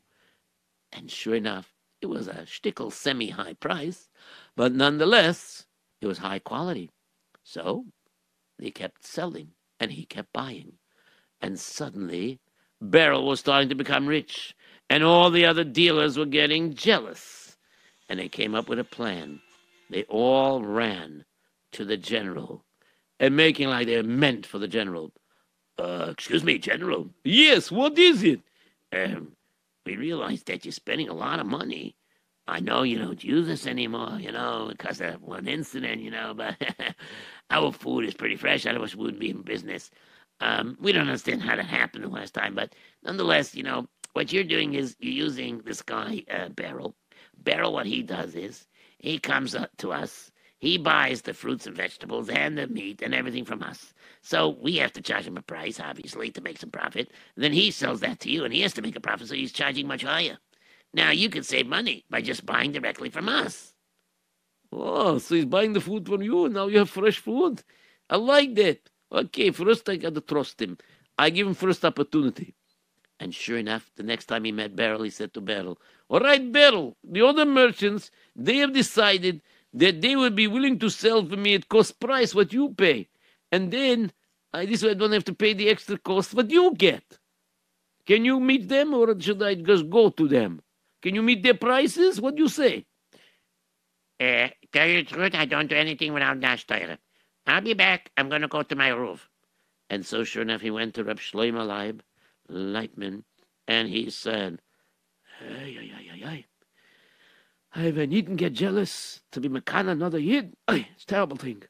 And 0.92 1.10
sure 1.10 1.34
enough, 1.34 1.72
it 2.00 2.06
was 2.06 2.28
a 2.28 2.44
shtickle 2.46 2.92
semi 2.92 3.30
high 3.30 3.54
price, 3.54 4.08
but 4.56 4.72
nonetheless, 4.72 5.66
it 6.00 6.06
was 6.06 6.18
high 6.18 6.38
quality. 6.38 6.90
So 7.42 7.86
they 8.58 8.70
kept 8.70 9.04
selling 9.04 9.50
and 9.80 9.92
he 9.92 10.04
kept 10.04 10.32
buying. 10.32 10.74
And 11.40 11.58
suddenly, 11.58 12.40
Beryl 12.80 13.26
was 13.26 13.40
starting 13.40 13.68
to 13.70 13.74
become 13.74 14.06
rich, 14.06 14.54
and 14.90 15.02
all 15.04 15.30
the 15.30 15.46
other 15.46 15.64
dealers 15.64 16.16
were 16.16 16.26
getting 16.26 16.74
jealous. 16.74 17.56
And 18.08 18.20
they 18.20 18.28
came 18.28 18.54
up 18.54 18.68
with 18.68 18.78
a 18.78 18.84
plan. 18.84 19.40
They 19.90 20.04
all 20.04 20.62
ran 20.62 21.24
to 21.72 21.84
the 21.84 21.96
general 21.96 22.64
and 23.18 23.36
making 23.36 23.68
like 23.68 23.86
they're 23.86 24.02
meant 24.02 24.46
for 24.46 24.58
the 24.58 24.68
general. 24.68 25.12
Uh, 25.78 26.08
excuse 26.10 26.44
me, 26.44 26.58
General. 26.58 27.10
Yes, 27.24 27.70
what 27.70 27.98
is 27.98 28.22
it? 28.22 28.40
Um, 28.92 29.32
we 29.84 29.96
realize 29.96 30.42
that 30.44 30.64
you're 30.64 30.72
spending 30.72 31.08
a 31.08 31.14
lot 31.14 31.40
of 31.40 31.46
money. 31.46 31.96
I 32.46 32.60
know 32.60 32.82
you 32.82 32.98
don't 32.98 33.24
use 33.24 33.46
this 33.46 33.66
anymore, 33.66 34.18
you 34.20 34.30
know, 34.30 34.68
because 34.70 35.00
of 35.00 35.22
one 35.22 35.48
incident, 35.48 36.02
you 36.02 36.10
know, 36.10 36.34
but 36.34 36.56
our 37.50 37.72
food 37.72 38.04
is 38.04 38.14
pretty 38.14 38.36
fresh. 38.36 38.66
Otherwise, 38.66 38.94
we 38.94 39.04
wouldn't 39.04 39.20
be 39.20 39.30
in 39.30 39.42
business. 39.42 39.90
Um, 40.40 40.76
we 40.80 40.92
don't 40.92 41.08
understand 41.08 41.42
how 41.42 41.56
that 41.56 41.64
happened 41.66 42.04
the 42.04 42.08
last 42.08 42.34
time, 42.34 42.54
but 42.54 42.74
nonetheless, 43.02 43.54
you 43.54 43.62
know, 43.62 43.88
what 44.14 44.32
you're 44.32 44.44
doing 44.44 44.74
is 44.74 44.96
you're 45.00 45.12
using 45.12 45.60
this 45.64 45.82
guy, 45.82 46.24
uh, 46.30 46.48
Beryl. 46.48 46.96
Beryl, 47.36 47.72
what 47.72 47.86
he 47.86 48.02
does 48.02 48.34
is 48.34 48.66
he 48.98 49.18
comes 49.18 49.54
up 49.54 49.70
to 49.78 49.92
us. 49.92 50.30
He 50.58 50.78
buys 50.78 51.22
the 51.22 51.34
fruits 51.34 51.66
and 51.66 51.76
vegetables 51.76 52.30
and 52.30 52.56
the 52.56 52.66
meat 52.68 53.02
and 53.02 53.14
everything 53.14 53.44
from 53.44 53.62
us. 53.62 53.92
So 54.22 54.56
we 54.62 54.76
have 54.76 54.92
to 54.94 55.02
charge 55.02 55.26
him 55.26 55.36
a 55.36 55.42
price, 55.42 55.78
obviously, 55.78 56.30
to 56.30 56.40
make 56.40 56.58
some 56.58 56.70
profit. 56.70 57.10
Then 57.36 57.52
he 57.52 57.70
sells 57.70 58.00
that 58.00 58.20
to 58.20 58.30
you, 58.30 58.44
and 58.44 58.54
he 58.54 58.62
has 58.62 58.72
to 58.74 58.82
make 58.82 58.96
a 58.96 59.00
profit, 59.00 59.28
so 59.28 59.34
he's 59.34 59.52
charging 59.52 59.86
much 59.86 60.02
higher. 60.02 60.38
Now 60.94 61.10
you 61.10 61.28
can 61.28 61.42
save 61.42 61.66
money 61.66 62.04
by 62.08 62.22
just 62.22 62.46
buying 62.46 62.72
directly 62.72 63.10
from 63.10 63.28
us. 63.28 63.74
Oh, 64.72 65.18
so 65.18 65.34
he's 65.34 65.44
buying 65.44 65.72
the 65.72 65.80
food 65.80 66.06
from 66.06 66.22
you, 66.22 66.46
and 66.46 66.54
now 66.54 66.68
you 66.68 66.78
have 66.78 66.90
fresh 66.90 67.18
food. 67.18 67.62
I 68.08 68.16
like 68.16 68.54
that. 68.54 68.88
Okay, 69.12 69.50
first 69.50 69.88
I 69.88 69.96
got 69.96 70.14
to 70.14 70.20
trust 70.20 70.62
him. 70.62 70.78
I 71.18 71.30
give 71.30 71.46
him 71.46 71.54
first 71.54 71.84
opportunity. 71.84 72.54
And 73.20 73.34
sure 73.34 73.58
enough, 73.58 73.90
the 73.96 74.02
next 74.02 74.26
time 74.26 74.44
he 74.44 74.52
met 74.52 74.76
Beryl, 74.76 75.02
he 75.02 75.10
said 75.10 75.32
to 75.34 75.40
Beryl, 75.40 75.78
All 76.08 76.20
right, 76.20 76.52
Beryl, 76.52 76.96
the 77.04 77.24
other 77.24 77.44
merchants, 77.44 78.10
they 78.34 78.58
have 78.58 78.72
decided 78.72 79.40
that 79.72 80.00
they 80.00 80.16
would 80.16 80.34
be 80.34 80.46
willing 80.46 80.78
to 80.80 80.90
sell 80.90 81.24
for 81.24 81.36
me 81.36 81.54
at 81.54 81.68
cost 81.68 82.00
price 82.00 82.34
what 82.34 82.52
you 82.52 82.74
pay. 82.74 83.08
And 83.52 83.70
then 83.70 84.12
I, 84.52 84.66
this 84.66 84.82
way 84.82 84.90
I 84.90 84.94
don't 84.94 85.12
have 85.12 85.24
to 85.24 85.34
pay 85.34 85.52
the 85.52 85.68
extra 85.68 85.98
cost 85.98 86.34
what 86.34 86.50
you 86.50 86.74
get. 86.74 87.18
Can 88.06 88.24
you 88.24 88.38
meet 88.38 88.68
them 88.68 88.94
or 88.94 89.18
should 89.20 89.42
I 89.42 89.54
just 89.54 89.88
go 89.88 90.10
to 90.10 90.28
them? 90.28 90.60
Can 91.02 91.14
you 91.14 91.22
meet 91.22 91.42
their 91.42 91.54
prices? 91.54 92.20
What 92.20 92.36
do 92.36 92.42
you 92.42 92.48
say? 92.48 92.86
Uh, 94.20 94.48
tell 94.72 94.86
you 94.86 95.02
the 95.02 95.10
truth, 95.10 95.34
I 95.34 95.44
don't 95.44 95.68
do 95.68 95.76
anything 95.76 96.12
without 96.12 96.38
Nash 96.38 96.66
Torah. 96.66 96.98
I'll 97.46 97.60
be 97.60 97.74
back. 97.74 98.10
I'm 98.16 98.28
going 98.28 98.42
to 98.42 98.48
go 98.48 98.62
to 98.62 98.76
my 98.76 98.88
roof. 98.88 99.28
And 99.90 100.04
so, 100.04 100.24
sure 100.24 100.42
enough, 100.42 100.60
he 100.60 100.70
went 100.70 100.94
to 100.94 101.04
Reb 101.04 101.18
Shlomo 101.18 101.66
Leib, 101.66 102.02
Leitman, 102.50 103.24
and 103.66 103.88
he 103.88 104.10
said, 104.10 104.60
Hey, 105.38 105.74
hey, 105.74 105.88
hey, 105.88 106.08
hey, 106.12 106.18
hey. 106.20 106.46
I 107.76 108.06
needn't 108.06 108.36
get 108.36 108.52
jealous 108.52 109.20
to 109.32 109.40
be 109.40 109.48
Makana 109.48 109.90
another 109.90 110.18
Yid. 110.18 110.54
Hey, 110.68 110.88
it's 110.94 111.02
a 111.04 111.06
terrible 111.06 111.36
thing. 111.36 111.62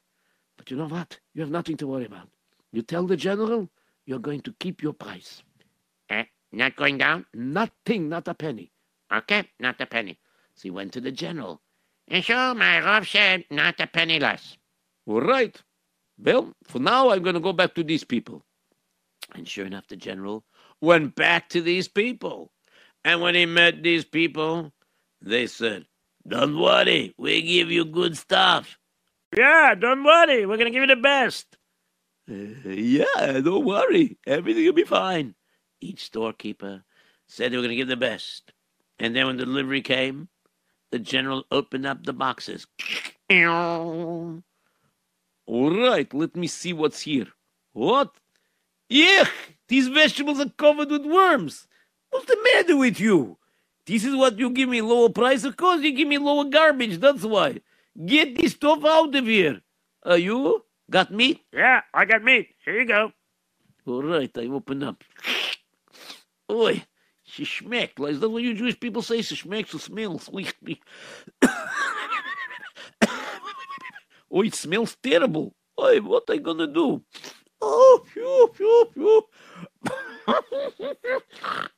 But 0.57 0.69
you 0.69 0.77
know 0.77 0.87
what? 0.87 1.19
You 1.33 1.41
have 1.41 1.49
nothing 1.49 1.77
to 1.77 1.87
worry 1.87 2.05
about. 2.05 2.29
You 2.71 2.83
tell 2.83 3.07
the 3.07 3.17
general 3.17 3.69
you're 4.05 4.19
going 4.19 4.41
to 4.41 4.53
keep 4.59 4.83
your 4.83 4.93
price. 4.93 5.41
Uh, 6.09 6.23
not 6.51 6.75
going 6.75 6.99
down? 6.99 7.25
Nothing, 7.33 8.09
not 8.09 8.27
a 8.27 8.33
penny. 8.35 8.71
Okay, 9.11 9.49
not 9.59 9.81
a 9.81 9.85
penny. 9.85 10.19
So 10.55 10.63
he 10.63 10.69
went 10.69 10.93
to 10.93 11.01
the 11.01 11.11
general. 11.11 11.61
And 12.07 12.23
so 12.23 12.53
my 12.53 12.79
Rav 12.81 13.07
said, 13.07 13.45
not 13.49 13.79
a 13.79 13.87
penny 13.87 14.19
less. 14.19 14.57
All 15.07 15.21
right. 15.21 15.59
Well, 16.17 16.53
for 16.63 16.79
now, 16.79 17.09
I'm 17.09 17.23
going 17.23 17.33
to 17.33 17.39
go 17.39 17.53
back 17.53 17.73
to 17.75 17.83
these 17.83 18.03
people. 18.03 18.43
And 19.33 19.47
sure 19.47 19.65
enough, 19.65 19.87
the 19.87 19.95
general 19.95 20.43
went 20.81 21.15
back 21.15 21.49
to 21.49 21.61
these 21.61 21.87
people. 21.87 22.51
And 23.03 23.21
when 23.21 23.35
he 23.35 23.45
met 23.45 23.83
these 23.83 24.05
people, 24.05 24.71
they 25.21 25.47
said, 25.47 25.85
Don't 26.27 26.59
worry, 26.59 27.13
we 27.17 27.41
give 27.41 27.71
you 27.71 27.85
good 27.85 28.17
stuff. 28.17 28.77
Yeah, 29.35 29.75
don't 29.75 30.03
worry. 30.03 30.45
We're 30.45 30.57
going 30.57 30.71
to 30.71 30.71
give 30.71 30.89
you 30.89 30.95
the 30.95 31.01
best. 31.01 31.57
Uh, 32.29 32.69
yeah, 32.69 33.39
don't 33.41 33.65
worry. 33.65 34.17
Everything 34.25 34.65
will 34.65 34.73
be 34.73 34.83
fine. 34.83 35.35
Each 35.81 36.05
storekeeper 36.05 36.83
said 37.27 37.51
they 37.51 37.57
were 37.57 37.63
going 37.63 37.71
to 37.71 37.75
give 37.75 37.87
the 37.87 37.97
best. 37.97 38.53
And 38.99 39.15
then 39.15 39.27
when 39.27 39.37
the 39.37 39.45
delivery 39.45 39.81
came, 39.81 40.29
the 40.91 40.99
general 40.99 41.43
opened 41.51 41.85
up 41.85 42.03
the 42.05 42.13
boxes. 42.13 42.65
All 45.47 45.71
right, 45.71 46.11
let 46.13 46.35
me 46.35 46.47
see 46.47 46.73
what's 46.73 47.01
here. 47.01 47.27
What? 47.73 48.15
Yuck! 48.91 49.29
These 49.67 49.87
vegetables 49.87 50.39
are 50.39 50.49
covered 50.49 50.89
with 50.91 51.05
worms. 51.05 51.67
What's 52.09 52.27
the 52.27 52.37
matter 52.53 52.77
with 52.77 52.99
you? 52.99 53.37
This 53.85 54.03
is 54.03 54.15
what 54.15 54.39
you 54.39 54.49
give 54.49 54.69
me 54.69 54.81
lower 54.81 55.09
price. 55.09 55.43
Of 55.43 55.57
course, 55.57 55.81
you 55.81 55.93
give 55.93 56.07
me 56.07 56.17
lower 56.17 56.45
garbage. 56.45 56.99
That's 56.99 57.23
why. 57.23 57.61
Get 58.05 58.35
this 58.37 58.53
stuff 58.53 58.83
out 58.85 59.15
of 59.15 59.25
here. 59.25 59.61
Are 60.03 60.17
you? 60.17 60.63
Got 60.89 61.11
meat? 61.11 61.41
Yeah, 61.51 61.81
I 61.93 62.05
got 62.05 62.23
meat. 62.23 62.49
Here 62.63 62.79
you 62.79 62.85
go. 62.87 63.11
All 63.87 64.03
right, 64.03 64.31
I 64.37 64.47
open 64.47 64.83
up. 64.83 65.03
Oi, 66.51 66.83
she 67.23 67.43
schmeckt. 67.43 67.99
Is 68.09 68.19
that 68.19 68.29
what 68.29 68.43
you 68.43 68.53
Jewish 68.53 68.79
people 68.79 69.01
say? 69.01 69.21
She 69.21 69.35
schmeckt, 69.35 69.69
she 69.69 69.79
smells. 69.79 70.29
oh, 74.31 74.41
it 74.43 74.55
smells 74.55 74.95
terrible. 75.01 75.55
Oi, 75.79 75.99
what 76.01 76.23
I 76.29 76.37
gonna 76.37 76.67
do? 76.67 77.03
Oh, 77.61 78.03
phew, 78.11 78.51
phew, 78.53 78.89
phew. 78.93 79.23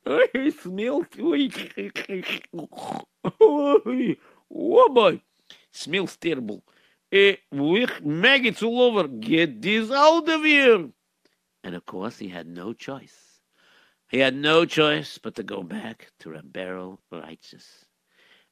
It 0.06 0.54
smells. 0.60 1.06
Oh, 3.40 4.88
boy. 4.90 5.20
Smells 5.72 6.16
terrible. 6.16 6.62
Uh, 7.12 7.32
with 7.52 8.02
maggots 8.02 8.62
all 8.62 8.82
over. 8.82 9.08
Get 9.08 9.60
this 9.62 9.90
out 9.90 10.28
of 10.28 10.44
here. 10.44 10.88
And 11.64 11.74
of 11.74 11.84
course, 11.86 12.18
he 12.18 12.28
had 12.28 12.46
no 12.46 12.72
choice. 12.72 13.40
He 14.08 14.18
had 14.18 14.34
no 14.34 14.64
choice 14.64 15.18
but 15.18 15.34
to 15.36 15.42
go 15.42 15.62
back 15.62 16.10
to 16.20 16.40
Beryl 16.42 17.00
Righteous. 17.10 17.84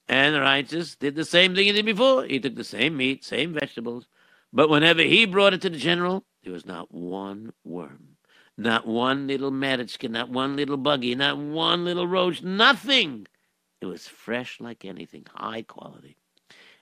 And 0.08 0.36
Righteous 0.36 0.96
did 0.96 1.14
the 1.14 1.24
same 1.24 1.54
thing 1.54 1.66
he 1.66 1.72
did 1.72 1.86
before. 1.86 2.24
He 2.24 2.38
took 2.38 2.54
the 2.54 2.64
same 2.64 2.96
meat, 2.96 3.24
same 3.24 3.54
vegetables. 3.54 4.06
But 4.52 4.68
whenever 4.68 5.02
he 5.02 5.24
brought 5.26 5.54
it 5.54 5.62
to 5.62 5.70
the 5.70 5.78
general, 5.78 6.24
there 6.42 6.52
was 6.52 6.66
not 6.66 6.92
one 6.92 7.52
worm, 7.64 8.15
not 8.56 8.86
one 8.86 9.26
little 9.26 9.50
matchkin, 9.50 10.10
not 10.10 10.30
one 10.30 10.56
little 10.56 10.76
buggy, 10.76 11.14
not 11.14 11.38
one 11.38 11.84
little 11.84 12.06
roach, 12.06 12.42
nothing. 12.42 13.26
It 13.80 13.86
was 13.86 14.06
fresh 14.06 14.60
like 14.60 14.84
anything, 14.84 15.26
high 15.34 15.62
quality. 15.62 16.16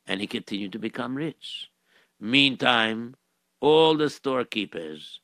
And 0.07 0.21
he 0.21 0.27
continued 0.27 0.73
to 0.73 0.79
become 0.79 1.17
rich. 1.17 1.71
Meantime, 2.21 3.17
all 3.61 3.97
the 3.97 4.09
storekeepers 4.11 5.21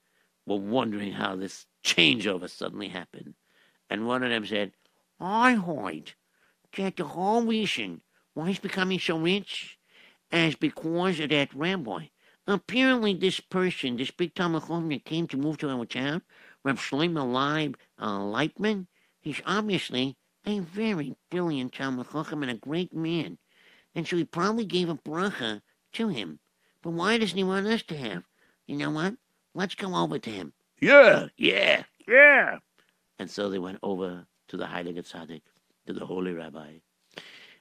were 0.46 0.56
wondering 0.56 1.12
how 1.12 1.36
this 1.36 1.66
changeover 1.84 2.50
suddenly 2.50 2.88
happened. 2.88 3.34
And 3.88 4.06
one 4.06 4.22
of 4.22 4.30
them 4.30 4.46
said, 4.46 4.72
I 5.20 5.54
heard 5.54 6.12
that 6.76 6.96
the 6.96 7.04
whole 7.04 7.42
reason 7.42 8.00
why 8.34 8.48
he's 8.48 8.58
becoming 8.58 8.98
so 8.98 9.18
rich 9.18 9.78
is 10.32 10.54
because 10.56 11.20
of 11.20 11.30
that 11.30 11.54
rabbi. 11.54 12.06
Apparently, 12.50 13.14
this 13.14 13.38
person, 13.38 13.96
this 13.96 14.10
big 14.10 14.34
Talmud 14.34 14.64
that 14.90 15.04
came 15.04 15.28
to 15.28 15.36
move 15.36 15.58
to 15.58 15.70
our 15.70 15.86
town, 15.86 16.22
Reb 16.64 16.78
Shlomo 16.78 17.32
Leib 17.32 17.76
uh, 17.96 18.18
Leitman, 18.18 18.88
he's 19.20 19.40
obviously 19.46 20.16
a 20.44 20.58
very 20.58 21.14
brilliant 21.30 21.72
Talmid 21.72 22.10
Chacham 22.10 22.42
and 22.42 22.50
a 22.50 22.56
great 22.56 22.92
man. 22.92 23.38
And 23.94 24.06
so 24.06 24.16
he 24.16 24.24
probably 24.24 24.64
gave 24.64 24.88
a 24.88 24.96
bracha 24.96 25.62
to 25.92 26.08
him. 26.08 26.40
But 26.82 26.90
why 26.90 27.18
doesn't 27.18 27.36
he 27.36 27.44
want 27.44 27.68
us 27.68 27.84
to 27.84 27.96
have? 27.96 28.24
You 28.66 28.76
know 28.76 28.90
what? 28.90 29.14
Let's 29.54 29.76
go 29.76 29.94
over 29.94 30.18
to 30.18 30.30
him. 30.30 30.52
Yeah, 30.80 31.26
Yeah. 31.36 31.84
yeah. 32.08 32.58
And 33.20 33.30
so 33.30 33.48
they 33.48 33.60
went 33.60 33.78
over 33.84 34.26
to 34.48 34.56
the 34.56 34.64
Heilige 34.64 35.08
Tzaddik, 35.08 35.42
to 35.86 35.92
the 35.92 36.04
holy 36.04 36.32
rabbi. 36.32 36.78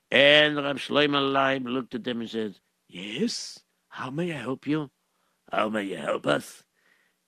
And 0.10 0.56
Rab 0.58 0.78
Shlomo 0.78 1.32
Leib 1.32 1.68
looked 1.68 1.94
at 1.94 2.04
them 2.04 2.22
and 2.22 2.30
said, 2.30 2.58
Yes, 2.88 3.60
how 3.90 4.10
may 4.10 4.32
I 4.34 4.38
help 4.38 4.68
you? 4.68 4.90
How 5.52 5.70
may 5.70 5.84
you 5.84 5.98
help 5.98 6.26
us? 6.28 6.64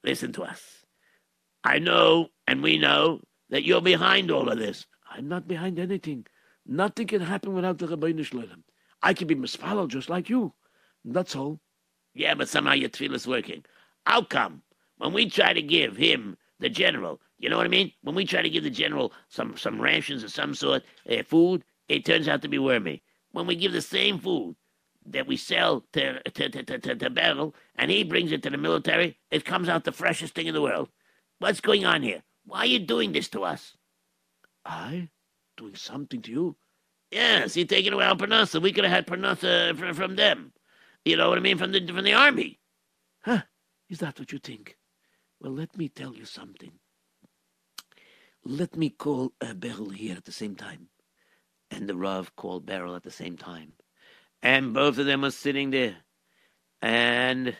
Listen 0.04 0.32
to 0.34 0.44
us. 0.44 0.86
I 1.64 1.80
know, 1.80 2.30
and 2.48 2.64
we 2.64 2.78
know, 2.78 3.22
that 3.50 3.64
you're 3.64 3.82
behind 3.82 4.32
all 4.32 4.50
of 4.50 4.58
this. 4.58 4.86
I'm 5.10 5.28
not 5.28 5.48
behind 5.48 5.78
anything. 5.78 6.26
Nothing 6.66 7.08
can 7.08 7.22
happen 7.22 7.54
without 7.54 7.78
the 7.78 7.88
Ribono 7.88 8.26
Shel 8.26 8.42
Olam. 8.42 8.64
I 9.02 9.14
can 9.14 9.28
be 9.28 9.36
misfollowed 9.36 9.90
just 9.90 10.10
like 10.10 10.30
you. 10.30 10.54
That's 11.04 11.36
all. 11.36 11.60
Yeah, 12.14 12.36
but 12.36 12.50
somehow 12.50 12.74
your 12.74 12.90
tefillah's 12.90 13.28
working. 13.28 13.66
How 14.06 14.22
come? 14.24 14.62
When 14.98 15.14
we 15.14 15.30
try 15.30 15.54
to 15.54 15.62
give 15.62 15.98
him, 15.98 16.38
the 16.60 16.70
general, 16.70 17.20
you 17.40 17.50
know 17.50 17.58
what 17.58 17.66
I 17.66 17.70
mean? 17.70 17.92
When 18.04 18.16
we 18.16 18.24
try 18.24 18.44
to 18.44 18.50
give 18.50 18.64
the 18.64 18.70
general 18.70 19.12
some, 19.30 19.58
some 19.58 19.82
rations 19.82 20.24
of 20.24 20.32
some 20.32 20.54
sort, 20.54 20.84
uh, 21.10 21.24
food, 21.24 21.64
it 21.90 22.06
turns 22.06 22.28
out 22.28 22.44
to 22.44 22.48
be 22.48 22.60
wormy. 22.60 23.02
When 23.32 23.48
we 23.48 23.56
give 23.56 23.74
the 23.74 23.82
same 23.82 24.20
food 24.20 24.56
that 25.06 25.28
we 25.28 25.38
sell 25.38 25.84
to, 25.94 26.22
to, 26.22 26.50
to, 26.50 26.64
to, 26.80 26.96
to, 26.96 27.10
Beryl, 27.10 27.56
and 27.76 27.90
he 27.90 28.04
brings 28.04 28.32
it 28.32 28.44
to 28.44 28.50
the 28.50 28.58
military, 28.58 29.18
it 29.32 29.46
comes 29.46 29.68
out 29.68 29.84
the 29.84 29.92
freshest 29.92 30.36
thing 30.36 30.48
in 30.48 30.54
the 30.54 30.62
world. 30.62 30.90
What's 31.40 31.62
going 31.62 31.86
on 31.86 32.04
here? 32.04 32.22
Why 32.46 32.60
are 32.60 32.66
you 32.68 32.80
doing 32.80 33.12
this 33.12 33.30
to 33.30 33.44
us? 33.44 33.76
I? 34.66 35.10
Doing 35.58 35.76
something 35.76 36.22
to 36.22 36.32
you? 36.32 36.56
Yes, 37.12 37.58
you're 37.58 37.66
taking 37.66 37.94
away 37.94 38.06
our 38.06 38.16
Parnassa. 38.16 38.62
We 38.62 38.72
could 38.72 38.86
have 38.86 38.94
had 38.94 39.08
Parnassa 39.08 39.78
from, 39.78 39.94
from 39.94 40.16
them. 40.16 40.54
You 41.04 41.18
know 41.18 41.30
what 41.30 41.38
I 41.38 41.42
mean? 41.42 41.58
From 41.58 41.72
the, 41.72 41.86
from 41.86 42.04
the 42.04 42.14
army. 42.14 42.60
Huh? 43.24 43.42
Is 43.90 44.00
that 44.00 44.20
what 44.20 44.32
you 44.32 44.40
think? 44.40 44.78
Well, 45.40 45.52
let 45.52 45.76
me 45.76 45.90
tell 45.90 46.16
you 46.16 46.26
something. 46.26 46.72
Let 48.46 48.76
me 48.76 48.90
call 48.90 49.34
uh, 49.42 49.54
Beryl 49.54 49.90
here 49.90 50.16
at 50.16 50.26
the 50.26 50.32
same 50.32 50.56
time. 50.56 50.88
And 51.70 51.88
the 51.88 51.96
Rav 51.96 52.36
called 52.36 52.66
Beryl 52.66 52.96
at 52.96 53.04
the 53.04 53.12
same 53.12 53.38
time. 53.38 53.74
And 54.44 54.74
both 54.74 54.98
of 54.98 55.06
them 55.06 55.22
were 55.22 55.32
sitting 55.32 55.72
there. 55.72 55.98
And 56.82 57.56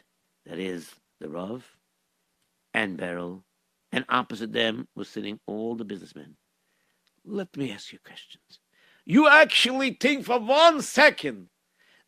that 0.46 0.60
is 0.60 0.90
the 1.20 1.30
Rav 1.30 1.64
and 2.74 2.98
Beryl. 2.98 3.44
And 3.92 4.06
opposite 4.10 4.54
them 4.54 4.88
was 4.96 5.10
sitting 5.10 5.40
all 5.46 5.76
the 5.76 5.86
businessmen. 5.86 6.38
Let 7.26 7.56
me 7.56 7.72
ask 7.72 7.92
you 7.92 8.00
questions. 8.04 8.60
You 9.06 9.28
actually 9.28 9.98
think 10.00 10.26
for 10.26 10.40
one 10.40 10.82
second 10.82 11.50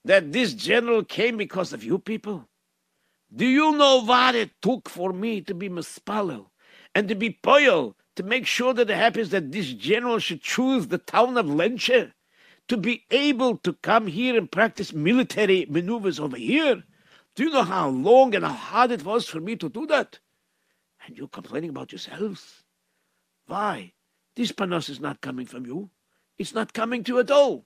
that 0.05 0.32
this 0.32 0.53
general 0.53 1.03
came 1.03 1.38
because 1.38 1.74
of 1.74 1.84
you 1.84 1.99
people? 1.99 2.49
Do 3.36 3.45
you 3.45 3.71
know 3.74 4.03
what 4.03 4.36
it 4.36 4.51
took 4.61 4.89
for 4.89 5.11
me 5.11 5.41
to 5.41 5.53
be 5.53 5.69
mispalel 5.69 6.47
and 6.93 7.07
to 7.07 7.15
be 7.15 7.39
poil 7.41 7.95
to 8.15 8.24
make 8.24 8.45
sure 8.45 8.74
that 8.74 8.89
it 8.89 8.95
happens 8.95 9.30
that 9.30 9.51
this 9.51 9.74
general 9.74 10.19
should 10.19 10.41
choose 10.41 10.88
the 10.88 10.99
town 10.99 11.38
of 11.38 11.47
Lenche 11.47 12.11
to 12.68 12.78
be 12.78 13.05
able 13.11 13.57
to 13.57 13.74
come 13.74 14.07
here 14.07 14.38
and 14.38 14.51
practice 14.51 14.93
military 14.93 15.66
maneuvers 15.70 16.20
over 16.20 16.38
here? 16.38 16.84
Do 17.36 17.43
you 17.43 17.49
know 17.51 17.64
how 17.64 17.89
long 17.89 18.36
and 18.36 18.45
how 18.45 18.53
hard 18.53 18.91
it 18.91 19.03
was 19.03 19.28
for 19.28 19.39
me 19.39 19.55
to 19.57 19.70
do 19.70 19.86
that? 19.88 20.20
And 21.05 21.18
you're 21.18 21.28
complaining 21.28 21.72
about 21.72 21.91
yourselves? 21.91 22.64
Why? 23.47 23.93
This 24.36 24.51
panos 24.51 24.89
is 24.89 24.99
not 24.99 25.22
coming 25.22 25.45
from 25.45 25.66
you. 25.66 25.89
It's 26.38 26.53
not 26.53 26.74
coming 26.74 27.03
to 27.03 27.14
you 27.14 27.20
at 27.20 27.32
all. 27.32 27.66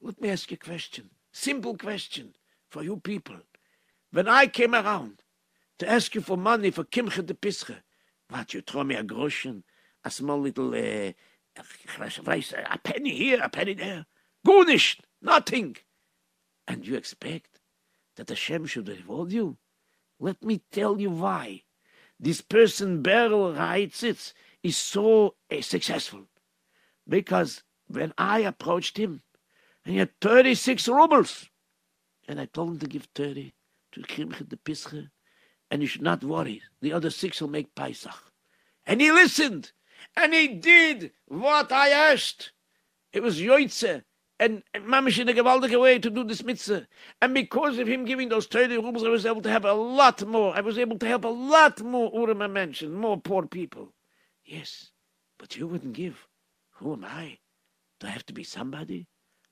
Let 0.00 0.20
me 0.20 0.30
ask 0.30 0.50
you 0.50 0.58
a 0.60 0.64
question. 0.64 1.10
Simple 1.32 1.76
question 1.76 2.34
for 2.70 2.82
you 2.82 2.98
people. 2.98 3.36
When 4.12 4.28
I 4.28 4.46
came 4.46 4.74
around 4.74 5.22
to 5.78 5.88
ask 5.88 6.14
you 6.14 6.20
for 6.20 6.36
money 6.36 6.70
for 6.70 6.84
Kimcha 6.84 7.24
de 7.24 7.34
Pischa, 7.34 7.76
what, 8.28 8.54
you 8.54 8.60
throw 8.60 8.84
me 8.84 8.94
a 8.94 9.02
groschen, 9.02 9.64
a 10.04 10.10
small 10.10 10.40
little, 10.40 10.74
uh, 10.74 11.12
a 11.56 12.78
penny 12.84 13.16
here, 13.16 13.40
a 13.42 13.48
penny 13.48 13.74
there. 13.74 14.06
Gunish, 14.48 14.98
nothing. 15.20 15.76
And 16.66 16.86
you 16.86 16.96
expect 16.96 17.60
that 18.16 18.30
Hashem 18.30 18.64
should 18.64 18.88
reward 18.88 19.30
you? 19.30 19.58
Let 20.18 20.42
me 20.42 20.62
tell 20.72 20.98
you 20.98 21.10
why. 21.10 21.64
This 22.18 22.40
person, 22.40 23.02
Beryl 23.02 23.52
Reitzitz, 23.52 24.32
is 24.62 24.78
so 24.78 25.34
uh, 25.52 25.60
successful. 25.60 26.28
Because 27.06 27.62
when 27.88 28.14
I 28.16 28.40
approached 28.40 28.96
him, 28.96 29.20
and 29.84 29.92
he 29.92 29.98
had 29.98 30.18
36 30.22 30.88
rubles, 30.88 31.50
and 32.26 32.40
I 32.40 32.46
told 32.46 32.70
him 32.70 32.78
to 32.78 32.86
give 32.86 33.06
30 33.14 33.52
to 33.92 34.00
Kimcha 34.00 34.48
de 34.48 34.56
Pischa, 34.56 35.10
and 35.70 35.82
you 35.82 35.88
should 35.88 36.02
not 36.02 36.24
worry. 36.24 36.62
The 36.80 36.94
other 36.94 37.10
six 37.10 37.42
will 37.42 37.48
make 37.48 37.74
Pesach. 37.74 38.32
And 38.86 39.02
he 39.02 39.12
listened, 39.12 39.72
and 40.16 40.32
he 40.32 40.48
did 40.48 41.12
what 41.26 41.70
I 41.70 41.90
asked. 41.90 42.52
It 43.12 43.22
was 43.22 43.40
Yoitze, 43.40 44.04
and, 44.40 44.62
and 44.72 44.84
Mamish 44.84 45.18
in 45.18 45.28
a 45.28 45.32
gewaldige 45.32 45.80
way 45.80 45.98
to 45.98 46.10
do 46.10 46.22
this 46.24 46.44
mitzvah. 46.44 46.86
And 47.20 47.34
because 47.34 47.78
of 47.78 47.88
him 47.88 48.04
giving 48.04 48.28
those 48.28 48.46
30 48.46 48.76
rubles, 48.76 49.04
I 49.04 49.08
was 49.08 49.26
able 49.26 49.42
to 49.42 49.50
have 49.50 49.64
a 49.64 49.72
lot 49.72 50.24
more. 50.26 50.54
I 50.54 50.60
was 50.60 50.78
able 50.78 50.98
to 50.98 51.06
help 51.06 51.24
a 51.24 51.28
lot 51.28 51.80
more 51.82 52.12
Urima 52.12 52.50
mentioned, 52.50 52.94
more 52.94 53.20
poor 53.20 53.46
people. 53.46 53.92
Yes, 54.44 54.92
but 55.38 55.56
you 55.56 55.66
wouldn't 55.66 55.94
give. 55.94 56.26
Who 56.76 56.92
am 56.92 57.04
I? 57.04 57.38
Do 58.00 58.06
I 58.06 58.10
have 58.10 58.26
to 58.26 58.32
be 58.32 58.44
somebody? 58.44 59.08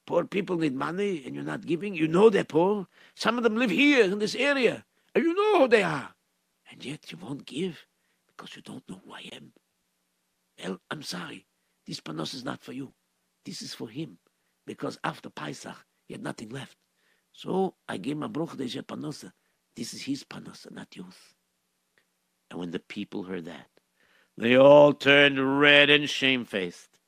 Poor 0.06 0.24
people 0.24 0.56
need 0.56 0.74
money 0.74 1.24
and 1.26 1.34
you're 1.34 1.44
not 1.44 1.66
giving. 1.66 1.94
You 1.94 2.06
know 2.06 2.30
they're 2.30 2.44
poor. 2.44 2.86
Some 3.16 3.36
of 3.36 3.42
them 3.42 3.56
live 3.56 3.70
here 3.70 4.04
in 4.04 4.20
this 4.20 4.36
area. 4.36 4.84
And 5.14 5.24
you 5.24 5.34
know 5.34 5.60
who 5.60 5.68
they 5.68 5.82
are. 5.82 6.14
And 6.70 6.84
yet 6.84 7.10
you 7.10 7.18
won't 7.18 7.44
give 7.44 7.86
because 8.28 8.54
you 8.54 8.62
don't 8.62 8.88
know 8.88 9.00
who 9.04 9.12
I 9.12 9.28
am. 9.32 9.52
Well, 10.62 10.80
I'm 10.90 11.02
sorry. 11.02 11.46
This 11.86 12.00
panos 12.00 12.34
is 12.34 12.44
not 12.44 12.62
for 12.62 12.72
you. 12.72 12.92
This 13.44 13.62
is 13.62 13.74
for 13.74 13.88
him. 13.88 14.18
Because 14.66 14.98
after 15.04 15.30
Pesach, 15.30 15.76
he 16.06 16.14
had 16.14 16.22
nothing 16.22 16.48
left. 16.48 16.76
So 17.32 17.74
I 17.88 17.98
gave 17.98 18.16
him 18.16 18.22
a 18.22 18.28
bruch 18.28 18.56
de 18.56 18.66
panosa. 18.66 19.32
This 19.74 19.94
is 19.94 20.02
his 20.02 20.24
panosa, 20.24 20.70
not 20.70 20.96
yours. 20.96 21.14
And 22.50 22.58
when 22.58 22.70
the 22.70 22.78
people 22.78 23.24
heard 23.24 23.44
that, 23.44 23.68
they 24.36 24.56
all 24.56 24.92
turned 24.92 25.60
red 25.60 25.90
and 25.90 26.08
shamefaced. 26.08 26.98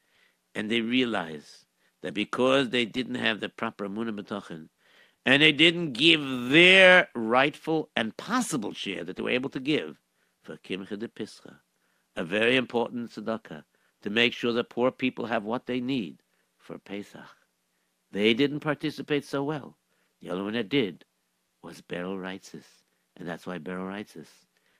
And 0.54 0.70
they 0.70 0.80
realized 0.80 1.66
that 2.02 2.14
because 2.14 2.70
they 2.70 2.84
didn't 2.84 3.16
have 3.16 3.40
the 3.40 3.48
proper 3.48 3.88
Amunah 3.88 4.18
B'tochen, 4.18 4.68
and 5.26 5.42
they 5.42 5.52
didn't 5.52 5.92
give 5.92 6.50
their 6.50 7.08
rightful 7.14 7.90
and 7.96 8.16
possible 8.16 8.72
share 8.72 9.04
that 9.04 9.16
they 9.16 9.22
were 9.22 9.30
able 9.30 9.50
to 9.50 9.60
give 9.60 10.00
for 10.42 10.56
Kimcha 10.56 10.98
de 10.98 11.08
Pischa, 11.08 11.56
a 12.16 12.24
very 12.24 12.56
important 12.56 13.10
tzedakah, 13.10 13.64
to 14.02 14.10
make 14.10 14.32
sure 14.32 14.52
that 14.52 14.70
poor 14.70 14.90
people 14.90 15.26
have 15.26 15.44
what 15.44 15.66
they 15.66 15.80
need 15.80 16.22
for 16.56 16.78
Pesach. 16.78 17.20
They 18.10 18.34
didn't 18.34 18.60
participate 18.60 19.24
so 19.24 19.44
well. 19.44 19.76
The 20.20 20.30
only 20.30 20.44
one 20.44 20.52
that 20.54 20.68
did 20.68 21.04
was 21.62 21.80
Beryl 21.80 22.16
Reitzis, 22.16 22.64
and 23.16 23.28
that's 23.28 23.46
why 23.46 23.58
Beryl 23.58 23.86
Reitzis 23.86 24.28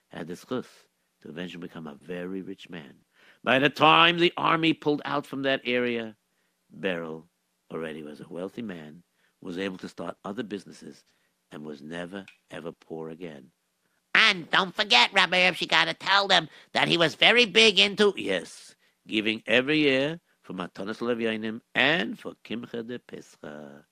had 0.09 0.27
this 0.27 0.43
schus 0.43 0.65
to 1.21 1.29
eventually 1.29 1.61
become 1.61 1.87
a 1.87 1.95
very 1.95 2.41
rich 2.41 2.69
man. 2.69 2.93
By 3.43 3.59
the 3.59 3.69
time 3.69 4.17
the 4.17 4.33
army 4.35 4.73
pulled 4.73 5.01
out 5.05 5.25
from 5.25 5.43
that 5.43 5.61
area, 5.65 6.15
Beryl 6.71 7.27
already 7.71 8.03
was 8.03 8.19
a 8.19 8.27
wealthy 8.27 8.61
man, 8.61 9.03
was 9.41 9.57
able 9.57 9.77
to 9.77 9.87
start 9.87 10.17
other 10.25 10.43
businesses, 10.43 11.03
and 11.51 11.63
was 11.63 11.81
never, 11.81 12.25
ever 12.51 12.71
poor 12.71 13.09
again. 13.09 13.51
And 14.15 14.49
don't 14.49 14.75
forget, 14.75 15.13
Rabbi 15.13 15.37
Herbst, 15.37 15.61
you 15.61 15.67
gotta 15.67 15.93
tell 15.93 16.27
them 16.27 16.49
that 16.73 16.87
he 16.87 16.97
was 16.97 17.15
very 17.15 17.45
big 17.45 17.79
into. 17.79 18.13
Yes, 18.17 18.75
giving 19.07 19.43
every 19.45 19.79
year 19.79 20.19
for 20.49 20.55
Matanos 20.55 20.99
La'evyonim 20.99 21.61
and 21.75 22.17
for 22.17 22.33
Kimcha 22.43 22.81
de 22.85 22.97
Pischa. 22.97 23.83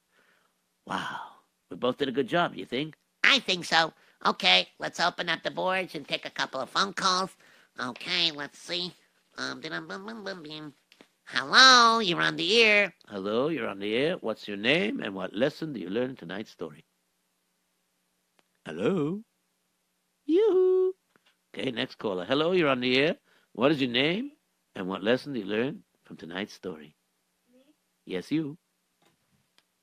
Wow, 0.87 1.19
we 1.69 1.77
both 1.77 1.97
did 1.97 2.09
a 2.09 2.11
good 2.11 2.27
job, 2.27 2.55
you 2.55 2.65
think? 2.65 2.95
I 3.23 3.37
think 3.39 3.63
so. 3.63 3.93
Okay, 4.25 4.67
let's 4.79 4.99
open 4.99 5.29
up 5.29 5.43
the 5.43 5.51
boards 5.51 5.93
and 5.93 6.07
take 6.07 6.25
a 6.25 6.31
couple 6.31 6.59
of 6.59 6.71
phone 6.71 6.93
calls. 6.93 7.29
Okay, 7.79 8.31
let's 8.31 8.57
see. 8.57 8.91
Um, 9.37 9.61
Hello, 11.27 11.99
you're 11.99 12.21
on 12.21 12.35
the 12.37 12.63
air. 12.63 12.93
Hello, 13.07 13.49
you're 13.49 13.67
on 13.67 13.77
the 13.77 13.93
air. 13.93 14.15
What's 14.21 14.47
your 14.47 14.57
name 14.57 14.99
and 15.01 15.13
what 15.13 15.35
lesson 15.35 15.73
do 15.73 15.79
you 15.79 15.91
learn 15.91 16.11
in 16.11 16.15
tonight's 16.15 16.49
story? 16.49 16.85
Hello? 18.65 19.21
Yoo-hoo. 20.25 20.95
Okay, 21.53 21.69
next 21.69 21.99
caller. 21.99 22.25
Hello, 22.25 22.53
you're 22.53 22.69
on 22.69 22.79
the 22.79 22.97
air. 22.97 23.15
What 23.53 23.71
is 23.71 23.79
your 23.79 23.91
name? 23.91 24.31
And 24.75 24.87
what 24.87 25.03
lesson 25.03 25.33
did 25.33 25.45
you 25.45 25.51
learn 25.51 25.83
from 26.07 26.15
tonight's 26.15 26.53
story? 26.53 26.95
Me? 27.51 27.59
Yes, 28.05 28.31
you. 28.31 28.57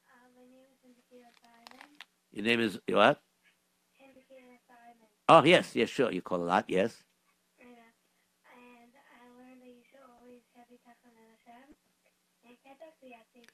Uh, 0.09 0.33
my 0.33 0.41
name 0.49 0.65
is 0.73 0.81
Indiana 0.81 1.29
Simon. 1.37 1.85
Your 2.33 2.45
name 2.45 2.61
is 2.61 2.81
what? 2.89 3.21
Indiana 4.01 4.57
Simon. 4.67 5.09
Oh, 5.29 5.45
yes, 5.45 5.77
yes, 5.77 5.91
sure. 5.91 6.11
You 6.11 6.23
call 6.23 6.43
a 6.43 6.49
lot, 6.49 6.65
yes. 6.69 7.05
Yeah. 7.61 7.67
And 8.57 8.91
I 8.97 9.29
learned 9.37 9.61
that 9.61 9.69
you 9.69 9.85
should 9.85 10.01
always 10.01 10.41
have 10.57 10.65
your 10.71 10.81
talk 10.81 10.97
on 11.05 11.13
Hashem. 11.13 11.77
And 12.49 12.57
catch 12.65 12.81
up 12.81 12.97
to 13.01 13.07
Yitzy. 13.07 13.45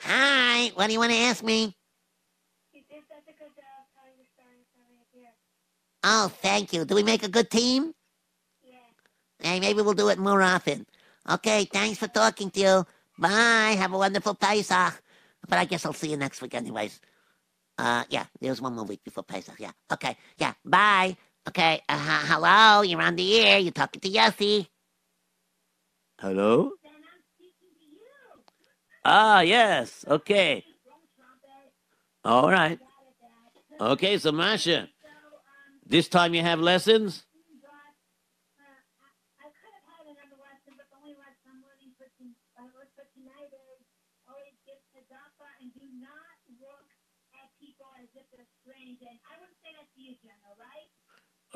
Hi, 0.00 0.72
what 0.74 0.86
do 0.86 0.94
you 0.94 0.98
want 0.98 1.12
to 1.12 1.18
ask 1.18 1.44
me? 1.44 1.76
You 2.72 2.80
did 2.88 3.04
such 3.08 3.28
a 3.28 3.36
good 3.36 3.52
job 3.52 3.84
telling 3.92 4.16
the 4.16 4.24
story 4.32 4.64
from 4.72 4.88
here. 5.12 5.36
Oh, 6.02 6.32
thank 6.40 6.72
you. 6.72 6.86
Do 6.86 6.94
we 6.94 7.02
make 7.02 7.24
a 7.24 7.28
good 7.28 7.50
team? 7.50 7.92
Yeah. 8.64 8.76
Hey, 9.40 9.60
maybe 9.60 9.82
we'll 9.82 9.92
do 9.92 10.08
it 10.08 10.18
more 10.18 10.40
often. 10.40 10.86
Okay, 11.28 11.64
thanks 11.64 11.98
for 11.98 12.08
talking 12.08 12.50
to 12.50 12.60
you. 12.60 12.86
Bye. 13.18 13.76
Have 13.78 13.92
a 13.92 13.98
wonderful 13.98 14.34
Pesach. 14.34 15.02
But 15.48 15.58
I 15.58 15.64
guess 15.64 15.84
I'll 15.84 15.92
see 15.92 16.10
you 16.10 16.16
next 16.16 16.40
week 16.42 16.54
anyways. 16.54 17.00
Uh, 17.78 18.04
yeah, 18.08 18.26
there's 18.40 18.60
one 18.60 18.74
more 18.74 18.84
week 18.84 19.02
before 19.04 19.24
Pesach. 19.24 19.56
Yeah. 19.58 19.72
Okay. 19.92 20.16
Yeah. 20.38 20.54
Bye. 20.64 21.16
Okay. 21.48 21.82
Uh, 21.88 21.98
hello. 21.98 22.82
You're 22.82 23.02
on 23.02 23.16
the 23.16 23.38
air. 23.40 23.58
You're 23.58 23.72
talking 23.72 24.00
to 24.00 24.08
Yossi. 24.08 24.68
Hello? 26.20 26.72
Ah, 29.04 29.40
yes. 29.40 30.04
Okay. 30.08 30.64
All 32.24 32.50
right. 32.50 32.78
Okay, 33.80 34.16
so 34.16 34.32
Masha, 34.32 34.88
this 35.84 36.08
time 36.08 36.32
you 36.34 36.40
have 36.40 36.58
lessons? 36.60 37.25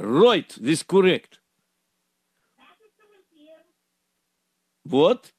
Right, 0.02 0.56
this 0.60 0.82
correct. 0.82 1.38
What? 4.84 5.30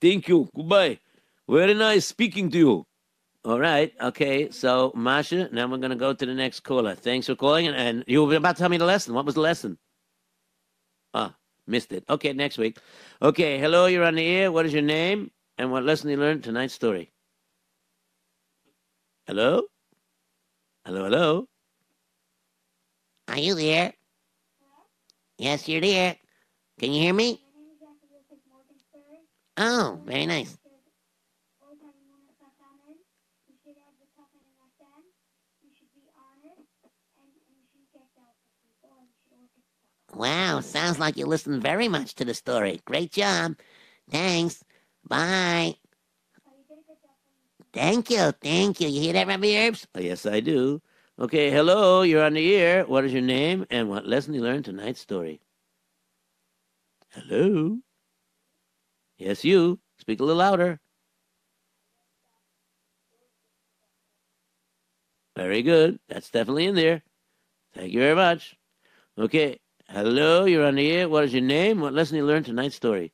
Thank 0.00 0.28
you. 0.28 0.48
Goodbye. 0.54 0.98
Very 1.48 1.74
nice 1.74 2.06
speaking 2.06 2.50
to 2.50 2.58
you. 2.58 2.86
All 3.44 3.58
right. 3.58 3.92
Okay. 4.00 4.50
So, 4.50 4.92
Masha, 4.94 5.48
now 5.52 5.66
we're 5.66 5.78
going 5.78 5.90
to 5.90 5.96
go 5.96 6.12
to 6.12 6.26
the 6.26 6.34
next 6.34 6.60
caller. 6.60 6.94
Thanks 6.94 7.26
for 7.26 7.34
calling. 7.34 7.66
And, 7.66 7.76
and 7.76 8.04
you 8.06 8.24
were 8.24 8.34
about 8.36 8.56
to 8.56 8.60
tell 8.60 8.68
me 8.68 8.78
the 8.78 8.86
lesson. 8.86 9.14
What 9.14 9.26
was 9.26 9.34
the 9.34 9.40
lesson? 9.42 9.78
Ah, 11.12 11.34
missed 11.66 11.92
it. 11.92 12.04
Okay, 12.08 12.32
next 12.32 12.56
week. 12.58 12.78
Okay. 13.20 13.58
Hello, 13.58 13.86
you're 13.86 14.04
on 14.04 14.14
the 14.14 14.26
air. 14.26 14.52
What 14.52 14.66
is 14.66 14.72
your 14.72 14.82
name? 14.82 15.30
And 15.58 15.70
what 15.70 15.84
lesson 15.84 16.10
you 16.10 16.16
learned 16.16 16.44
tonight's 16.44 16.74
story? 16.74 17.12
Hello? 19.26 19.62
Hello, 20.84 21.04
hello? 21.04 21.46
Are 23.28 23.38
you 23.38 23.54
there? 23.54 23.94
Yes, 25.38 25.68
you're 25.68 25.80
there. 25.80 26.16
Can 26.78 26.92
you 26.92 27.02
hear 27.02 27.14
me? 27.14 27.40
Oh, 29.56 30.00
very 30.04 30.26
nice. 30.26 30.56
Wow, 40.14 40.60
sounds 40.60 40.98
like 40.98 41.16
you 41.16 41.26
listened 41.26 41.62
very 41.62 41.88
much 41.88 42.14
to 42.16 42.24
the 42.24 42.34
story. 42.34 42.80
Great 42.84 43.12
job. 43.12 43.56
Thanks. 44.10 44.62
Bye. 45.08 45.76
Thank 47.72 48.10
you. 48.10 48.32
Thank 48.32 48.80
you. 48.80 48.88
You 48.88 49.00
hear 49.00 49.12
that, 49.14 49.28
Rabbi 49.28 49.56
Herbs? 49.56 49.86
Oh, 49.94 50.00
uh, 50.00 50.02
yes, 50.02 50.26
I 50.26 50.40
do. 50.40 50.82
Okay, 51.18 51.50
hello, 51.50 52.02
you're 52.02 52.24
on 52.24 52.34
the 52.34 52.56
air. 52.56 52.84
What 52.86 53.04
is 53.04 53.12
your 53.12 53.22
name 53.22 53.66
and 53.70 53.88
what 53.90 54.06
lesson 54.06 54.34
you 54.34 54.40
learned 54.40 54.64
tonight's 54.64 55.00
story? 55.00 55.40
Hello? 57.10 57.78
Yes, 59.18 59.44
you. 59.44 59.78
Speak 59.98 60.20
a 60.20 60.24
little 60.24 60.38
louder. 60.38 60.80
Very 65.36 65.62
good. 65.62 66.00
That's 66.08 66.30
definitely 66.30 66.66
in 66.66 66.74
there. 66.74 67.02
Thank 67.74 67.92
you 67.92 68.00
very 68.00 68.14
much. 68.16 68.56
Okay, 69.18 69.60
hello, 69.88 70.44
you're 70.46 70.64
on 70.66 70.76
the 70.76 70.90
air. 70.90 71.08
What 71.08 71.24
is 71.24 71.32
your 71.32 71.42
name? 71.42 71.80
What 71.80 71.92
lesson 71.94 72.16
you 72.16 72.24
learned 72.24 72.46
tonight's 72.46 72.76
story? 72.76 73.12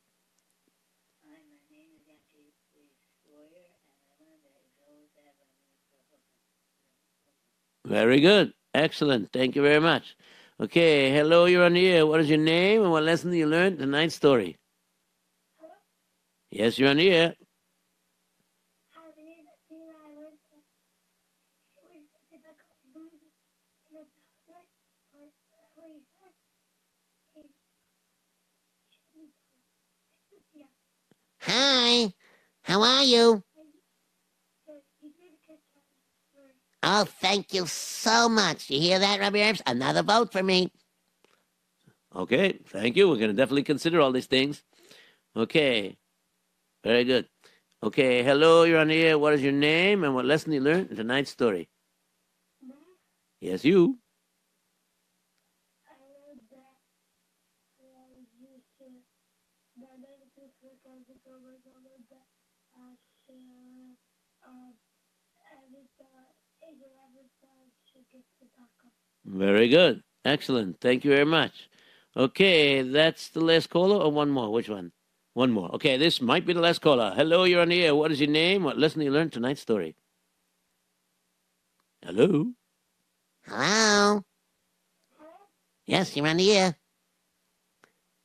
Very 7.86 8.20
good. 8.20 8.52
Excellent. 8.74 9.32
Thank 9.32 9.54
you 9.54 9.62
very 9.62 9.80
much. 9.80 10.16
Okay, 10.58 11.12
hello, 11.12 11.44
you're 11.44 11.64
on 11.64 11.74
the 11.74 11.86
air. 11.86 12.04
What 12.06 12.20
is 12.20 12.28
your 12.28 12.38
name 12.38 12.82
and 12.82 12.90
what 12.90 13.04
lesson 13.04 13.32
you 13.32 13.46
learned 13.46 13.78
tonight's 13.78 14.16
story? 14.16 14.56
Yes, 16.50 16.78
you're 16.78 16.90
on 16.90 16.96
the 16.96 17.10
air. 17.10 17.34
Hi. 31.42 32.12
How 32.62 32.82
are 32.82 33.04
you? 33.04 33.44
Oh, 36.88 37.04
thank 37.04 37.52
you 37.52 37.66
so 37.66 38.28
much. 38.28 38.70
You 38.70 38.78
hear 38.78 39.00
that, 39.00 39.18
Rabbi 39.18 39.40
Herbs? 39.40 39.60
Another 39.66 40.04
vote 40.04 40.30
for 40.30 40.40
me. 40.40 40.70
Okay, 42.14 42.60
thank 42.68 42.96
you. 42.96 43.08
We're 43.08 43.16
going 43.16 43.30
to 43.30 43.36
definitely 43.36 43.64
consider 43.64 44.00
all 44.00 44.12
these 44.12 44.26
things. 44.26 44.62
Okay, 45.36 45.96
very 46.84 47.02
good. 47.02 47.26
Okay, 47.82 48.22
hello, 48.22 48.62
you're 48.62 48.78
on 48.78 48.86
the 48.86 49.02
air. 49.02 49.18
What 49.18 49.34
is 49.34 49.42
your 49.42 49.52
name 49.52 50.04
and 50.04 50.14
what 50.14 50.26
lesson 50.26 50.52
you 50.52 50.60
learned 50.60 50.90
in 50.90 50.96
tonight's 50.96 51.30
story? 51.30 51.68
Mm-hmm. 52.64 52.72
Yes, 53.40 53.64
you. 53.64 53.98
Very 69.26 69.68
good. 69.68 70.02
Excellent. 70.24 70.80
Thank 70.80 71.04
you 71.04 71.10
very 71.10 71.24
much. 71.24 71.68
Okay, 72.16 72.82
that's 72.82 73.28
the 73.28 73.40
last 73.40 73.68
caller 73.70 73.96
or 73.96 74.10
one 74.10 74.30
more? 74.30 74.52
Which 74.52 74.68
one? 74.68 74.92
One 75.34 75.50
more. 75.50 75.74
Okay, 75.74 75.98
this 75.98 76.22
might 76.22 76.46
be 76.46 76.52
the 76.52 76.60
last 76.60 76.80
caller. 76.80 77.12
Hello, 77.14 77.44
you're 77.44 77.60
on 77.60 77.68
the 77.68 77.84
air. 77.84 77.94
What 77.94 78.12
is 78.12 78.20
your 78.20 78.30
name? 78.30 78.62
What 78.62 78.78
lesson 78.78 79.02
you 79.02 79.10
learned 79.10 79.32
tonight's 79.32 79.60
story? 79.60 79.96
Hello? 82.02 82.46
Hello? 83.46 84.22
Yes, 85.86 86.16
you're 86.16 86.26
on 86.26 86.38
the 86.38 86.56
air. 86.56 86.76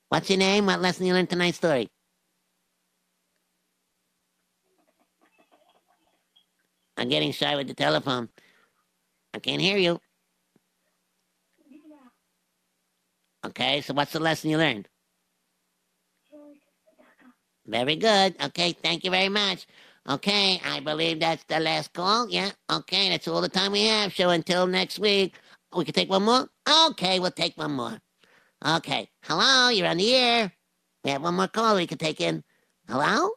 What's 0.09 0.29
your 0.29 0.39
name? 0.39 0.67
What 0.67 0.81
lesson 0.81 1.05
you 1.05 1.13
learned 1.13 1.29
tonight's 1.29 1.57
story? 1.57 1.89
I'm 6.95 7.09
getting 7.09 7.31
shy 7.31 7.55
with 7.55 7.67
the 7.67 7.73
telephone. 7.73 8.29
I 9.33 9.39
can't 9.39 9.61
hear 9.61 9.77
you. 9.77 9.99
Okay, 13.45 13.81
so 13.81 13.93
what's 13.93 14.13
the 14.13 14.19
lesson 14.19 14.49
you 14.49 14.57
learned? 14.57 14.87
Very 17.65 17.95
good. 17.95 18.35
Okay, 18.43 18.73
thank 18.73 19.03
you 19.03 19.11
very 19.11 19.29
much. 19.29 19.67
Okay, 20.09 20.59
I 20.65 20.79
believe 20.79 21.19
that's 21.19 21.43
the 21.45 21.59
last 21.59 21.93
call. 21.93 22.29
Yeah, 22.29 22.51
okay, 22.71 23.09
that's 23.09 23.27
all 23.27 23.41
the 23.41 23.49
time 23.49 23.71
we 23.71 23.85
have. 23.85 24.13
So 24.13 24.29
until 24.29 24.67
next 24.67 24.99
week, 24.99 25.35
we 25.75 25.85
can 25.85 25.93
take 25.93 26.09
one 26.09 26.23
more? 26.23 26.49
Okay, 26.87 27.19
we'll 27.19 27.31
take 27.31 27.57
one 27.57 27.71
more. 27.71 27.99
Okay, 28.65 29.09
hello, 29.23 29.69
you're 29.69 29.87
on 29.87 29.97
the 29.97 30.13
air. 30.15 30.51
We 31.03 31.11
have 31.11 31.23
one 31.23 31.35
more 31.35 31.47
call 31.47 31.75
we 31.75 31.87
can 31.87 31.97
take 31.97 32.21
in. 32.21 32.43
Hello? 32.87 33.31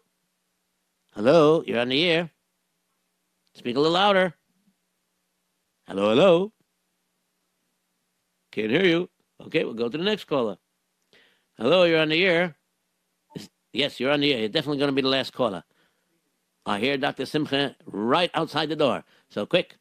Hello, 1.12 1.62
you're 1.66 1.80
on 1.80 1.88
the 1.88 2.04
air. 2.04 2.30
Speak 3.54 3.76
a 3.76 3.80
little 3.80 3.92
louder. 3.92 4.34
Hello, 5.86 6.10
hello. 6.10 6.52
Can't 8.50 8.70
hear 8.70 8.84
you. 8.84 9.08
Okay, 9.42 9.64
we'll 9.64 9.74
go 9.74 9.88
to 9.88 9.98
the 9.98 10.04
next 10.04 10.24
caller. 10.24 10.56
Hello, 11.58 11.84
you're 11.84 12.00
on 12.00 12.08
the 12.08 12.24
air. 12.24 12.56
Yes, 13.72 13.98
you're 13.98 14.12
on 14.12 14.20
the 14.20 14.32
air. 14.32 14.40
You're 14.40 14.48
definitely 14.48 14.78
going 14.78 14.88
to 14.88 14.94
be 14.94 15.02
the 15.02 15.08
last 15.08 15.32
caller. 15.32 15.64
I 16.66 16.78
hear 16.78 16.96
Dr. 16.96 17.26
Simcha 17.26 17.76
right 17.86 18.30
outside 18.34 18.68
the 18.68 18.76
door. 18.76 19.04
So 19.28 19.44
quick, 19.46 19.76